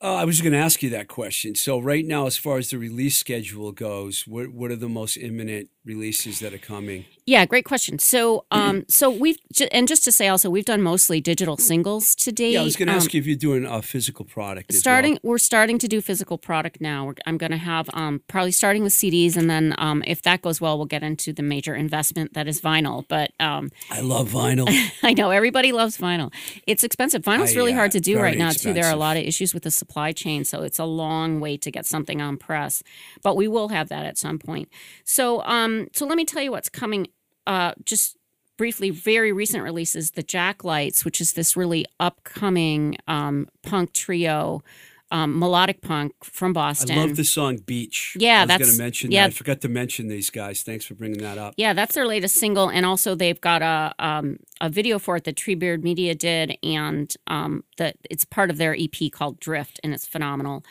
Uh, 0.00 0.14
I 0.14 0.24
was 0.24 0.40
going 0.40 0.52
to 0.52 0.58
ask 0.58 0.82
you 0.82 0.90
that 0.90 1.08
question. 1.08 1.56
So 1.56 1.80
right 1.80 2.04
now, 2.04 2.26
as 2.26 2.36
far 2.36 2.58
as 2.58 2.70
the 2.70 2.78
release 2.78 3.16
schedule 3.16 3.72
goes, 3.72 4.26
what 4.28 4.48
what 4.48 4.70
are 4.70 4.76
the 4.76 4.88
most 4.88 5.16
imminent 5.16 5.70
releases 5.88 6.38
that 6.40 6.52
are 6.54 6.58
coming? 6.58 7.06
Yeah, 7.26 7.44
great 7.46 7.64
question. 7.64 7.98
So, 7.98 8.44
um, 8.52 8.84
so 8.88 9.10
we've 9.10 9.38
and 9.72 9.88
just 9.88 10.04
to 10.04 10.12
say 10.12 10.28
also, 10.28 10.48
we've 10.50 10.64
done 10.64 10.82
mostly 10.82 11.20
digital 11.20 11.56
singles 11.56 12.14
to 12.16 12.30
date. 12.30 12.52
Yeah, 12.52 12.60
I 12.60 12.64
was 12.64 12.76
going 12.76 12.86
to 12.88 12.92
Um, 12.92 12.98
ask 12.98 13.12
you 13.14 13.20
if 13.20 13.26
you're 13.26 13.36
doing 13.36 13.64
a 13.66 13.82
physical 13.82 14.24
product. 14.24 14.72
starting 14.72 15.18
we're 15.22 15.38
starting 15.38 15.78
to 15.78 15.88
do 15.88 16.00
physical 16.00 16.38
product 16.38 16.80
now 16.80 17.06
we're, 17.06 17.14
i'm 17.26 17.38
going 17.38 17.50
to 17.50 17.56
have 17.58 17.88
um, 17.94 18.20
probably 18.28 18.50
starting 18.52 18.82
with 18.82 18.92
cds 18.92 19.36
and 19.36 19.48
then 19.50 19.74
um, 19.78 20.02
if 20.06 20.22
that 20.22 20.42
goes 20.42 20.60
well 20.60 20.76
we'll 20.76 20.86
get 20.86 21.02
into 21.02 21.32
the 21.32 21.42
major 21.42 21.74
investment 21.74 22.34
that 22.34 22.46
is 22.48 22.60
vinyl 22.60 23.04
but 23.08 23.32
um. 23.40 23.70
I 23.90 24.00
love 24.00 24.30
vinyl. 24.30 24.66
i 25.02 25.12
know 25.14 25.30
everybody 25.30 25.72
loves 25.72 25.96
vinyl 25.98 26.32
it's 26.66 26.84
expensive 26.84 27.22
vinyl's 27.22 27.52
I, 27.52 27.56
really 27.56 27.72
uh, 27.72 27.76
hard 27.76 27.92
to 27.92 28.00
do 28.00 28.18
right 28.20 28.36
now 28.38 28.50
too 28.50 28.72
there 28.72 28.86
are 28.86 28.92
a 28.92 29.02
lot 29.08 29.16
of 29.16 29.22
issues 29.24 29.54
with 29.54 29.62
the 29.62 29.70
supply 29.70 30.12
chain 30.12 30.44
so 30.44 30.62
it's 30.62 30.78
a 30.78 30.84
long 30.84 31.40
wait 31.40 31.60
to 31.62 31.70
get 31.70 31.86
something 31.86 32.20
on 32.20 32.36
press 32.36 32.82
but 33.22 33.36
we 33.36 33.46
will 33.48 33.68
have 33.68 33.88
that 33.88 34.04
at 34.04 34.18
some 34.18 34.38
point 34.38 34.68
so 35.04 35.42
um 35.44 35.77
so 35.92 36.06
let 36.06 36.16
me 36.16 36.24
tell 36.24 36.42
you 36.42 36.50
what's 36.50 36.68
coming 36.68 37.06
uh 37.46 37.72
just 37.84 38.16
briefly 38.56 38.90
very 38.90 39.32
recent 39.32 39.62
releases 39.62 40.12
the 40.12 40.22
jacklights 40.22 41.04
which 41.04 41.20
is 41.20 41.32
this 41.32 41.56
really 41.56 41.84
upcoming 42.00 42.96
um 43.06 43.46
punk 43.62 43.92
trio 43.92 44.62
um, 45.10 45.38
melodic 45.38 45.80
punk 45.80 46.12
from 46.22 46.52
Boston. 46.52 46.98
I 46.98 47.02
love 47.02 47.16
the 47.16 47.24
song 47.24 47.58
Beach. 47.58 48.16
Yeah, 48.18 48.42
I 48.42 48.46
was 48.46 48.58
going 48.58 48.72
to 48.72 48.78
mention 48.78 49.10
yeah. 49.10 49.26
that. 49.26 49.32
I 49.32 49.36
forgot 49.36 49.60
to 49.62 49.68
mention 49.68 50.08
these 50.08 50.30
guys. 50.30 50.62
Thanks 50.62 50.84
for 50.84 50.94
bringing 50.94 51.18
that 51.22 51.38
up. 51.38 51.54
Yeah, 51.56 51.72
that's 51.72 51.94
their 51.94 52.06
latest 52.06 52.36
single, 52.36 52.68
and 52.68 52.84
also 52.84 53.14
they've 53.14 53.40
got 53.40 53.62
a 53.62 53.94
um, 53.98 54.38
a 54.60 54.68
video 54.68 54.98
for 54.98 55.16
it 55.16 55.24
that 55.24 55.36
Treebeard 55.36 55.82
Media 55.82 56.14
did, 56.14 56.58
and 56.62 57.14
um, 57.26 57.64
that 57.78 57.96
it's 58.10 58.24
part 58.24 58.50
of 58.50 58.58
their 58.58 58.76
EP 58.78 59.10
called 59.10 59.40
Drift, 59.40 59.80
and 59.82 59.94
it's 59.94 60.06
phenomenal. 60.06 60.64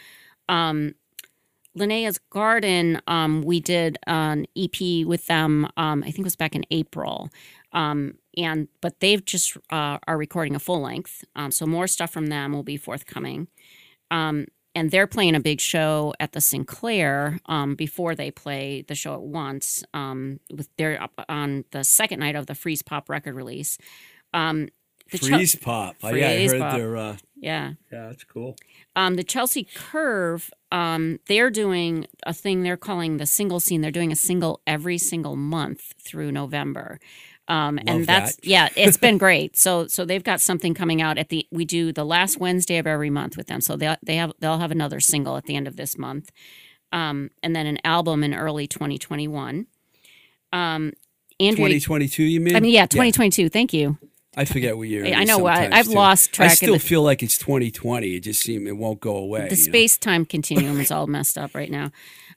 Um, 0.49 0.93
Linnea's 1.77 2.19
Garden, 2.29 3.01
um, 3.07 3.41
we 3.43 3.59
did 3.59 3.97
an 4.07 4.45
EP 4.57 5.05
with 5.05 5.27
them. 5.27 5.67
Um, 5.77 6.03
I 6.03 6.07
think 6.07 6.19
it 6.19 6.23
was 6.23 6.35
back 6.35 6.55
in 6.55 6.65
April, 6.71 7.29
um, 7.71 8.15
and 8.35 8.67
but 8.81 8.99
they've 8.99 9.23
just 9.23 9.57
uh, 9.71 9.97
are 10.07 10.17
recording 10.17 10.55
a 10.55 10.59
full 10.59 10.81
length, 10.81 11.23
um, 11.35 11.51
so 11.51 11.65
more 11.65 11.87
stuff 11.87 12.11
from 12.11 12.27
them 12.27 12.53
will 12.53 12.63
be 12.63 12.77
forthcoming. 12.77 13.47
Um, 14.09 14.47
and 14.73 14.91
they're 14.91 15.07
playing 15.07 15.35
a 15.35 15.39
big 15.39 15.59
show 15.59 16.13
at 16.19 16.33
the 16.33 16.41
Sinclair 16.41 17.39
um, 17.47 17.73
before 17.73 18.13
they 18.13 18.29
play 18.29 18.83
the 18.87 18.93
show 18.93 19.15
at 19.15 19.23
once. 19.23 19.83
With 19.93 20.69
they're 20.77 21.01
up 21.01 21.13
on 21.27 21.65
the 21.71 21.83
second 21.83 22.19
night 22.19 22.35
of 22.35 22.45
the 22.45 22.55
Freeze 22.55 22.83
Pop 22.83 23.09
record 23.09 23.35
release. 23.35 23.77
Um, 24.33 24.69
the 25.11 25.17
Freeze 25.17 25.55
Pop. 25.55 25.95
Oh, 26.03 26.09
yeah, 26.13 26.29
I 26.29 26.47
heard 26.47 26.59
Pop. 26.59 26.75
their. 26.77 26.97
Uh, 26.97 27.17
yeah, 27.39 27.73
yeah, 27.91 28.07
that's 28.07 28.23
cool. 28.23 28.55
um, 28.95 29.15
the 29.15 29.23
Chelsea 29.23 29.67
Curve, 29.75 30.49
um, 30.71 31.19
they're 31.27 31.51
doing 31.51 32.07
a 32.23 32.33
thing 32.33 32.63
they're 32.63 32.77
calling 32.77 33.17
the 33.17 33.25
single 33.27 33.59
scene. 33.59 33.81
They're 33.81 33.91
doing 33.91 34.11
a 34.11 34.15
single 34.15 34.61
every 34.65 34.97
single 34.97 35.35
month 35.35 35.93
through 35.99 36.31
November. 36.31 36.99
Um, 37.49 37.79
and 37.87 38.05
that's 38.05 38.35
that. 38.37 38.45
yeah, 38.45 38.69
it's 38.75 38.97
been 39.05 39.17
great. 39.17 39.55
So 39.55 39.87
so 39.87 40.03
they've 40.03 40.23
got 40.23 40.41
something 40.41 40.73
coming 40.73 41.01
out 41.01 41.17
at 41.17 41.29
the 41.29 41.47
we 41.51 41.63
do 41.63 41.93
the 41.93 42.03
last 42.03 42.39
Wednesday 42.39 42.77
of 42.77 42.87
every 42.87 43.09
month 43.09 43.37
with 43.37 43.47
them. 43.47 43.61
So 43.61 43.77
they 43.77 43.95
they 44.03 44.15
have 44.17 44.33
they'll 44.39 44.57
have 44.59 44.71
another 44.71 44.99
single 44.99 45.37
at 45.37 45.45
the 45.45 45.55
end 45.55 45.67
of 45.67 45.75
this 45.77 45.97
month, 45.97 46.31
um, 46.91 47.29
and 47.43 47.55
then 47.55 47.65
an 47.65 47.77
album 47.85 48.23
in 48.23 48.33
early 48.33 48.67
2021. 48.67 49.67
Um, 50.51 50.93
Andrea, 51.39 51.67
2022, 51.79 52.23
you 52.23 52.39
mean? 52.41 52.55
I 52.55 52.59
mean 52.59 52.73
yeah, 52.73 52.85
2022. 52.87 53.47
Thank 53.49 53.71
you. 53.73 53.97
I 54.35 54.45
forget 54.45 54.77
what 54.77 54.87
year. 54.87 55.05
it 55.05 55.15
I 55.17 55.23
know, 55.23 55.45
I, 55.47 55.69
I've 55.71 55.87
too. 55.87 55.93
lost 55.93 56.31
track 56.33 56.51
I 56.51 56.53
still 56.55 56.73
the- 56.73 56.79
feel 56.79 57.01
like 57.01 57.23
it's 57.23 57.37
2020. 57.37 58.15
It 58.15 58.19
just 58.21 58.41
seems 58.43 58.67
it 58.67 58.77
won't 58.77 58.99
go 58.99 59.15
away. 59.17 59.43
the 59.43 59.55
know? 59.55 59.55
space 59.55 59.97
time 59.97 60.25
continuum 60.25 60.79
is 60.79 60.91
all 60.91 61.07
messed 61.07 61.37
up 61.37 61.55
right 61.55 61.71
now. 61.71 61.91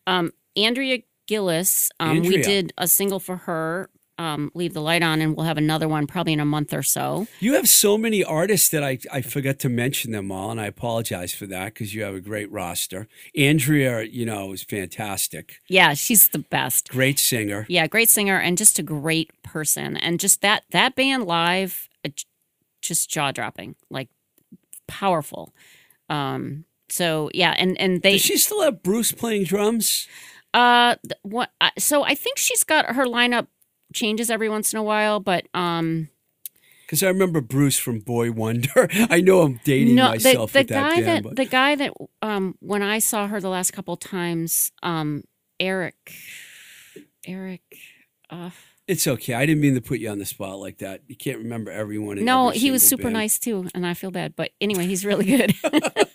Um, 0.07 0.33
Andrea 0.57 1.01
Gillis, 1.27 1.91
um, 2.01 2.21
we 2.23 2.43
did 2.43 2.73
a 2.79 2.89
single 2.89 3.21
for 3.21 3.37
her, 3.39 3.91
um, 4.21 4.51
"Leave 4.55 4.75
the 4.75 4.83
Light 4.83 5.03
On," 5.03 5.21
and 5.21 5.35
we'll 5.37 5.47
have 5.47 5.57
another 5.59 5.89
one 5.89 6.07
probably 6.07 6.33
in 6.35 6.41
a 6.41 6.45
month 6.45 6.75
or 6.75 6.83
so. 6.83 7.27
You 7.41 7.55
have 7.55 7.69
so 7.69 7.97
many 7.97 8.23
artists 8.23 8.69
that 8.69 8.85
I, 8.85 8.99
I 9.11 9.23
forgot 9.23 9.59
to 9.61 9.69
mention 9.69 10.13
them 10.13 10.31
all, 10.31 10.51
and 10.51 10.61
I 10.61 10.67
apologize 10.67 11.33
for 11.33 11.47
that 11.47 11.73
because 11.75 11.95
you 11.95 12.03
have 12.03 12.15
a 12.15 12.21
great 12.21 12.51
roster. 12.53 13.09
Andrea, 13.37 14.03
you 14.03 14.27
know, 14.27 14.53
is 14.53 14.63
fantastic. 14.63 15.61
Yeah, 15.69 15.95
she's 15.95 16.29
the 16.29 16.39
best. 16.41 16.91
Great 16.91 17.19
singer. 17.19 17.65
Yeah, 17.69 17.87
great 17.87 18.11
singer 18.11 18.39
and 18.39 18.59
just 18.59 18.79
a 18.79 18.83
great 18.83 19.31
person, 19.43 19.97
and 19.97 20.21
just 20.21 20.43
that 20.43 20.65
that 20.71 20.95
band 20.95 21.25
live, 21.25 21.89
uh, 22.05 22.11
just 22.83 23.09
jaw 23.11 23.33
dropping, 23.33 23.75
like 23.91 24.09
powerful. 24.87 25.55
Um, 26.09 26.65
so 26.89 27.31
yeah, 27.33 27.55
and 27.57 27.81
and 27.81 28.03
they 28.03 28.13
Does 28.13 28.23
she 28.23 28.37
still 28.37 28.63
have 28.63 28.83
Bruce 28.83 29.13
playing 29.13 29.45
drums? 29.45 30.09
Uh, 30.53 30.97
what? 31.23 31.51
I- 31.61 31.71
So 31.79 32.03
I 32.03 32.15
think 32.15 32.37
she's 32.37 32.65
got 32.65 32.87
her 32.97 33.07
lineup 33.07 33.47
changes 33.93 34.31
every 34.31 34.49
once 34.49 34.73
in 34.73 34.79
a 34.79 34.83
while, 34.83 35.21
but 35.21 35.47
um, 35.55 36.09
Because 36.87 37.03
I 37.03 37.09
remember 37.09 37.41
Bruce 37.41 37.79
from 37.79 38.01
Boy 38.01 38.31
Wonder. 38.33 38.89
I 39.11 39.21
know 39.21 39.43
I'm 39.43 39.61
dating 39.65 39.95
no, 39.95 40.05
the, 40.05 40.11
myself 40.11 40.53
the 40.53 40.61
with 40.61 40.69
that 40.69 40.95
guy 40.95 41.01
that 41.03 41.37
the 41.37 41.45
guy 41.45 41.75
that 41.77 41.93
um 42.23 42.55
when 42.61 42.83
I 42.83 42.99
saw 42.99 43.27
her 43.27 43.41
the 43.41 43.49
last 43.49 43.73
couple 43.73 43.97
times 43.97 44.73
um 44.83 45.25
Eric. 45.59 46.13
Eric. 47.27 47.63
Uh, 48.31 48.51
It's 48.89 49.07
okay. 49.07 49.35
I 49.35 49.45
didn't 49.47 49.61
mean 49.61 49.75
to 49.75 49.81
put 49.81 49.99
you 50.01 50.09
on 50.09 50.19
the 50.19 50.25
spot 50.27 50.59
like 50.59 50.79
that. 50.79 51.03
You 51.07 51.17
can't 51.17 51.39
remember 51.39 51.71
everyone. 51.71 52.19
In 52.19 52.25
no, 52.25 52.49
every 52.49 52.61
he 52.61 52.71
was 52.71 52.83
super 52.83 53.05
band. 53.05 53.15
nice 53.15 53.39
too, 53.39 53.69
and 53.75 53.87
I 53.87 53.95
feel 53.95 54.11
bad. 54.11 54.35
But 54.37 54.51
anyway, 54.61 54.87
he's 54.87 55.05
really 55.05 55.27
good. 55.27 55.55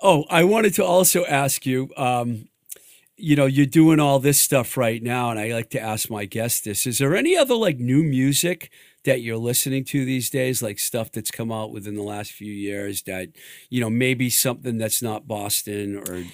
Oh, 0.00 0.24
I 0.30 0.44
wanted 0.44 0.74
to 0.74 0.84
also 0.84 1.24
ask 1.24 1.66
you. 1.66 1.90
Um, 1.96 2.48
you 3.18 3.34
know, 3.34 3.46
you're 3.46 3.66
doing 3.66 3.98
all 3.98 4.20
this 4.20 4.40
stuff 4.40 4.76
right 4.76 5.02
now, 5.02 5.30
and 5.30 5.40
I 5.40 5.52
like 5.52 5.70
to 5.70 5.80
ask 5.80 6.08
my 6.08 6.24
guests 6.24 6.60
this: 6.60 6.86
Is 6.86 6.98
there 6.98 7.16
any 7.16 7.36
other 7.36 7.54
like 7.54 7.78
new 7.78 8.02
music 8.02 8.70
that 9.04 9.22
you're 9.22 9.36
listening 9.36 9.84
to 9.86 10.04
these 10.04 10.30
days, 10.30 10.62
like 10.62 10.78
stuff 10.78 11.10
that's 11.10 11.30
come 11.30 11.50
out 11.50 11.72
within 11.72 11.96
the 11.96 12.02
last 12.02 12.32
few 12.32 12.52
years 12.52 13.02
that 13.02 13.28
you 13.70 13.80
know 13.80 13.90
maybe 13.90 14.30
something 14.30 14.78
that's 14.78 15.02
not 15.02 15.26
Boston 15.26 15.96
or 15.96 16.24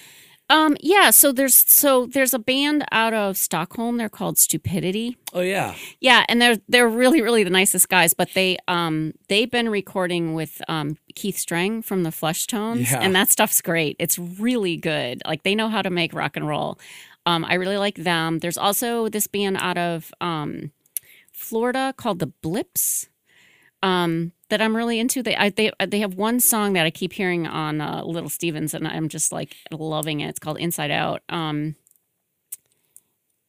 um, 0.50 0.76
yeah. 0.80 1.10
So 1.10 1.32
there's 1.32 1.54
so 1.54 2.06
there's 2.06 2.34
a 2.34 2.38
band 2.38 2.84
out 2.92 3.14
of 3.14 3.36
Stockholm. 3.36 3.96
They're 3.96 4.08
called 4.08 4.38
Stupidity. 4.38 5.16
oh 5.32 5.40
yeah, 5.40 5.74
Yeah, 6.00 6.24
and 6.28 6.40
they're 6.40 6.58
they're 6.68 6.88
really 6.88 7.22
really 7.22 7.44
the 7.44 7.50
nicest 7.50 7.88
guys. 7.88 8.12
But 8.14 8.28
they 8.34 8.58
um 8.68 9.12
they've 9.28 9.50
been 9.50 9.68
recording 9.70 10.34
with 10.34 10.60
um 10.68 10.96
Keith 11.14 11.36
Streng 11.36 11.82
from 11.84 12.02
the 12.02 12.12
Flesh 12.12 12.46
Tones, 12.46 12.90
Yeah. 12.90 13.00
and 13.00 13.14
that 13.14 13.30
stuff's 13.30 13.60
great. 13.62 13.96
It's 13.98 14.18
really 14.18 14.76
good. 14.76 15.22
Like 15.26 15.42
they 15.44 15.54
know 15.54 15.68
how 15.68 15.82
to 15.82 15.90
make 15.90 16.12
rock 16.12 16.36
and 16.36 16.46
roll. 16.46 16.78
Um, 17.26 17.44
I 17.46 17.54
really 17.54 17.78
like 17.78 17.96
them. 17.96 18.40
There's 18.40 18.58
also 18.58 19.08
this 19.08 19.26
band 19.26 19.56
out 19.58 19.78
of 19.78 20.12
um 20.20 20.72
Florida 21.32 21.94
called 21.96 22.18
the 22.18 22.26
Blips. 22.42 23.08
Um, 23.84 24.32
that 24.48 24.62
I'm 24.62 24.74
really 24.74 24.98
into. 24.98 25.22
They 25.22 25.36
I, 25.36 25.50
they 25.50 25.70
they 25.86 26.00
have 26.00 26.14
one 26.14 26.40
song 26.40 26.72
that 26.72 26.86
I 26.86 26.90
keep 26.90 27.12
hearing 27.12 27.46
on 27.46 27.80
uh, 27.80 28.02
Little 28.04 28.30
Stevens, 28.30 28.72
and 28.72 28.88
I'm 28.88 29.08
just 29.08 29.30
like 29.30 29.56
loving 29.70 30.20
it. 30.20 30.28
It's 30.28 30.38
called 30.38 30.58
Inside 30.58 30.90
Out. 30.90 31.22
Um, 31.28 31.76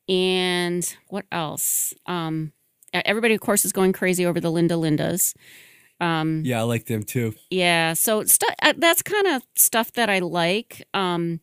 and 0.08 0.96
what 1.08 1.26
else? 1.32 1.94
Um, 2.06 2.54
everybody, 2.94 3.34
of 3.34 3.42
course, 3.42 3.66
is 3.66 3.72
going 3.72 3.94
crazy 3.94 4.26
over 4.26 4.40
the 4.40 4.52
Linda 4.52 4.76
Lindas. 4.76 5.34
Um, 6.00 6.42
yeah, 6.46 6.60
I 6.60 6.64
like 6.64 6.86
them 6.88 7.04
too. 7.04 7.34
yeah, 7.50 7.94
so 7.94 8.24
stu- 8.26 8.48
uh, 8.62 8.74
that's 8.78 9.02
kind 9.02 9.28
of 9.28 9.44
stuff 9.56 9.94
that 9.94 10.10
I 10.10 10.20
like. 10.20 10.86
Um, 10.94 11.40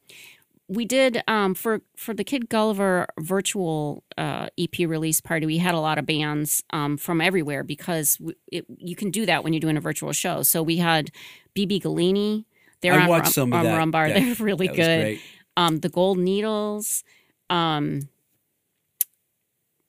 we 0.72 0.84
did 0.84 1.22
um, 1.28 1.54
for 1.54 1.80
for 1.96 2.14
the 2.14 2.24
Kid 2.24 2.48
Gulliver 2.48 3.06
virtual 3.20 4.02
uh, 4.16 4.48
EP 4.58 4.78
release 4.80 5.20
party. 5.20 5.46
We 5.46 5.58
had 5.58 5.74
a 5.74 5.80
lot 5.80 5.98
of 5.98 6.06
bands 6.06 6.64
um, 6.70 6.96
from 6.96 7.20
everywhere 7.20 7.62
because 7.62 8.16
w- 8.16 8.36
it, 8.50 8.64
you 8.78 8.96
can 8.96 9.10
do 9.10 9.26
that 9.26 9.44
when 9.44 9.52
you're 9.52 9.60
doing 9.60 9.76
a 9.76 9.80
virtual 9.80 10.12
show. 10.12 10.42
So 10.42 10.62
we 10.62 10.76
had 10.78 11.10
BB 11.54 11.82
Galini. 11.82 12.44
They're 12.80 12.94
I 12.94 13.02
on, 13.02 13.08
watched 13.08 13.32
some 13.32 13.52
on 13.52 13.64
that. 13.64 13.78
Rumbar. 13.78 14.08
That- 14.14 14.20
They're 14.20 14.44
really 14.46 14.68
good 14.68 15.18
um, 15.56 15.80
the 15.80 15.88
gold 15.88 16.18
needles. 16.18 17.04
Um, 17.50 18.08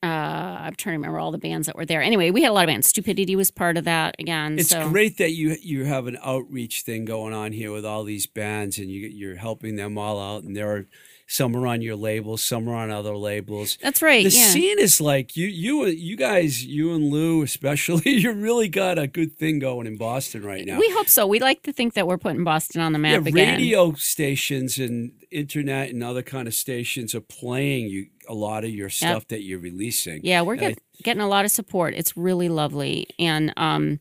uh, 0.04 0.58
I'm 0.60 0.74
trying 0.74 0.92
to 0.92 0.98
remember 0.98 1.18
all 1.18 1.30
the 1.30 1.38
bands 1.38 1.66
that 1.66 1.76
were 1.76 1.86
there. 1.86 2.02
Anyway, 2.02 2.30
we 2.30 2.42
had 2.42 2.50
a 2.50 2.52
lot 2.52 2.64
of 2.64 2.68
bands. 2.68 2.86
Stupidity 2.86 3.36
was 3.36 3.50
part 3.50 3.78
of 3.78 3.84
that 3.84 4.16
again. 4.18 4.58
It's 4.58 4.68
so 4.68 4.88
great 4.90 5.16
that 5.18 5.30
you 5.30 5.56
you 5.62 5.84
have 5.84 6.06
an 6.06 6.18
outreach 6.22 6.82
thing 6.82 7.06
going 7.06 7.32
on 7.32 7.52
here 7.52 7.72
with 7.72 7.86
all 7.86 8.04
these 8.04 8.26
bands, 8.26 8.78
and 8.78 8.90
you 8.90 9.08
you're 9.08 9.36
helping 9.36 9.76
them 9.76 9.96
all 9.96 10.20
out. 10.20 10.42
And 10.42 10.54
there 10.54 10.70
are 10.70 10.86
some 11.26 11.56
are 11.56 11.66
on 11.66 11.80
your 11.80 11.96
labels, 11.96 12.42
some 12.42 12.68
are 12.68 12.74
on 12.74 12.90
other 12.90 13.16
labels. 13.16 13.78
that's 13.80 14.02
right. 14.02 14.24
The 14.24 14.36
yeah. 14.36 14.48
scene 14.48 14.78
is 14.78 15.00
like 15.00 15.36
you 15.36 15.46
you 15.46 15.86
you 15.86 16.16
guys, 16.16 16.64
you 16.64 16.94
and 16.94 17.10
Lou 17.10 17.42
especially. 17.42 18.02
You 18.24 18.32
really 18.32 18.68
got 18.68 18.98
a 18.98 19.06
good 19.06 19.36
thing 19.38 19.58
going 19.58 19.86
in 19.86 19.96
Boston 19.96 20.44
right 20.44 20.64
now. 20.64 20.78
We 20.78 20.88
hope 20.90 21.08
so. 21.08 21.26
We 21.26 21.40
like 21.40 21.62
to 21.64 21.72
think 21.72 21.94
that 21.94 22.06
we're 22.06 22.18
putting 22.18 22.44
Boston 22.44 22.80
on 22.80 22.92
the 22.92 22.98
yeah, 22.98 23.18
map 23.18 23.26
again. 23.26 23.58
radio 23.58 23.92
stations 23.94 24.78
and 24.78 25.12
internet 25.34 25.90
and 25.90 26.02
other 26.02 26.22
kind 26.22 26.46
of 26.48 26.54
stations 26.54 27.14
are 27.14 27.20
playing 27.20 27.88
you 27.88 28.06
a 28.28 28.34
lot 28.34 28.64
of 28.64 28.70
your 28.70 28.88
stuff 28.88 29.26
that 29.28 29.42
you're 29.42 29.58
releasing. 29.58 30.20
Yeah, 30.24 30.42
we're 30.42 30.54
And 30.54 30.64
I- 30.66 31.02
getting 31.02 31.20
a 31.22 31.28
lot 31.28 31.44
of 31.44 31.50
support. 31.50 31.94
It's 31.94 32.16
really 32.16 32.48
lovely. 32.48 33.06
And 33.18 33.52
um 33.56 34.00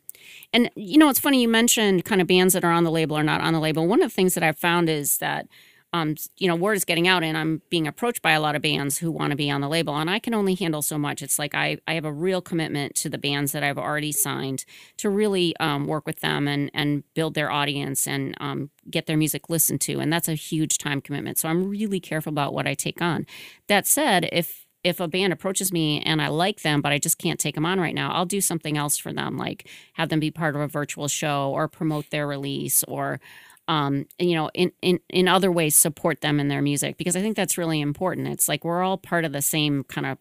and 0.53 0.69
you 0.75 0.97
know, 0.97 1.09
it's 1.09 1.19
funny 1.19 1.41
you 1.41 1.47
mentioned 1.49 2.05
kind 2.05 2.21
of 2.21 2.27
bands 2.27 2.53
that 2.53 2.63
are 2.63 2.71
on 2.71 2.83
the 2.83 2.91
label 2.91 3.17
or 3.17 3.23
not 3.23 3.41
on 3.41 3.53
the 3.53 3.59
label. 3.59 3.87
One 3.87 4.01
of 4.01 4.09
the 4.11 4.15
things 4.15 4.35
that 4.35 4.43
I've 4.43 4.57
found 4.59 4.87
is 4.89 5.17
that 5.17 5.47
um 5.93 6.15
you 6.37 6.47
know, 6.47 6.55
word 6.55 6.73
is 6.75 6.85
getting 6.85 7.07
out 7.07 7.23
and 7.23 7.37
I'm 7.37 7.61
being 7.69 7.87
approached 7.87 8.21
by 8.21 8.31
a 8.31 8.41
lot 8.41 8.55
of 8.55 8.61
bands 8.61 8.97
who 8.97 9.11
want 9.11 9.31
to 9.31 9.37
be 9.37 9.49
on 9.49 9.61
the 9.61 9.69
label 9.69 9.95
and 9.95 10.09
I 10.09 10.19
can 10.19 10.33
only 10.33 10.55
handle 10.55 10.81
so 10.81 10.97
much. 10.97 11.21
It's 11.21 11.39
like 11.39 11.55
I 11.55 11.77
I 11.87 11.93
have 11.93 12.05
a 12.05 12.11
real 12.11 12.41
commitment 12.41 12.95
to 12.95 13.09
the 13.09 13.17
bands 13.17 13.51
that 13.53 13.63
I've 13.63 13.77
already 13.77 14.11
signed 14.11 14.65
to 14.97 15.09
really 15.09 15.55
um, 15.59 15.87
work 15.87 16.05
with 16.05 16.19
them 16.21 16.47
and 16.47 16.71
and 16.73 17.03
build 17.13 17.35
their 17.35 17.51
audience 17.51 18.07
and 18.07 18.35
um, 18.39 18.69
get 18.89 19.05
their 19.05 19.17
music 19.17 19.49
listened 19.49 19.81
to 19.81 19.99
and 19.99 20.11
that's 20.11 20.27
a 20.27 20.35
huge 20.35 20.77
time 20.77 21.01
commitment. 21.01 21.37
So 21.37 21.47
I'm 21.49 21.69
really 21.69 21.99
careful 21.99 22.31
about 22.31 22.53
what 22.53 22.67
I 22.67 22.73
take 22.73 23.01
on. 23.01 23.25
That 23.67 23.87
said, 23.87 24.27
if 24.31 24.65
if 24.83 24.99
a 24.99 25.07
band 25.07 25.31
approaches 25.31 25.71
me 25.71 26.01
and 26.01 26.21
I 26.21 26.27
like 26.27 26.61
them, 26.61 26.81
but 26.81 26.91
I 26.91 26.99
just 26.99 27.17
can't 27.17 27.39
take 27.39 27.55
them 27.55 27.65
on 27.65 27.79
right 27.79 27.95
now, 27.95 28.11
I'll 28.11 28.25
do 28.25 28.41
something 28.41 28.77
else 28.77 28.97
for 28.97 29.13
them, 29.13 29.37
like 29.37 29.69
have 29.93 30.09
them 30.09 30.19
be 30.19 30.31
part 30.31 30.55
of 30.55 30.61
a 30.61 30.67
virtual 30.67 31.07
show 31.07 31.51
or 31.51 31.67
promote 31.67 32.09
their 32.09 32.27
release 32.27 32.83
or, 32.87 33.21
um, 33.67 34.05
and, 34.19 34.29
you 34.29 34.35
know, 34.35 34.49
in, 34.53 34.71
in, 34.81 34.99
in 35.09 35.27
other 35.27 35.51
ways 35.51 35.75
support 35.75 36.21
them 36.21 36.39
in 36.39 36.47
their 36.47 36.61
music 36.61 36.97
because 36.97 37.15
I 37.15 37.21
think 37.21 37.35
that's 37.35 37.57
really 37.57 37.79
important. 37.81 38.27
It's 38.27 38.47
like 38.47 38.65
we're 38.65 38.83
all 38.83 38.97
part 38.97 39.25
of 39.25 39.31
the 39.31 39.41
same 39.41 39.83
kind 39.85 40.05
of 40.07 40.17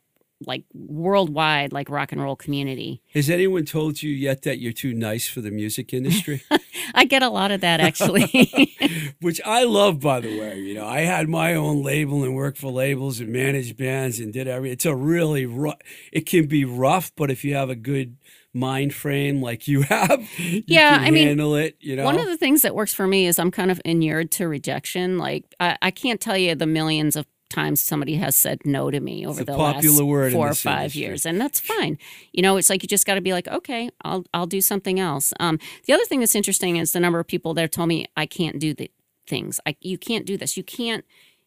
like 0.46 0.64
worldwide 0.74 1.72
like 1.72 1.88
rock 1.88 2.12
and 2.12 2.22
roll 2.22 2.36
community. 2.36 3.02
Has 3.14 3.30
anyone 3.30 3.64
told 3.64 4.02
you 4.02 4.10
yet 4.10 4.42
that 4.42 4.58
you're 4.58 4.72
too 4.72 4.92
nice 4.92 5.28
for 5.28 5.40
the 5.40 5.50
music 5.50 5.92
industry? 5.92 6.42
I 6.94 7.04
get 7.04 7.22
a 7.22 7.28
lot 7.28 7.50
of 7.50 7.60
that 7.60 7.80
actually. 7.80 8.74
Which 9.20 9.40
I 9.44 9.64
love, 9.64 10.00
by 10.00 10.20
the 10.20 10.38
way. 10.38 10.58
You 10.58 10.74
know, 10.74 10.86
I 10.86 11.00
had 11.00 11.28
my 11.28 11.54
own 11.54 11.82
label 11.82 12.24
and 12.24 12.34
worked 12.34 12.58
for 12.58 12.70
labels 12.70 13.20
and 13.20 13.30
managed 13.30 13.76
bands 13.76 14.18
and 14.18 14.32
did 14.32 14.48
every. 14.48 14.70
It's 14.70 14.86
a 14.86 14.94
really 14.94 15.46
rough. 15.46 15.78
It 16.12 16.26
can 16.26 16.46
be 16.46 16.64
rough, 16.64 17.12
but 17.16 17.30
if 17.30 17.44
you 17.44 17.54
have 17.54 17.70
a 17.70 17.76
good 17.76 18.16
mind 18.54 18.94
frame 18.94 19.40
like 19.40 19.66
you 19.68 19.82
have, 19.88 20.20
you 20.38 20.62
Yeah, 20.66 20.98
I 21.00 21.10
mean, 21.10 21.28
handle 21.28 21.54
it. 21.56 21.76
You 21.80 21.96
know, 21.96 22.04
One 22.04 22.18
of 22.18 22.26
the 22.26 22.36
things 22.36 22.62
that 22.62 22.74
works 22.74 22.92
for 22.92 23.06
me 23.06 23.26
is 23.26 23.38
I'm 23.38 23.50
kind 23.50 23.70
of 23.70 23.80
inured 23.84 24.30
to 24.32 24.48
rejection. 24.48 25.18
Like 25.18 25.44
I, 25.60 25.76
I 25.82 25.90
can't 25.90 26.20
tell 26.20 26.36
you 26.36 26.54
the 26.54 26.66
millions 26.66 27.16
of 27.16 27.26
times 27.50 27.80
somebody 27.82 28.14
has 28.14 28.34
said 28.34 28.60
no 28.64 28.90
to 28.90 28.98
me 28.98 29.26
over 29.26 29.44
the 29.44 29.54
popular 29.54 29.96
last 29.96 30.04
word 30.04 30.32
four 30.32 30.48
or 30.48 30.54
five 30.54 30.80
industry. 30.80 31.00
years, 31.02 31.26
and 31.26 31.40
that's 31.40 31.60
fine. 31.60 31.98
You 32.32 32.42
know, 32.42 32.56
it's 32.56 32.70
like 32.70 32.82
you 32.82 32.88
just 32.88 33.06
got 33.06 33.14
to 33.14 33.20
be 33.20 33.32
like, 33.32 33.48
okay, 33.48 33.90
I'll 34.04 34.24
I'll 34.34 34.46
do 34.46 34.60
something 34.60 34.98
else. 34.98 35.32
Um, 35.38 35.58
the 35.86 35.92
other 35.92 36.04
thing 36.04 36.20
that's 36.20 36.34
interesting 36.34 36.76
is 36.76 36.92
the 36.92 37.00
number 37.00 37.20
of 37.20 37.26
people 37.26 37.54
that 37.54 37.70
told 37.72 37.88
me 37.88 38.06
I 38.16 38.26
can't 38.26 38.58
do 38.58 38.74
the 38.74 38.90
things. 39.26 39.60
I 39.66 39.76
you 39.80 39.98
can't 39.98 40.26
do 40.26 40.36
this. 40.36 40.56
You 40.56 40.64
can't. 40.64 41.04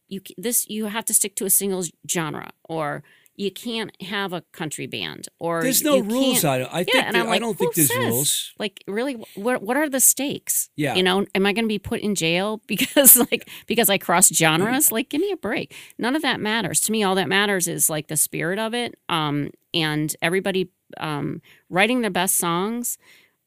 You 0.08 0.22
this 0.38 0.70
you 0.70 0.86
have 0.86 1.06
to 1.06 1.14
stick 1.14 1.36
to 1.38 1.46
a 1.46 1.50
single 1.50 1.84
genre 2.10 2.52
or. 2.64 3.04
You 3.38 3.52
can't 3.52 3.92
have 4.02 4.32
a 4.34 4.42
country 4.54 4.88
band, 4.88 5.28
or 5.40 5.62
there's 5.62 5.84
no 5.84 6.00
rules. 6.00 6.42
can't- 6.42 6.46
I 6.46 6.58
don't. 6.60 6.74
I 6.74 6.84
think. 6.86 6.96
and 7.06 7.16
there- 7.16 7.22
I'm 7.24 7.28
I 7.28 7.32
like, 7.32 7.42
don't 7.42 7.58
think 7.58 7.74
there's 7.76 7.90
says? 7.90 7.98
rules. 7.98 8.54
like 8.58 8.84
really 8.88 9.16
what 9.36 9.62
what 9.62 9.76
are 9.78 9.90
the 9.90 10.00
stakes 10.00 10.70
Yeah. 10.78 10.96
you 10.96 11.04
know 11.04 11.26
am 11.36 11.46
i 11.46 11.52
going 11.54 11.66
to 11.66 11.70
be 11.70 11.80
put 11.80 12.00
in 12.02 12.16
jail 12.16 12.62
because 12.68 13.18
like 13.18 13.50
because 13.68 13.90
i 13.90 13.98
cross 13.98 14.30
genres 14.34 14.92
like 14.92 15.10
give 15.10 15.20
me 15.22 15.32
a 15.32 15.38
break 15.38 15.74
none 15.98 16.16
of 16.16 16.22
that 16.22 16.40
matters 16.40 16.80
to 16.82 16.92
me 16.92 17.04
all 17.04 17.16
that 17.16 17.28
matters 17.28 17.68
is 17.68 17.90
like 17.90 18.08
the 18.08 18.16
spirit 18.18 18.58
of 18.60 18.74
it 18.74 18.96
um 19.10 19.50
and 19.74 20.16
everybody 20.22 20.70
um 20.98 21.42
writing 21.70 22.02
their 22.02 22.12
best 22.12 22.38
songs 22.38 22.98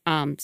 um 0.07 0.37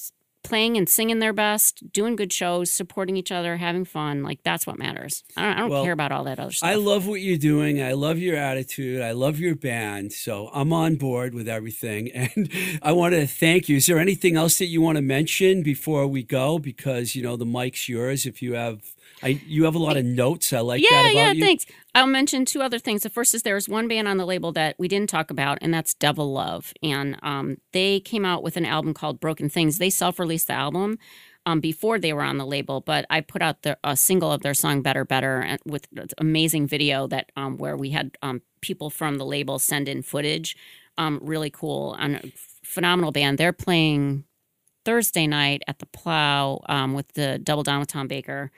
playing 0.45 0.77
and 0.77 0.89
singing 0.89 1.19
their 1.19 1.33
best 1.33 1.83
doing 1.93 2.15
good 2.15 2.33
shows 2.33 2.71
supporting 2.71 3.17
each 3.17 3.33
other 3.33 3.57
having 3.57 3.85
fun 3.85 4.23
like 4.23 4.39
that's 4.45 4.67
what 4.67 4.79
matters 4.79 5.25
i 5.37 5.43
don't, 5.43 5.53
I 5.53 5.61
don't 5.61 5.71
Well, 5.71 5.83
care 5.83 5.93
about 5.93 6.13
all 6.13 6.25
that 6.25 6.39
other 6.39 6.53
stuff 6.53 6.69
I 6.71 6.75
love 6.77 7.07
what 7.07 7.21
you're 7.21 7.37
doing. 7.39 7.83
I 7.83 7.93
love 7.93 8.19
your 8.19 8.37
attitude. 8.37 9.01
I 9.01 9.13
love 9.13 9.39
your 9.39 9.55
band. 9.55 10.13
So 10.13 10.51
I'm 10.53 10.73
on 10.73 10.97
board 10.97 11.35
with 11.35 11.49
everything. 11.49 12.11
And 12.15 12.51
I 12.83 12.93
want 12.93 13.15
to 13.15 13.27
thank 13.27 13.69
you. 13.69 13.77
Is 13.77 13.87
there 13.87 13.99
anything 13.99 14.37
else 14.37 14.59
that 14.59 14.67
you 14.67 14.81
want 14.81 14.97
to 14.97 15.03
mention 15.03 15.63
before 15.63 16.07
we 16.07 16.23
go? 16.23 16.59
Because 16.59 17.15
you 17.17 17.23
know 17.23 17.37
the 17.37 17.47
mic's 17.47 17.89
yours. 17.89 18.27
If 18.27 18.41
you 18.43 18.55
have, 18.55 18.94
I 19.23 19.41
you 19.47 19.65
have 19.65 19.75
a 19.75 19.79
lot 19.79 19.97
of 19.97 20.05
notes. 20.05 20.53
I 20.53 20.61
like 20.61 20.83
that 20.83 20.91
yeah, 20.91 21.11
yeah, 21.11 21.33
you. 21.33 21.41
thanks. 21.43 21.67
I'll 21.95 22.07
mention 22.07 22.45
two 22.45 22.63
other 22.63 22.79
things. 22.79 23.03
The 23.03 23.11
first 23.11 23.35
is 23.35 23.43
there's 23.43 23.69
one 23.69 23.87
band 23.87 24.09
on 24.09 24.17
the 24.17 24.27
label 24.27 24.53
that 24.53 24.75
we 24.79 24.89
didn't 24.89 25.11
talk 25.11 25.31
about, 25.31 25.59
and 25.61 25.73
that's 25.73 25.95
Devil 25.95 26.33
Love. 26.33 26.73
And 26.83 27.19
um, 27.23 27.59
they 27.73 28.01
came 28.01 28.25
out 28.25 28.43
with 28.43 28.57
an 28.57 28.67
album 28.67 28.95
called 28.95 29.21
Broken 29.21 29.49
Things. 29.49 29.79
They 29.79 29.91
self 29.91 30.19
released 30.19 30.49
the 30.49 30.55
album 30.55 30.99
um, 31.47 31.61
before 31.61 31.99
they 31.99 32.13
were 32.13 32.23
on 32.23 32.39
the 32.39 32.47
label, 32.47 32.81
but 32.81 33.07
I 33.11 33.21
put 33.21 33.43
out 33.43 33.63
the, 33.63 33.79
a 33.85 33.97
single 33.97 34.33
of 34.33 34.43
their 34.43 34.55
song 34.55 34.83
Better 34.83 35.05
Better 35.05 35.59
with 35.65 35.87
an 35.97 36.09
amazing 36.19 36.67
video 36.67 37.07
that 37.09 37.31
um, 37.37 37.59
where 37.59 37.77
we 37.77 37.91
had 37.91 38.17
um, 38.23 38.43
people 38.61 38.91
from 38.91 39.19
the 39.19 39.27
label 39.27 39.59
send 39.59 39.89
in 39.89 40.03
footage. 40.03 40.57
Um, 40.97 41.19
really 41.23 41.51
cool 41.51 41.95
and 41.95 42.17
a 42.17 42.33
phenomenal 42.63 43.11
band. 43.11 43.37
They're 43.37 43.53
playing 43.53 44.25
Thursday 44.85 45.27
night 45.27 45.63
at 45.67 45.81
the 45.81 45.87
Plow 45.87 46.63
um, 46.69 46.95
with 46.95 47.13
the 47.15 47.39
Double 47.39 47.63
Down 47.63 47.81
with 47.81 47.89
Tom 47.89 48.07
Baker. 48.07 48.53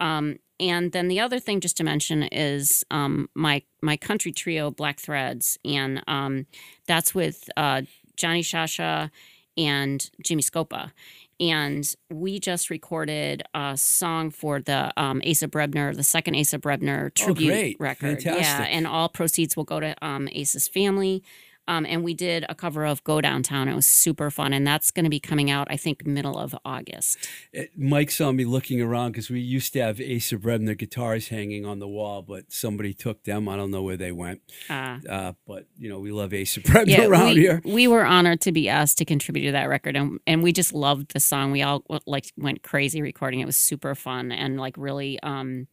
Um, 0.00 0.38
and 0.60 0.92
then 0.92 1.08
the 1.08 1.20
other 1.20 1.38
thing 1.38 1.60
just 1.60 1.76
to 1.76 1.84
mention 1.84 2.24
is 2.24 2.84
um, 2.90 3.28
my 3.34 3.62
my 3.82 3.96
country 3.96 4.32
trio 4.32 4.70
Black 4.70 4.98
Threads, 4.98 5.58
and 5.64 6.02
um, 6.08 6.46
that's 6.86 7.14
with 7.14 7.48
uh, 7.56 7.82
Johnny 8.16 8.42
Shasha 8.42 9.10
and 9.56 10.10
Jimmy 10.24 10.42
Scopa. 10.42 10.92
and 11.40 11.94
we 12.10 12.40
just 12.40 12.70
recorded 12.70 13.42
a 13.54 13.76
song 13.76 14.30
for 14.30 14.60
the 14.60 14.92
um, 15.00 15.20
Asa 15.28 15.46
Brebner, 15.48 15.94
the 15.94 16.02
second 16.02 16.34
Asa 16.36 16.58
Brebner 16.58 17.12
tribute 17.14 17.46
Oh, 17.48 17.50
great. 17.50 17.76
record. 17.80 18.24
Yeah, 18.24 18.62
and 18.62 18.86
all 18.86 19.08
proceeds 19.08 19.56
will 19.56 19.64
go 19.64 19.78
to 19.80 19.94
um, 20.04 20.28
Asa's 20.34 20.66
family. 20.68 21.22
Um, 21.68 21.86
and 21.86 22.02
we 22.02 22.14
did 22.14 22.44
a 22.48 22.54
cover 22.54 22.84
of 22.84 23.04
"Go 23.04 23.20
Downtown." 23.20 23.68
It 23.68 23.74
was 23.76 23.86
super 23.86 24.30
fun, 24.30 24.52
and 24.52 24.66
that's 24.66 24.90
going 24.90 25.04
to 25.04 25.10
be 25.10 25.20
coming 25.20 25.50
out, 25.50 25.68
I 25.70 25.76
think, 25.76 26.04
middle 26.06 26.36
of 26.38 26.56
August. 26.64 27.18
It- 27.52 27.70
Mike 27.76 28.10
saw 28.10 28.32
me 28.32 28.44
looking 28.44 28.80
around 28.80 29.12
because 29.12 29.30
we 29.30 29.40
used 29.40 29.72
to 29.74 29.80
have 29.80 30.00
Asa 30.00 30.36
Brebner 30.38 30.76
guitars 30.76 31.28
hanging 31.28 31.64
on 31.66 31.78
the 31.78 31.86
wall, 31.86 32.22
but 32.22 32.50
somebody 32.52 32.92
took 32.94 33.22
them. 33.24 33.48
I 33.48 33.56
don't 33.56 33.70
know 33.70 33.82
where 33.82 33.96
they 33.96 34.12
went. 34.12 34.40
Uh, 34.68 34.98
Uh, 35.08 35.32
but 35.46 35.66
you 35.78 35.88
know, 35.88 36.00
we 36.00 36.10
love 36.10 36.32
Asa 36.34 36.60
Brebner 36.62 36.88
yeah, 36.88 37.04
around 37.06 37.34
we, 37.34 37.40
here. 37.40 37.60
we 37.64 37.86
were 37.86 38.04
honored 38.04 38.40
to 38.40 38.52
be 38.52 38.68
asked 38.68 38.98
to 38.98 39.04
contribute 39.04 39.44
to 39.46 39.52
that 39.52 39.68
record, 39.68 39.94
and 39.94 40.18
and 40.26 40.42
we 40.42 40.52
just 40.52 40.72
loved 40.72 41.12
the 41.12 41.20
song. 41.20 41.52
We 41.52 41.62
all 41.62 41.84
like 42.06 42.32
went 42.36 42.62
crazy 42.62 43.02
recording. 43.02 43.40
It 43.40 43.46
was 43.46 43.56
super 43.56 43.94
fun 43.94 44.32
and 44.32 44.58
like 44.58 44.74
really, 44.78 45.20
um, 45.22 45.66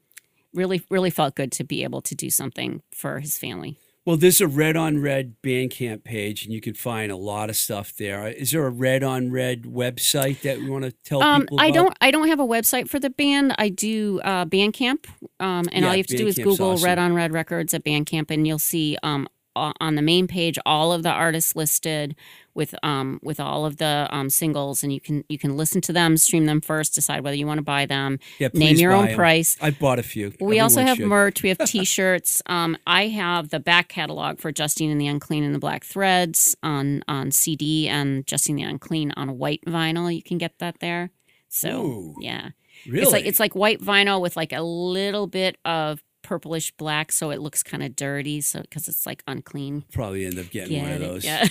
really, 0.54 0.82
really 0.90 1.10
felt 1.10 1.36
good 1.36 1.52
to 1.54 1.64
be 1.64 1.84
able 1.84 2.02
to 2.02 2.16
do 2.16 2.30
something 2.30 2.82
for 2.92 3.20
his 3.20 3.38
family. 3.38 3.78
Well, 4.06 4.18
there's 4.18 4.40
a 4.40 4.48
Red 4.48 4.78
on 4.78 5.00
Red 5.02 5.38
Bandcamp 5.42 6.04
page, 6.04 6.46
and 6.46 6.54
you 6.54 6.62
can 6.62 6.76
find 6.76 7.12
a 7.12 7.16
lot 7.16 7.50
of 7.50 7.56
stuff 7.56 7.92
there. 7.98 8.28
Is 8.28 8.52
there 8.52 8.64
a 8.68 8.70
Red 8.70 9.02
on 9.02 9.32
Red 9.32 9.64
website 9.64 10.42
that 10.42 10.60
we 10.60 10.70
want 10.70 10.86
to 10.86 10.92
tell 10.92 11.24
Um, 11.24 11.42
people? 11.42 11.60
I 11.60 11.68
about? 11.68 11.74
don't. 11.74 11.98
I 12.02 12.12
don't 12.12 12.28
have 12.28 12.40
a 12.40 12.46
website 12.46 12.88
for 12.88 13.00
the 13.00 13.10
band. 13.10 13.56
I 13.58 13.70
do 13.70 14.22
uh, 14.24 14.46
Bandcamp, 14.46 15.08
um, 15.40 15.66
and 15.72 15.84
all 15.86 15.92
you 15.94 15.98
have 15.98 16.08
to 16.08 16.18
do 16.18 16.28
is 16.28 16.38
Google 16.38 16.74
awesome. 16.74 16.86
Red 16.86 17.00
on 17.00 17.14
Red 17.16 17.34
Records 17.34 17.74
at 17.74 17.84
Bandcamp, 17.84 18.30
and 18.30 18.46
you'll 18.46 18.60
see 18.60 18.96
um, 19.02 19.28
on 19.56 19.96
the 19.96 20.02
main 20.02 20.28
page 20.28 20.58
all 20.66 20.92
of 20.94 21.04
the 21.04 21.10
artists 21.12 21.56
listed 21.56 22.16
with 22.54 22.74
um, 22.84 23.20
with 23.22 23.40
all 23.40 23.66
of 23.66 23.78
the 23.78 24.08
um, 24.12 24.30
singles, 24.30 24.82
and 24.84 24.94
you 24.94 25.02
can 25.02 25.24
you 25.28 25.38
can 25.38 25.58
listen 25.58 25.82
to 25.82 25.92
them, 25.94 26.16
stream 26.18 26.46
them 26.46 26.62
first, 26.62 26.96
decide 26.96 27.22
whether 27.24 27.36
you 27.36 27.46
want 27.46 27.58
to 27.58 27.64
buy 27.64 27.86
them, 27.86 28.18
Yeah, 28.40 28.48
name 28.54 28.78
your 28.78 28.94
own 28.94 29.10
'em. 29.10 29.16
price. 29.16 29.58
I 29.62 29.72
bought 29.72 30.00
a 30.00 30.04
few. 30.04 30.34
We 30.40 30.60
also 30.62 30.82
have 30.82 30.98
should. 30.98 31.08
merch. 31.08 31.44
We 31.44 31.50
have 31.50 31.58
T-shirts. 31.66 32.42
um, 32.46 32.78
I 32.88 33.08
have 33.08 33.50
the 33.50 33.60
back 33.60 33.90
catalog 33.90 34.40
for 34.40 34.52
Justine 34.54 34.90
and 34.90 35.02
the 35.02 35.08
Unclean 35.08 35.44
and 35.44 35.54
the 35.54 35.60
Black 35.60 35.84
Threads 35.84 36.56
on 36.64 37.04
on 37.10 37.32
CD 37.32 37.90
and 37.90 38.26
Justine 38.26 38.56
the 38.56 38.64
Unclean 38.64 39.12
on 39.18 39.38
white 39.38 39.64
vinyl. 39.68 40.14
You 40.16 40.24
can 40.24 40.38
get 40.38 40.58
that 40.60 40.80
there. 40.80 41.12
So 41.50 41.70
Ooh. 41.86 42.16
yeah, 42.22 42.50
Really? 42.88 43.02
it's 43.04 43.12
like 43.12 43.26
it's 43.26 43.40
like 43.40 43.54
white 43.54 43.82
vinyl 43.82 44.22
with 44.22 44.38
like 44.38 44.54
a 44.54 44.62
little 44.62 45.28
bit 45.28 45.58
of 45.66 46.02
purplish 46.26 46.72
black, 46.78 47.12
so 47.12 47.30
it 47.30 47.40
looks 47.40 47.62
kind 47.64 47.84
of 47.84 47.96
dirty. 47.96 48.42
So 48.42 48.62
because 48.62 48.88
it's 48.88 49.06
like 49.06 49.24
unclean. 49.28 49.84
probably 49.94 50.26
end 50.26 50.40
up 50.40 50.50
getting 50.50 50.82
one 50.82 50.92
of 50.92 51.02
it? 51.02 51.08
those. 51.08 51.24
Yeah. 51.26 51.48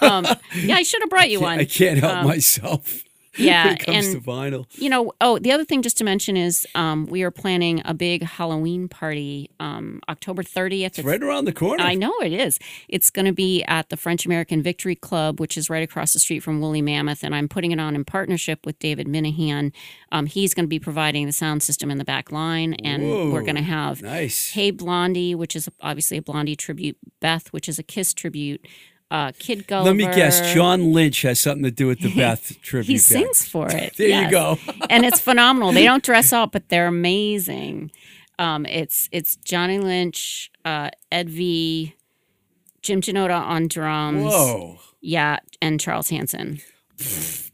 um, 0.02 0.24
yeah, 0.54 0.76
I 0.76 0.82
should 0.84 1.02
have 1.02 1.10
brought 1.10 1.30
you 1.30 1.40
one. 1.40 1.58
I 1.58 1.64
can't 1.64 1.98
help 1.98 2.18
Um, 2.18 2.26
myself. 2.26 3.02
Yeah, 3.36 3.66
when 3.66 3.74
it 3.76 3.86
comes 3.86 4.06
and 4.06 4.24
to 4.24 4.30
vinyl. 4.30 4.66
you 4.80 4.88
know, 4.88 5.12
oh, 5.20 5.38
the 5.38 5.52
other 5.52 5.64
thing 5.64 5.82
just 5.82 5.98
to 5.98 6.04
mention 6.04 6.36
is 6.36 6.66
um, 6.74 7.06
we 7.06 7.22
are 7.22 7.30
planning 7.30 7.82
a 7.84 7.94
big 7.94 8.22
Halloween 8.22 8.88
party 8.88 9.50
um, 9.60 10.00
October 10.08 10.42
30th. 10.42 10.98
It's 10.98 11.04
right 11.04 11.22
around 11.22 11.44
the 11.44 11.52
corner. 11.52 11.82
I 11.82 11.94
know 11.94 12.12
it 12.22 12.32
is. 12.32 12.58
It's 12.88 13.10
going 13.10 13.26
to 13.26 13.32
be 13.32 13.62
at 13.64 13.90
the 13.90 13.96
French 13.96 14.26
American 14.26 14.62
Victory 14.62 14.94
Club, 14.94 15.40
which 15.40 15.56
is 15.56 15.68
right 15.68 15.82
across 15.82 16.12
the 16.12 16.18
street 16.18 16.40
from 16.40 16.60
Woolly 16.60 16.82
Mammoth, 16.82 17.22
and 17.22 17.34
I'm 17.34 17.48
putting 17.48 17.72
it 17.72 17.80
on 17.80 17.94
in 17.94 18.04
partnership 18.04 18.64
with 18.64 18.78
David 18.78 19.06
Minehan. 19.06 19.72
Um, 20.12 20.26
he's 20.26 20.54
going 20.54 20.64
to 20.64 20.68
be 20.68 20.78
providing 20.78 21.26
the 21.26 21.32
sound 21.32 21.62
system 21.62 21.90
in 21.90 21.98
the 21.98 22.04
back 22.04 22.32
line, 22.32 22.74
and 22.74 23.32
we're 23.32 23.42
going 23.42 23.56
to 23.56 23.62
have 23.62 24.02
Nice. 24.02 24.50
Hey 24.52 24.70
Blondie, 24.70 25.34
which 25.34 25.54
is 25.54 25.68
obviously 25.80 26.16
a 26.18 26.22
Blondie 26.22 26.56
tribute, 26.56 26.96
Beth, 27.20 27.48
which 27.52 27.68
is 27.68 27.78
a 27.78 27.82
Kiss 27.82 28.14
tribute, 28.14 28.64
uh, 29.10 29.32
Kid 29.38 29.66
Gulliver. 29.66 29.96
Let 29.96 29.96
me 29.96 30.14
guess. 30.14 30.52
John 30.52 30.92
Lynch 30.92 31.22
has 31.22 31.40
something 31.40 31.64
to 31.64 31.70
do 31.70 31.86
with 31.86 32.00
the 32.00 32.14
Beth 32.16 32.60
tribute. 32.62 32.86
He 32.86 32.94
band. 32.94 33.02
sings 33.02 33.48
for 33.48 33.68
it. 33.68 33.96
There 33.96 34.08
yes. 34.08 34.24
you 34.26 34.30
go. 34.30 34.58
and 34.90 35.04
it's 35.04 35.20
phenomenal. 35.20 35.72
They 35.72 35.84
don't 35.84 36.02
dress 36.02 36.32
up, 36.32 36.52
but 36.52 36.68
they're 36.68 36.86
amazing. 36.86 37.90
Um, 38.38 38.66
it's 38.66 39.08
it's 39.10 39.36
Johnny 39.36 39.78
Lynch, 39.78 40.50
uh, 40.64 40.90
Ed 41.10 41.28
V, 41.28 41.94
Jim 42.82 43.00
Janota 43.00 43.40
on 43.40 43.66
drums. 43.68 44.24
Whoa. 44.24 44.78
Yeah, 45.00 45.38
and 45.60 45.80
Charles 45.80 46.10
Hanson. 46.10 46.60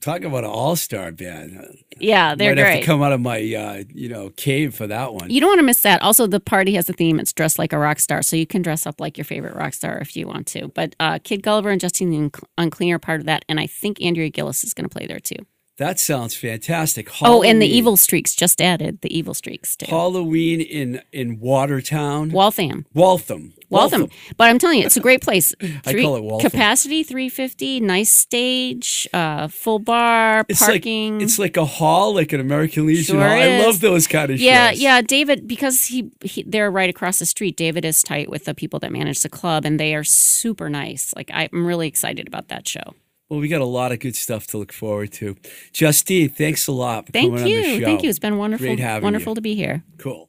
Talk 0.01 0.22
about 0.22 0.45
an 0.45 0.51
all-star 0.51 1.12
band. 1.12 1.78
Yeah, 1.99 2.34
they're 2.34 2.51
Might 2.51 2.59
have 2.59 2.66
great. 2.66 2.80
to 2.80 2.86
come 2.86 3.03
out 3.03 3.12
of 3.12 3.20
my, 3.20 3.36
uh, 3.38 3.84
you 3.95 4.09
know, 4.09 4.30
cave 4.30 4.74
for 4.74 4.86
that 4.86 5.14
one. 5.14 5.30
you 5.30 5.40
don't 5.40 5.51
want 5.51 5.61
to 5.61 5.64
miss 5.64 5.82
that. 5.82 6.03
Also, 6.03 6.26
the 6.26 6.40
party 6.40 6.74
has 6.74 6.88
a 6.88 6.92
theme. 6.92 7.18
It's 7.20 7.32
dressed 7.32 7.59
like 7.59 7.72
a 7.72 7.78
rock 7.78 7.99
star, 7.99 8.22
so 8.22 8.36
you 8.36 8.47
can 8.47 8.62
dress 8.62 8.86
up 8.86 9.01
like 9.01 9.16
your 9.16 9.24
favorite 9.24 9.55
rock 9.55 9.74
star 9.74 9.99
if 9.99 10.16
you 10.16 10.26
want 10.26 10.47
to. 10.49 10.68
But 10.68 10.95
uh, 11.01 11.18
Kid 11.22 11.42
Gulliver 11.42 11.70
and 11.70 11.80
Justine 11.80 12.11
the 12.11 12.18
Unc- 12.18 12.49
Unclean 12.59 12.92
are 12.92 12.99
part 12.99 13.20
of 13.20 13.26
that, 13.26 13.45
and 13.49 13.61
I 13.61 13.66
think 13.66 14.01
Andrea 14.03 14.28
Gillis 14.30 14.64
is 14.64 14.74
going 14.74 14.88
to 14.88 14.95
play 14.95 15.07
there 15.07 15.20
too. 15.20 15.36
That 15.76 15.98
sounds 15.98 16.36
fantastic. 16.36 17.10
Oh, 17.20 17.42
and 17.42 17.60
the 17.60 17.66
Evil 17.66 17.96
Streaks 17.96 18.36
just 18.36 18.62
added 18.62 19.00
the 19.00 19.16
Evil 19.16 19.34
Streaks 19.34 19.74
too. 19.74 19.86
Halloween 19.88 20.60
in 20.60 21.02
in 21.12 21.40
Watertown, 21.40 22.30
Waltham. 22.30 22.86
Waltham. 22.94 23.54
Waltham. 23.70 24.08
But 24.36 24.50
I'm 24.50 24.58
telling 24.60 24.78
you, 24.78 24.86
it's 24.86 24.96
a 24.96 25.00
great 25.00 25.20
place. 25.20 25.52
I 25.84 25.94
call 25.94 26.14
it 26.14 26.22
Waltham. 26.22 26.48
Capacity 26.48 27.02
350, 27.02 27.80
nice 27.80 28.10
stage, 28.10 29.08
uh, 29.12 29.48
full 29.48 29.80
bar, 29.80 30.44
It's 30.48 30.60
parking. 30.60 31.14
like 31.14 31.22
it's 31.24 31.38
like 31.40 31.56
a 31.56 31.64
hall, 31.64 32.14
like 32.14 32.32
an 32.32 32.40
American 32.40 32.86
Legion 32.86 33.16
Sure 33.16 33.20
hall. 33.20 33.36
I 33.36 33.58
love 33.64 33.80
those 33.80 34.06
kind 34.06 34.30
of 34.30 34.38
yeah, 34.38 34.70
shows. 34.70 34.80
Yeah, 34.80 34.96
yeah. 34.96 35.02
David, 35.02 35.48
because 35.48 35.86
he, 35.86 36.10
he 36.22 36.44
they're 36.44 36.70
right 36.70 36.88
across 36.90 37.18
the 37.18 37.26
street. 37.26 37.56
David 37.56 37.84
is 37.84 38.00
tight 38.02 38.30
with 38.30 38.44
the 38.44 38.54
people 38.54 38.78
that 38.80 38.92
manage 38.92 39.22
the 39.22 39.28
club, 39.28 39.64
and 39.64 39.80
they 39.80 39.94
are 39.96 40.04
super 40.04 40.70
nice. 40.70 41.12
Like 41.16 41.30
I'm 41.34 41.66
really 41.66 41.88
excited 41.88 42.28
about 42.28 42.46
that 42.48 42.68
show. 42.68 42.94
Well, 43.35 43.41
we 43.41 43.49
got 43.49 43.61
a 43.61 43.64
lot 43.64 43.91
of 43.91 43.99
good 43.99 44.14
stuff 44.14 44.47
to 44.49 44.59
look 44.59 44.72
forward 44.72 45.11
to. 45.14 45.35
Justine, 45.72 46.28
thanks 46.28 46.68
a 46.68 46.72
lot 46.72 47.07
for 47.07 47.11
Thank 47.12 47.30
coming 47.32 47.43
on 47.43 47.51
the 47.51 47.51
you, 47.51 47.78
show. 47.80 47.85
thank 47.85 48.05
you. 48.05 48.11
It's 48.11 48.20
been 48.20 48.37
wonderful, 48.39 48.64
Great 48.64 48.78
having 48.78 49.03
wonderful 49.03 49.32
you. 49.32 49.35
to 49.35 49.41
be 49.41 49.57
here. 49.57 49.82
Cool. 49.99 50.28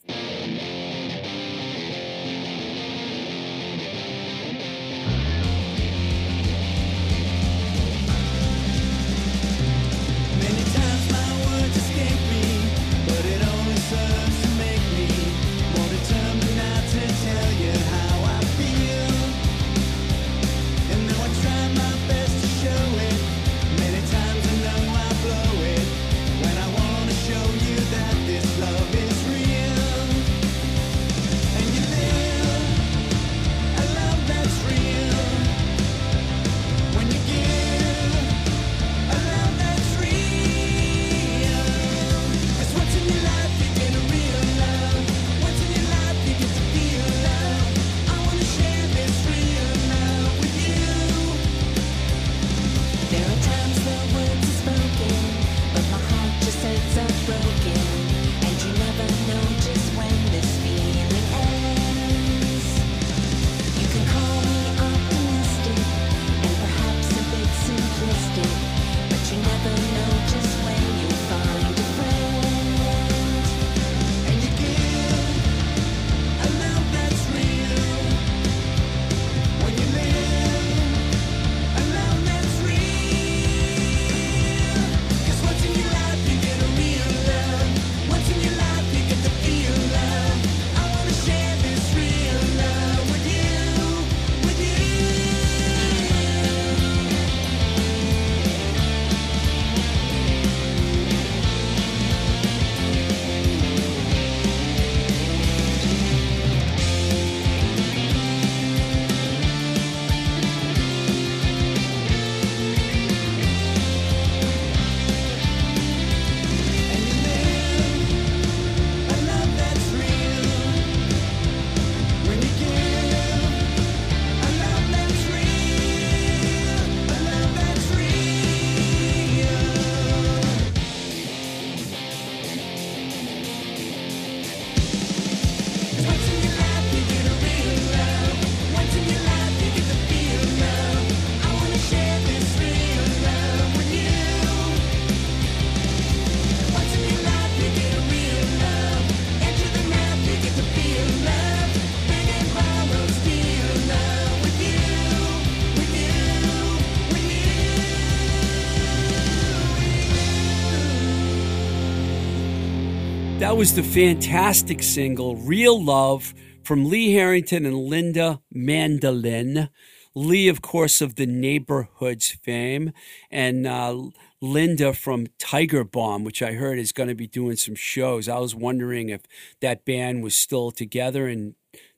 That 163.55 163.59
was 163.59 163.73
the 163.73 163.83
fantastic 163.83 164.83
single, 164.83 165.37
Real 165.37 165.81
Love, 165.81 166.33
from 166.61 166.89
Lee 166.89 167.13
Harrington 167.13 167.65
and 167.65 167.77
Linda 167.77 168.41
Mandolin. 168.51 169.69
Lee, 170.13 170.49
of 170.49 170.61
course, 170.61 170.99
of 170.99 171.15
the 171.15 171.25
Neighborhoods 171.25 172.31
fame, 172.43 172.91
and 173.31 173.65
uh, 173.65 174.09
Linda 174.41 174.91
from 174.91 175.27
Tiger 175.39 175.85
Bomb, 175.85 176.25
which 176.25 176.41
I 176.41 176.51
heard 176.51 176.77
is 176.77 176.91
going 176.91 177.07
to 177.07 177.15
be 177.15 177.27
doing 177.27 177.55
some 177.55 177.75
shows. 177.75 178.27
I 178.27 178.39
was 178.39 178.53
wondering 178.53 179.07
if 179.07 179.21
that 179.61 179.85
band 179.85 180.21
was 180.21 180.35
still 180.35 180.69
together, 180.69 181.25
and 181.29 181.55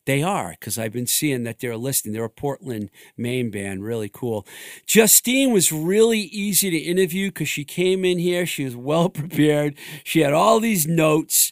they 0.08 0.24
are, 0.24 0.51
because 0.51 0.80
I've 0.80 0.93
been 0.93 1.05
seeing 1.05 1.43
that 1.43 1.60
they're 1.60 1.78
listing. 1.78 2.14
They're 2.14 2.24
a 2.24 2.30
Portland, 2.30 2.89
Maine 3.18 3.51
band, 3.51 3.84
really 3.84 4.10
cool. 4.10 4.47
Justine 4.88 5.51
was 5.51 5.72
really 5.72 6.22
easy 6.22 6.72
to 6.72 6.78
interview 6.78 7.28
because 7.28 7.49
she 7.49 7.66
came 7.66 8.05
in 8.05 8.18
here. 8.18 8.45
She 8.45 8.64
was 8.64 8.76
well 8.76 9.10
prepared. 9.22 9.76
She 10.03 10.22
had 10.22 10.34
all 10.34 10.60
these 10.60 10.88
notes 10.88 11.51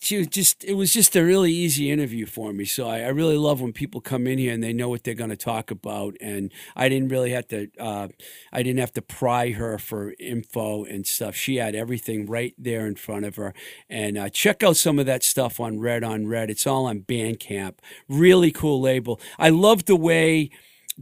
she 0.00 0.24
just 0.24 0.64
it 0.64 0.74
was 0.74 0.92
just 0.92 1.14
a 1.14 1.22
really 1.22 1.52
easy 1.52 1.90
interview 1.90 2.24
for 2.24 2.52
me. 2.52 2.64
So 2.64 2.88
i, 2.88 3.00
I 3.00 3.08
really 3.08 3.36
love 3.36 3.60
when 3.60 3.72
people 3.72 4.00
come 4.00 4.26
in 4.26 4.38
here 4.38 4.52
and 4.52 4.62
they 4.62 4.72
know 4.72 4.88
what 4.88 5.04
they're 5.04 5.14
going 5.14 5.30
to 5.30 5.36
talk 5.36 5.70
about. 5.70 6.16
And 6.20 6.50
i 6.74 6.88
didn't 6.88 7.08
really 7.08 7.32
have 7.32 7.46
to 7.48 7.68
uh, 7.78 8.08
i 8.52 8.62
didn't 8.62 8.80
have 8.80 8.94
to 8.94 9.02
pry 9.02 9.50
her 9.50 9.78
for 9.78 10.14
info 10.18 10.84
and 10.84 11.06
stuff. 11.06 11.34
She 11.36 11.56
had 11.56 11.74
everything 11.74 12.26
right 12.26 12.54
there 12.58 12.86
in 12.86 12.96
front 12.96 13.26
of 13.26 13.36
her. 13.36 13.52
And 13.88 14.16
uh, 14.16 14.30
check 14.30 14.62
out 14.62 14.76
some 14.76 14.98
of 14.98 15.06
that 15.06 15.22
stuff 15.22 15.60
on 15.60 15.78
red 15.78 16.02
on 16.02 16.26
red. 16.26 16.50
It's 16.50 16.66
all 16.66 16.86
on 16.86 17.00
bandcamp. 17.00 17.74
Really 18.08 18.50
cool 18.52 18.80
label. 18.80 19.20
I 19.38 19.50
love 19.50 19.84
the 19.84 19.96
way 19.96 20.50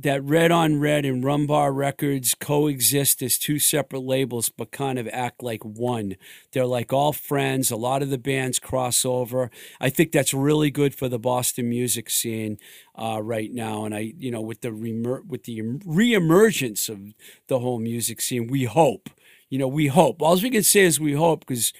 that 0.02 0.22
Red 0.22 0.52
on 0.52 0.78
Red 0.78 1.04
and 1.04 1.24
Rumbar 1.24 1.74
Records 1.74 2.34
coexist 2.34 3.20
as 3.20 3.36
two 3.36 3.58
separate 3.58 4.02
labels, 4.02 4.48
but 4.48 4.70
kind 4.70 4.98
of 4.98 5.08
act 5.12 5.42
like 5.42 5.64
one. 5.64 6.14
They're 6.52 6.66
like 6.66 6.92
all 6.92 7.12
friends. 7.12 7.70
A 7.70 7.76
lot 7.76 8.02
of 8.02 8.10
the 8.10 8.18
bands 8.18 8.58
cross 8.58 9.04
over. 9.04 9.50
I 9.80 9.90
think 9.90 10.12
that's 10.12 10.32
really 10.32 10.70
good 10.70 10.94
for 10.94 11.08
the 11.08 11.18
Boston 11.18 11.68
music 11.68 12.10
scene 12.10 12.58
uh, 12.94 13.20
right 13.22 13.52
now. 13.52 13.84
And 13.84 13.94
I, 13.94 14.12
you 14.16 14.30
know, 14.30 14.40
with 14.40 14.60
the 14.60 14.70
remer- 14.70 15.26
with 15.26 15.44
the 15.44 15.60
reemergence 15.60 16.88
of 16.88 17.14
the 17.48 17.58
whole 17.58 17.80
music 17.80 18.20
scene, 18.20 18.46
we 18.46 18.64
hope. 18.64 19.10
You 19.50 19.58
know, 19.58 19.68
we 19.68 19.86
hope. 19.86 20.22
All 20.22 20.36
we 20.36 20.50
can 20.50 20.62
say 20.62 20.82
is 20.82 21.00
we 21.00 21.14
hope 21.14 21.40
because 21.40 21.72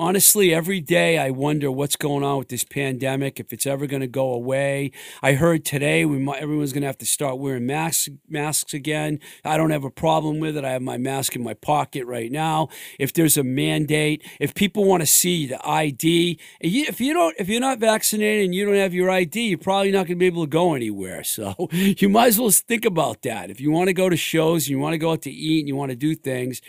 honestly, 0.00 0.54
every 0.54 0.80
day 0.80 1.18
I 1.18 1.28
wonder 1.28 1.70
what's 1.70 1.94
going 1.94 2.24
on 2.24 2.38
with 2.38 2.48
this 2.48 2.64
pandemic, 2.64 3.38
if 3.38 3.52
it's 3.52 3.66
ever 3.66 3.86
going 3.86 4.00
to 4.00 4.06
go 4.06 4.32
away. 4.32 4.92
I 5.22 5.34
heard 5.34 5.62
today 5.66 6.06
we 6.06 6.18
might, 6.18 6.40
everyone's 6.40 6.72
going 6.72 6.80
to 6.80 6.86
have 6.86 6.98
to 6.98 7.06
start 7.06 7.38
wearing 7.38 7.66
masks 7.66 8.08
masks 8.26 8.72
again. 8.72 9.20
I 9.44 9.58
don't 9.58 9.70
have 9.70 9.84
a 9.84 9.90
problem 9.90 10.40
with 10.40 10.56
it. 10.56 10.64
I 10.64 10.70
have 10.70 10.80
my 10.80 10.96
mask 10.96 11.36
in 11.36 11.42
my 11.42 11.52
pocket 11.52 12.06
right 12.06 12.32
now. 12.32 12.68
If 12.98 13.12
there's 13.12 13.36
a 13.36 13.44
mandate, 13.44 14.26
if 14.40 14.54
people 14.54 14.84
want 14.84 15.02
to 15.02 15.06
see 15.06 15.46
the 15.46 15.60
ID, 15.68 16.40
if 16.60 16.98
you 16.98 17.12
don't, 17.12 17.36
if 17.38 17.50
you're 17.50 17.60
not 17.60 17.78
vaccinated 17.78 18.46
and 18.46 18.54
you 18.54 18.64
don't 18.64 18.76
have 18.76 18.94
your 18.94 19.10
ID, 19.10 19.48
you're 19.48 19.58
probably 19.58 19.92
not 19.92 20.06
going 20.06 20.16
to 20.16 20.16
be 20.16 20.26
able 20.26 20.44
to 20.44 20.50
go 20.50 20.74
anywhere. 20.74 21.22
So 21.40 21.68
you 21.70 22.08
might 22.08 22.26
as 22.26 22.38
well 22.38 22.50
think 22.50 22.84
about 22.84 23.22
that. 23.22 23.50
If 23.50 23.60
you 23.60 23.70
want 23.70 23.86
to 23.86 23.94
go 23.94 24.08
to 24.10 24.16
shows, 24.16 24.68
you 24.68 24.78
want 24.78 24.94
to 24.94 24.98
go 24.98 25.12
out 25.12 25.22
to 25.22 25.30
eat, 25.30 25.60
and 25.60 25.68
you 25.68 25.76
want 25.76 25.90
to 25.90 25.96
do 25.96 26.14
things 26.14 26.60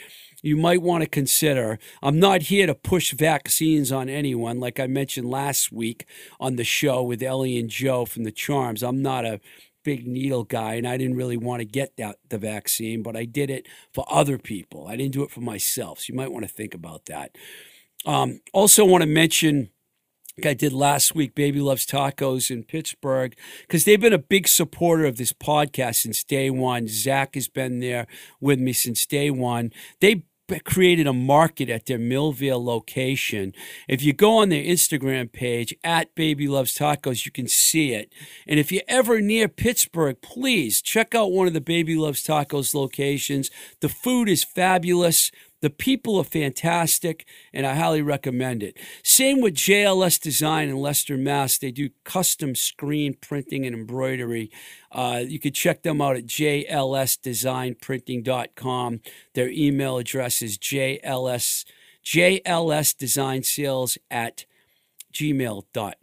you 0.42 0.58
might 0.58 0.82
want 0.82 1.04
to 1.04 1.10
consider. 1.10 1.80
I'm 2.02 2.20
not 2.20 2.44
here 2.44 2.68
to 2.68 2.76
push 2.76 3.14
vaccines 3.14 3.92
on 3.92 4.10
anyone, 4.10 4.60
like 4.60 4.80
I 4.80 4.88
mentioned 4.88 5.30
last 5.30 5.72
week 5.72 6.06
on 6.40 6.56
the 6.56 6.64
show 6.64 7.04
with 7.04 7.22
Ellie 7.22 7.60
and 7.60 7.70
Joe 7.70 8.06
from 8.06 8.24
the 8.24 8.32
Charms. 8.32 8.84
I'm 8.84 9.02
not 9.02 9.26
a 9.26 9.40
big 9.84 10.06
needle 10.06 10.44
guy 10.44 10.76
and 10.76 10.88
I 10.88 10.98
didn't 10.98 11.16
really 11.16 11.38
want 11.38 11.60
to 11.60 11.66
get 11.66 11.98
that 11.98 12.18
the 12.30 12.38
vaccine, 12.38 13.02
but 13.02 13.16
I 13.16 13.26
did 13.26 13.50
it 13.50 13.68
for 13.94 14.06
other 14.10 14.38
people. 14.38 14.88
I 14.88 14.96
didn't 14.96 15.14
do 15.14 15.24
it 15.24 15.32
for 15.32 15.42
myself. 15.42 16.00
So 16.00 16.06
you 16.10 16.16
might 16.16 16.32
want 16.32 16.48
to 16.48 16.54
think 16.54 16.74
about 16.74 17.06
that. 17.06 17.36
Um, 18.06 18.42
also 18.54 18.86
want 18.86 19.02
to 19.04 19.08
mention 19.08 19.70
like 20.38 20.46
I 20.46 20.54
did 20.54 20.72
last 20.72 21.14
week, 21.14 21.36
Baby 21.36 21.60
Loves 21.60 21.86
Tacos 21.86 22.50
in 22.50 22.64
Pittsburgh, 22.64 23.36
because 23.62 23.84
they've 23.84 24.00
been 24.00 24.14
a 24.14 24.18
big 24.18 24.48
supporter 24.48 25.06
of 25.06 25.18
this 25.18 25.34
podcast 25.34 25.96
since 25.96 26.24
day 26.24 26.50
one. 26.50 26.88
Zach 26.88 27.36
has 27.36 27.48
been 27.48 27.80
there 27.80 28.08
with 28.40 28.58
me 28.58 28.72
since 28.72 29.06
day 29.06 29.30
one. 29.30 29.72
They 30.00 30.24
created 30.60 31.08
a 31.08 31.14
market 31.14 31.70
at 31.70 31.86
their 31.86 31.98
Millvale 31.98 32.64
location. 32.64 33.54
If 33.88 34.04
you 34.04 34.14
go 34.14 34.38
on 34.38 34.50
their 34.50 34.64
Instagram 34.64 35.32
page 35.32 35.74
at 35.84 36.14
Baby 36.16 36.48
Loves 36.48 36.78
Tacos, 36.78 37.26
you 37.26 37.32
can 37.32 37.48
see 37.48 37.94
it. 37.94 38.12
And 38.48 38.60
if 38.60 38.72
you're 38.72 38.84
ever 38.88 39.22
near 39.22 39.48
Pittsburgh, 39.48 40.22
please 40.22 40.82
check 40.82 41.16
out 41.16 41.32
one 41.32 41.48
of 41.48 41.54
the 41.54 41.62
Baby 41.62 41.96
Loves 41.96 42.24
Tacos 42.24 42.76
locations. 42.76 43.50
The 43.80 43.90
food 43.90 44.30
is 44.30 44.44
fabulous. 44.44 45.32
The 45.62 45.70
people 45.70 46.18
are 46.18 46.24
fantastic, 46.24 47.28
and 47.54 47.68
I 47.68 47.76
highly 47.76 48.02
recommend 48.02 48.64
it. 48.64 48.78
Same 49.04 49.42
with 49.42 49.54
JLS 49.54 50.20
Design 50.20 50.70
in 50.70 50.78
Leicester, 50.78 51.18
Mass. 51.18 51.58
They 51.58 51.72
do 51.72 51.90
custom 52.04 52.56
screen 52.56 53.16
printing 53.22 53.66
and 53.66 53.76
embroidery. 53.76 54.50
Uh, 54.92 55.24
you 55.26 55.40
can 55.40 55.54
check 55.54 55.84
them 55.84 56.02
out 56.02 56.18
at 56.18 56.26
jlsdesignprinting.com. 56.26 59.02
Their 59.36 59.50
email 59.50 59.98
address 59.98 60.42
is 60.42 60.58
jls, 60.58 61.66
jlsdesignsales 62.04 63.98
at 64.10 64.46
gmail.com. 65.14 66.01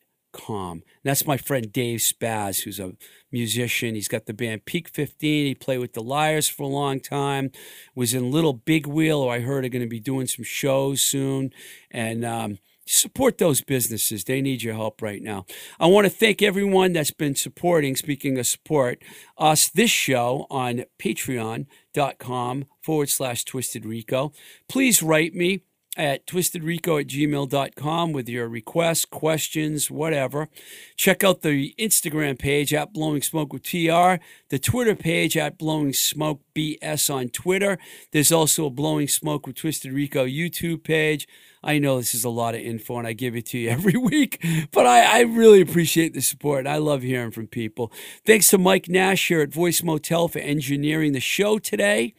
That's 1.04 1.26
my 1.26 1.36
friend 1.36 1.72
Dave 1.72 2.00
Spaz, 2.00 2.62
who's 2.62 2.80
a 2.80 2.92
musician. 3.30 3.94
He's 3.94 4.08
got 4.08 4.26
the 4.26 4.34
band 4.34 4.64
Peak 4.64 4.88
15. 4.88 5.46
He 5.46 5.54
played 5.54 5.78
with 5.78 5.92
the 5.92 6.02
Liars 6.02 6.48
for 6.48 6.62
a 6.62 6.66
long 6.66 7.00
time. 7.00 7.50
Was 7.94 8.14
in 8.14 8.30
Little 8.30 8.52
Big 8.54 8.86
Wheel, 8.86 9.24
who 9.24 9.28
I 9.28 9.40
heard 9.40 9.64
are 9.64 9.68
going 9.68 9.82
to 9.82 9.88
be 9.88 10.00
doing 10.00 10.26
some 10.26 10.44
shows 10.44 11.02
soon. 11.02 11.52
And 11.90 12.24
um, 12.24 12.58
support 12.88 13.38
those 13.38 13.60
businesses. 13.60 14.24
They 14.24 14.40
need 14.40 14.62
your 14.62 14.74
help 14.74 15.02
right 15.02 15.22
now. 15.22 15.44
I 15.78 15.86
want 15.86 16.06
to 16.06 16.10
thank 16.10 16.42
everyone 16.42 16.92
that's 16.92 17.10
been 17.10 17.34
supporting, 17.34 17.96
speaking 17.96 18.38
of 18.38 18.46
support, 18.46 19.02
us 19.36 19.68
this 19.68 19.90
show 19.90 20.46
on 20.50 20.84
patreon.com 20.98 22.64
forward 22.82 23.08
slash 23.08 23.44
twisted 23.44 23.84
rico. 23.84 24.32
Please 24.68 25.02
write 25.02 25.34
me 25.34 25.62
at 25.96 26.26
twistedrico 26.26 27.00
at 27.00 27.08
gmail.com 27.08 28.12
with 28.12 28.28
your 28.28 28.48
requests, 28.48 29.04
questions, 29.04 29.90
whatever. 29.90 30.48
Check 30.96 31.24
out 31.24 31.42
the 31.42 31.74
Instagram 31.78 32.38
page 32.38 32.72
at 32.72 32.92
Blowing 32.92 33.22
Smoke 33.22 33.52
with 33.52 33.64
TR, 33.64 34.22
the 34.48 34.58
Twitter 34.60 34.94
page 34.94 35.36
at 35.36 35.58
Blowing 35.58 35.92
Smoke 35.92 36.40
BS 36.54 37.12
on 37.12 37.28
Twitter. 37.30 37.78
There's 38.12 38.32
also 38.32 38.66
a 38.66 38.70
Blowing 38.70 39.08
Smoke 39.08 39.46
with 39.46 39.56
Twisted 39.56 39.92
Rico 39.92 40.24
YouTube 40.24 40.84
page. 40.84 41.26
I 41.62 41.78
know 41.78 41.98
this 41.98 42.14
is 42.14 42.24
a 42.24 42.30
lot 42.30 42.54
of 42.54 42.60
info 42.60 42.98
and 42.98 43.06
I 43.06 43.12
give 43.12 43.34
it 43.34 43.46
to 43.46 43.58
you 43.58 43.68
every 43.70 43.96
week, 43.96 44.44
but 44.70 44.86
I, 44.86 45.18
I 45.18 45.20
really 45.22 45.60
appreciate 45.60 46.14
the 46.14 46.22
support. 46.22 46.66
I 46.66 46.76
love 46.76 47.02
hearing 47.02 47.32
from 47.32 47.48
people. 47.48 47.92
Thanks 48.24 48.48
to 48.50 48.58
Mike 48.58 48.88
Nash 48.88 49.26
here 49.28 49.40
at 49.40 49.52
Voice 49.52 49.82
Motel 49.82 50.28
for 50.28 50.38
engineering 50.38 51.12
the 51.12 51.20
show 51.20 51.58
today 51.58 52.14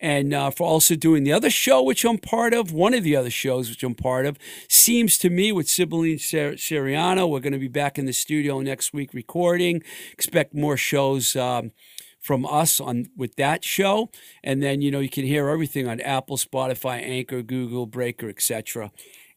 and 0.00 0.34
uh, 0.34 0.50
for 0.50 0.66
also 0.66 0.94
doing 0.94 1.24
the 1.24 1.32
other 1.32 1.50
show, 1.50 1.82
which 1.82 2.04
I'm 2.04 2.18
part 2.18 2.52
of. 2.54 2.72
One 2.72 2.94
of 2.94 3.04
the 3.04 3.16
other 3.16 3.30
shows, 3.30 3.68
which 3.70 3.82
I'm 3.82 3.94
part 3.94 4.26
of, 4.26 4.38
seems 4.68 5.18
to 5.18 5.30
me 5.30 5.52
with 5.52 5.68
Sibylline 5.68 6.18
Ser- 6.18 6.54
Seriano. 6.54 7.28
We're 7.28 7.40
going 7.40 7.52
to 7.52 7.58
be 7.58 7.68
back 7.68 7.98
in 7.98 8.06
the 8.06 8.12
studio 8.12 8.60
next 8.60 8.92
week 8.92 9.14
recording. 9.14 9.82
Expect 10.12 10.54
more 10.54 10.76
shows. 10.76 11.36
Um, 11.36 11.72
from 12.20 12.44
us 12.44 12.80
on 12.80 13.06
with 13.16 13.36
that 13.36 13.62
show 13.62 14.10
and 14.42 14.60
then 14.60 14.82
you 14.82 14.90
know 14.90 14.98
you 14.98 15.08
can 15.08 15.24
hear 15.24 15.48
everything 15.48 15.86
on 15.86 16.00
apple 16.00 16.36
spotify 16.36 17.00
anchor 17.00 17.40
google 17.40 17.86
breaker 17.86 18.28
etc 18.28 18.90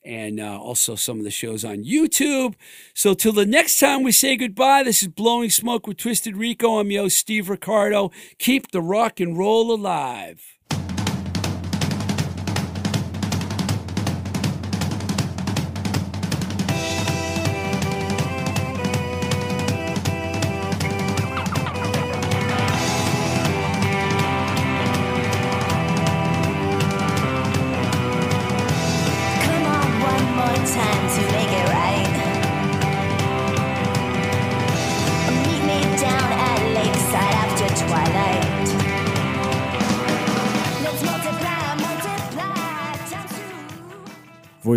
and 0.10 0.40
uh, 0.40 0.60
also 0.60 0.96
some 0.96 1.20
of 1.20 1.24
the 1.24 1.32
shows 1.32 1.64
on 1.64 1.84
YouTube. 1.84 2.56
So, 2.94 3.14
till 3.14 3.32
the 3.32 3.46
next 3.46 3.80
time 3.80 4.02
we 4.04 4.12
say 4.12 4.36
goodbye, 4.36 4.84
this 4.84 5.04
is 5.04 5.08
Blowing 5.08 5.52
Smoke 5.52 5.86
with 5.86 5.98
Twisted 5.98 6.36
Rico. 6.36 6.80
I'm 6.80 6.90
yo, 6.90 7.08
Steve 7.08 7.48
Ricardo. 7.48 8.12
Keep 8.40 8.72
the 8.72 8.82
rock 8.82 9.20
and 9.20 9.38
roll 9.38 9.72
alive. 9.72 10.59